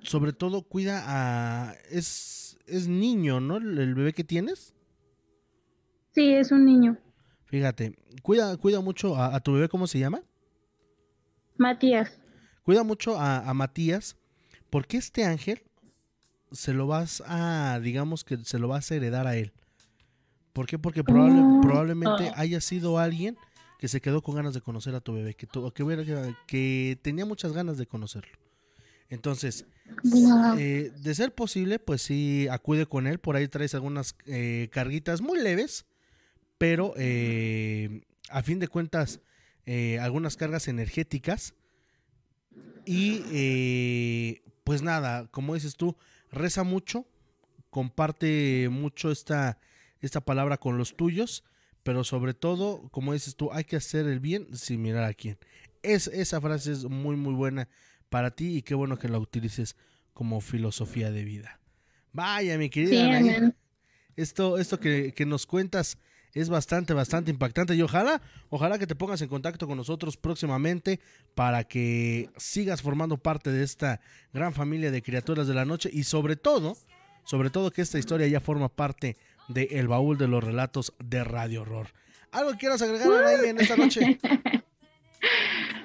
sobre 0.03 0.35
todo 0.35 0.61
cuida 0.63 1.05
a... 1.07 1.73
Es, 1.91 2.59
es 2.67 2.87
niño, 2.87 3.41
¿no? 3.41 3.57
El, 3.57 3.95
bebé 3.95 4.13
que 4.13 4.25
tienes. 4.25 4.75
Sí, 6.15 6.35
es 6.35 6.53
un 6.53 6.67
niño. 6.67 6.99
Fíjate, 7.47 7.97
cuida, 8.23 8.59
cuida 8.59 8.81
mucho 8.81 9.17
a, 9.17 9.41
tu 9.41 9.55
bebé, 9.55 9.71
¿cómo 9.71 9.87
se 9.87 9.99
llama? 9.99 10.23
Matías. 11.57 12.21
Cuida 12.63 12.83
mucho 12.83 13.19
a, 13.19 13.49
a 13.49 13.55
Matías, 13.55 14.19
porque 14.69 14.99
este 14.99 15.25
ángel 15.25 15.63
se 16.53 16.75
lo 16.75 16.87
vas 16.87 17.23
a, 17.27 17.81
digamos 17.83 18.23
que 18.25 18.37
se 18.45 18.59
lo 18.59 18.69
vas 18.69 18.91
a 18.91 18.97
heredar 18.97 19.27
a 19.27 19.37
él. 19.37 19.55
¿Por 20.53 20.67
qué? 20.67 20.79
Porque 20.79 21.05
probablemente 21.05 22.29
ah. 22.29 22.35
haya 22.37 22.61
sido 22.61 22.99
alguien 22.99 23.37
que 23.79 23.89
se 23.89 24.01
quedó 24.01 24.23
con 24.23 24.35
ganas 24.35 24.55
de 24.55 24.61
conocer 24.61 24.95
a 24.95 25.01
tu 25.01 25.15
bebé, 25.15 25.35
que, 25.35 25.47
que, 25.47 26.35
que 26.47 26.99
tenía 27.01 27.25
muchas 27.25 27.53
ganas 27.53 27.79
de 27.79 27.87
conocerlo. 27.87 28.37
Entonces, 29.11 29.65
eh, 30.59 30.93
de 31.01 31.15
ser 31.15 31.35
posible, 31.35 31.79
pues 31.79 32.03
sí, 32.03 32.47
acude 32.51 32.87
con 32.87 33.07
él. 33.07 33.19
Por 33.19 33.37
ahí 33.37 33.49
traes 33.49 33.75
algunas 33.75 34.17
eh, 34.27 34.69
carguitas 34.71 35.21
muy 35.21 35.41
leves, 35.41 35.87
pero 36.59 36.93
eh, 36.97 38.03
a 38.29 38.43
fin 38.43 38.59
de 38.59 38.69
cuentas, 38.69 39.21
algunas 40.01 40.37
cargas 40.37 40.69
energéticas. 40.69 41.55
Y 42.85 44.41
pues 44.65 44.83
nada, 44.83 45.27
como 45.31 45.55
dices 45.55 45.77
tú, 45.77 45.97
reza 46.31 46.65
mucho, 46.65 47.07
comparte 47.71 48.69
mucho 48.71 49.11
esta 49.11 49.59
esta 50.01 50.21
palabra 50.21 50.59
con 50.59 50.79
los 50.79 50.97
tuyos, 50.97 51.45
pero 51.83 52.05
sobre 52.05 52.35
todo, 52.35 52.89
como 52.91 53.13
dices 53.13 53.37
tú, 53.37 53.51
hay 53.53 53.65
que 53.65 53.77
hacer 53.77 54.07
el 54.07 54.21
bien 54.21 54.49
sin 54.57 54.83
mirar 54.83 55.05
a 55.05 55.15
quién. 55.15 55.39
Es, 55.83 56.09
esa 56.09 56.41
frase 56.41 56.73
es 56.73 56.85
muy, 56.85 57.17
muy 57.17 57.35
buena 57.35 57.69
para 58.09 58.31
ti 58.31 58.57
y 58.57 58.63
qué 58.63 58.75
bueno 58.75 58.99
que 58.99 59.09
la 59.09 59.19
utilices 59.19 59.77
como 60.13 60.41
filosofía 60.41 61.11
de 61.11 61.25
vida. 61.25 61.61
Vaya, 62.13 62.59
mi 62.59 62.71
querida 62.71 63.55
esto, 64.17 64.59
esto 64.59 64.81
que, 64.81 65.15
que, 65.15 65.25
nos 65.25 65.47
cuentas 65.47 65.97
es 66.35 66.49
bastante, 66.49 66.93
bastante 66.93 67.31
impactante 67.31 67.75
y 67.77 67.83
ojalá, 67.83 68.21
ojalá 68.51 68.79
que 68.79 68.87
te 68.87 68.97
pongas 68.97 69.23
en 69.23 69.29
contacto 69.29 69.69
con 69.69 69.77
nosotros 69.77 70.17
próximamente 70.17 70.99
para 71.37 71.65
que 71.65 72.29
sigas 72.37 72.83
formando 72.83 73.17
parte 73.17 73.53
de 73.53 73.63
esta 73.63 74.01
gran 74.33 74.53
familia 74.53 74.91
de 74.91 75.03
criaturas 75.03 75.47
de 75.47 75.55
la 75.55 75.65
noche 75.65 75.89
y 75.93 76.03
sobre 76.03 76.35
todo, 76.35 76.77
sobre 77.25 77.51
todo 77.51 77.71
que 77.71 77.81
esta 77.83 77.99
historia 77.99 78.27
ya 78.27 78.41
forma 78.41 78.69
parte 78.69 79.17
de 79.49 79.69
El 79.73 79.89
Baúl 79.89 80.19
de 80.19 80.29
los 80.29 80.45
Relatos 80.45 80.95
de 81.03 81.25
Radio 81.25 81.63
Horror. 81.63 81.89
¿Algo 82.31 82.53
quieras 82.59 82.83
agregar 82.83 83.25
ahí 83.25 83.49
en 83.49 83.61
esta 83.61 83.77
noche? 83.77 84.19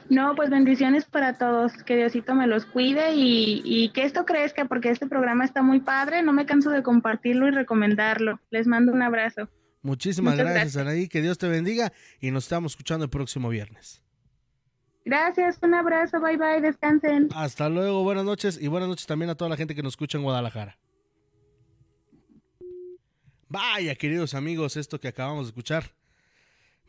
No, 0.10 0.36
pues 0.36 0.52
bendiciones 0.52 1.06
para 1.06 1.40
todos, 1.40 1.74
que 1.84 1.96
Diosito 1.96 2.36
me 2.36 2.46
los 2.46 2.66
cuide 2.66 3.16
y, 3.16 3.90
que 3.96 4.04
esto 4.04 4.26
crezca 4.26 4.66
porque 4.66 4.90
este 4.90 5.08
programa 5.08 5.44
está 5.44 5.64
muy 5.64 5.80
padre, 5.80 6.22
no 6.22 6.34
me 6.34 6.46
canso 6.46 6.70
de 6.70 6.84
compartirlo 6.84 7.48
y 7.48 7.52
recomendarlo. 7.52 8.40
Les 8.52 8.68
mando 8.68 8.92
un 8.92 9.02
abrazo. 9.02 9.50
Muchísimas 9.82 10.34
Muchas 10.36 10.46
gracias, 10.46 10.76
gracias. 10.76 10.82
Anaí. 10.82 11.08
Que 11.08 11.22
Dios 11.22 11.38
te 11.40 11.48
bendiga 11.48 11.92
y 12.20 12.30
nos 12.30 12.44
estamos 12.44 12.74
escuchando 12.74 13.06
el 13.06 13.10
próximo 13.10 13.50
viernes. 13.50 14.04
Gracias, 15.04 15.58
un 15.62 15.74
abrazo, 15.74 16.22
bye 16.22 16.38
bye, 16.38 16.62
descansen. 16.62 17.30
Hasta 17.36 17.68
luego, 17.68 18.04
buenas 18.04 18.24
noches 18.24 18.58
y 18.62 18.68
buenas 18.68 18.88
noches 18.88 19.06
también 19.06 19.32
a 19.32 19.36
toda 19.36 19.50
la 19.50 19.58
gente 19.58 19.74
que 19.74 19.84
nos 19.84 19.94
escucha 19.94 20.18
en 20.18 20.24
Guadalajara. 20.24 20.78
Vaya, 23.54 23.94
queridos 23.94 24.34
amigos, 24.34 24.78
esto 24.78 25.00
que 25.00 25.08
acabamos 25.08 25.46
de 25.46 25.50
escuchar. 25.50 25.94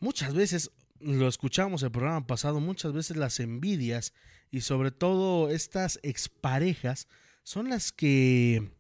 Muchas 0.01 0.33
veces 0.33 0.71
lo 0.99 1.29
escuchamos 1.29 1.83
el 1.83 1.91
programa 1.91 2.27
pasado, 2.27 2.59
muchas 2.59 2.95
veces 2.95 3.19
las 3.19 3.39
envidias 3.39 4.15
y 4.51 4.63
sobre 4.63 4.91
todo 4.91 5.51
estas 5.51 6.01
exparejas 6.03 7.07
son 7.43 7.69
las 7.69 7.93
que 7.93 8.73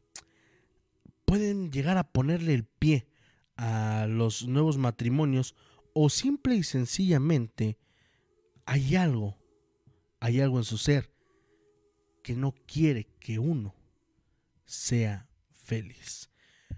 pueden 1.27 1.70
llegar 1.70 1.98
a 1.98 2.11
ponerle 2.11 2.55
el 2.55 2.65
pie 2.65 3.06
a 3.59 4.06
los 4.09 4.47
nuevos 4.48 4.78
matrimonios 4.78 5.55
o 5.93 6.09
simple 6.09 6.55
y 6.55 6.62
sencillamente 6.62 7.77
hay 8.65 8.97
algo, 8.97 9.36
hay 10.20 10.40
algo 10.40 10.56
en 10.56 10.65
su 10.65 10.78
ser 10.78 11.12
que 12.23 12.32
no 12.35 12.55
quiere 12.66 13.09
que 13.20 13.39
uno 13.39 13.74
sea 14.65 15.28
feliz. 15.52 16.31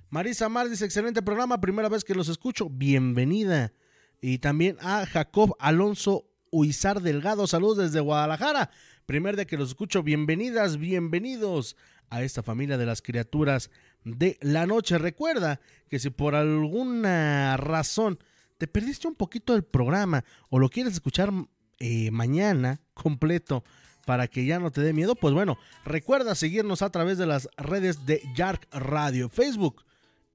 Marisa 0.09 0.49
Mar 0.49 0.69
dice, 0.69 0.85
excelente 0.85 1.21
programa, 1.21 1.61
primera 1.61 1.89
vez 1.89 2.05
que 2.05 2.15
los 2.15 2.29
escucho, 2.29 2.69
bienvenida. 2.71 3.73
Y 4.21 4.39
también 4.39 4.77
a 4.81 5.05
Jacob 5.05 5.57
Alonso 5.59 6.27
Huizar 6.53 7.03
Delgado, 7.03 7.49
saludos 7.49 7.79
desde 7.79 8.01
Guadalajara. 8.01 8.71
Primer 9.05 9.35
día 9.35 9.47
que 9.47 9.57
los 9.57 9.71
escucho, 9.71 10.05
bienvenidas, 10.05 10.79
bienvenidos 10.79 11.77
a 12.09 12.23
esta 12.23 12.45
familia 12.45 12.79
de 12.79 12.87
las 12.87 13.03
criaturas 13.03 13.71
de 14.05 14.39
la 14.41 14.65
noche. 14.67 14.97
Recuerda 14.99 15.61
que 15.89 15.99
si 15.99 16.11
por 16.11 16.37
alguna 16.37 17.57
razón 17.57 18.21
te 18.59 18.69
perdiste 18.69 19.09
un 19.09 19.17
poquito 19.17 19.55
del 19.55 19.65
programa 19.65 20.25
o 20.51 20.61
lo 20.61 20.69
quieres 20.69 20.93
escuchar 20.93 21.33
eh, 21.81 22.13
mañana 22.13 22.81
completo 22.95 23.65
para 24.07 24.29
que 24.29 24.47
ya 24.47 24.61
no 24.61 24.71
te 24.71 24.83
dé 24.83 24.93
miedo, 24.93 25.17
pues 25.17 25.35
bueno, 25.35 25.59
recuerda 25.85 26.37
seguirnos 26.37 26.81
a 26.83 26.91
través 26.91 27.19
de 27.19 27.27
las 27.27 27.49
redes 27.57 28.07
de 28.07 28.23
Yark 28.37 28.69
Radio, 28.71 29.29
Facebook, 29.29 29.85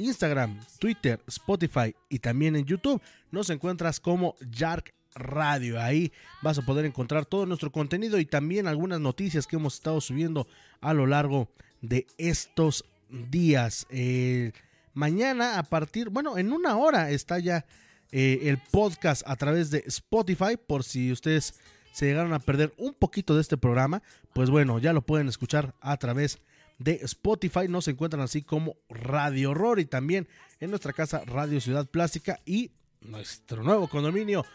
Instagram, 0.02 0.60
Twitter, 0.80 1.20
Spotify 1.28 1.96
y 2.10 2.20
también 2.20 2.56
en 2.56 2.66
YouTube. 2.66 3.02
Nos 3.32 3.50
encuentras 3.50 4.00
como 4.00 4.36
Yark 4.52 4.94
Radio. 5.16 5.82
Ahí 5.82 6.12
vas 6.42 6.58
a 6.58 6.62
poder 6.64 6.86
encontrar 6.86 7.26
todo 7.26 7.46
nuestro 7.46 7.72
contenido 7.72 8.20
y 8.20 8.26
también 8.26 8.68
algunas 8.68 9.00
noticias 9.00 9.48
que 9.48 9.56
hemos 9.56 9.76
estado 9.76 10.02
subiendo 10.02 10.48
a 10.80 10.94
lo 10.94 11.06
largo 11.08 11.50
de 11.82 12.08
estos 12.18 12.86
días. 13.10 13.86
Eh, 13.90 14.52
mañana 14.94 15.58
a 15.58 15.64
partir, 15.64 16.10
bueno, 16.10 16.38
en 16.38 16.54
una 16.54 16.78
hora 16.78 17.12
está 17.12 17.40
ya 17.40 17.66
eh, 18.12 18.40
el 18.44 18.58
podcast 18.58 19.24
a 19.26 19.36
través 19.36 19.72
de 19.72 19.84
Spotify 19.88 20.58
por 20.58 20.84
si 20.84 21.12
ustedes 21.12 21.60
se 21.92 22.06
llegaron 22.06 22.34
a 22.34 22.40
perder 22.40 22.74
un 22.78 22.94
poquito 22.94 23.36
de 23.36 23.42
este 23.42 23.58
programa, 23.58 24.02
pues 24.34 24.50
bueno, 24.50 24.80
ya 24.80 24.94
lo 24.94 25.02
pueden 25.02 25.28
escuchar 25.28 25.76
a 25.82 25.98
través 25.98 26.40
de 26.84 27.00
Spotify. 27.04 27.68
Nos 27.68 27.88
encuentran 27.88 28.24
así 28.24 28.42
como 28.42 28.78
Radio 28.90 29.52
Horror 29.52 29.80
y 29.80 29.86
también 29.86 30.28
en 30.60 30.70
nuestra 30.70 30.94
casa 30.94 31.24
Radio 31.26 31.62
Ciudad 31.62 31.88
Plástica 31.88 32.40
y 32.46 32.72
nuestro 33.02 33.64
nuevo 33.64 33.88
condominio 33.88 34.46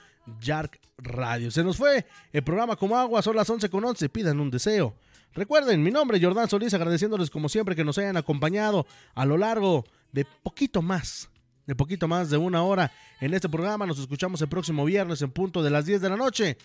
Yark 0.40 0.80
Radio. 0.98 1.50
Se 1.50 1.62
nos 1.62 1.76
fue 1.76 2.06
el 2.32 2.42
programa 2.42 2.76
como 2.76 2.96
agua, 2.96 3.22
son 3.22 3.36
las 3.36 3.48
11 3.48 3.70
con 3.70 3.84
11, 3.84 4.08
pidan 4.08 4.40
un 4.40 4.50
deseo. 4.50 4.94
Recuerden, 5.34 5.82
mi 5.82 5.90
nombre 5.90 6.16
es 6.16 6.24
Jordán 6.24 6.48
Solís, 6.48 6.72
agradeciéndoles 6.74 7.30
como 7.30 7.48
siempre 7.48 7.76
que 7.76 7.84
nos 7.84 7.98
hayan 7.98 8.16
acompañado 8.16 8.86
a 9.14 9.26
lo 9.26 9.36
largo 9.36 9.84
de 10.12 10.24
poquito 10.24 10.80
más, 10.80 11.28
de 11.66 11.74
poquito 11.74 12.08
más 12.08 12.30
de 12.30 12.38
una 12.38 12.62
hora 12.62 12.90
en 13.20 13.34
este 13.34 13.48
programa. 13.48 13.86
Nos 13.86 13.98
escuchamos 13.98 14.40
el 14.40 14.48
próximo 14.48 14.84
viernes 14.84 15.20
en 15.22 15.30
punto 15.30 15.62
de 15.62 15.70
las 15.70 15.84
10 15.84 16.00
de 16.00 16.08
la 16.08 16.16
noche 16.16 16.56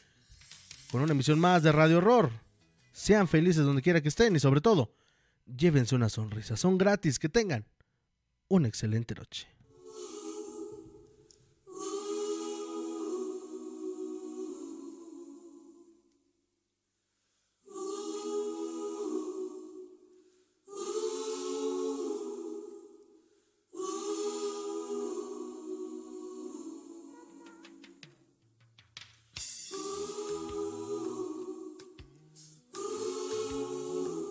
con 0.90 1.02
una 1.02 1.12
emisión 1.12 1.40
más 1.40 1.64
de 1.64 1.72
Radio 1.72 1.98
Horror. 1.98 2.32
Sean 2.94 3.28
felices 3.28 3.66
donde 3.66 3.82
quiera 3.82 4.02
que 4.02 4.10
estén 4.10 4.36
y 4.36 4.40
sobre 4.40 4.62
todo, 4.62 4.94
llévense 5.46 5.96
una 5.96 6.10
sonrisa. 6.10 6.58
Son 6.58 6.78
gratis, 6.78 7.20
que 7.20 7.30
tengan 7.30 7.66
una 8.48 8.68
excelente 8.68 9.16
noche. 9.16 9.48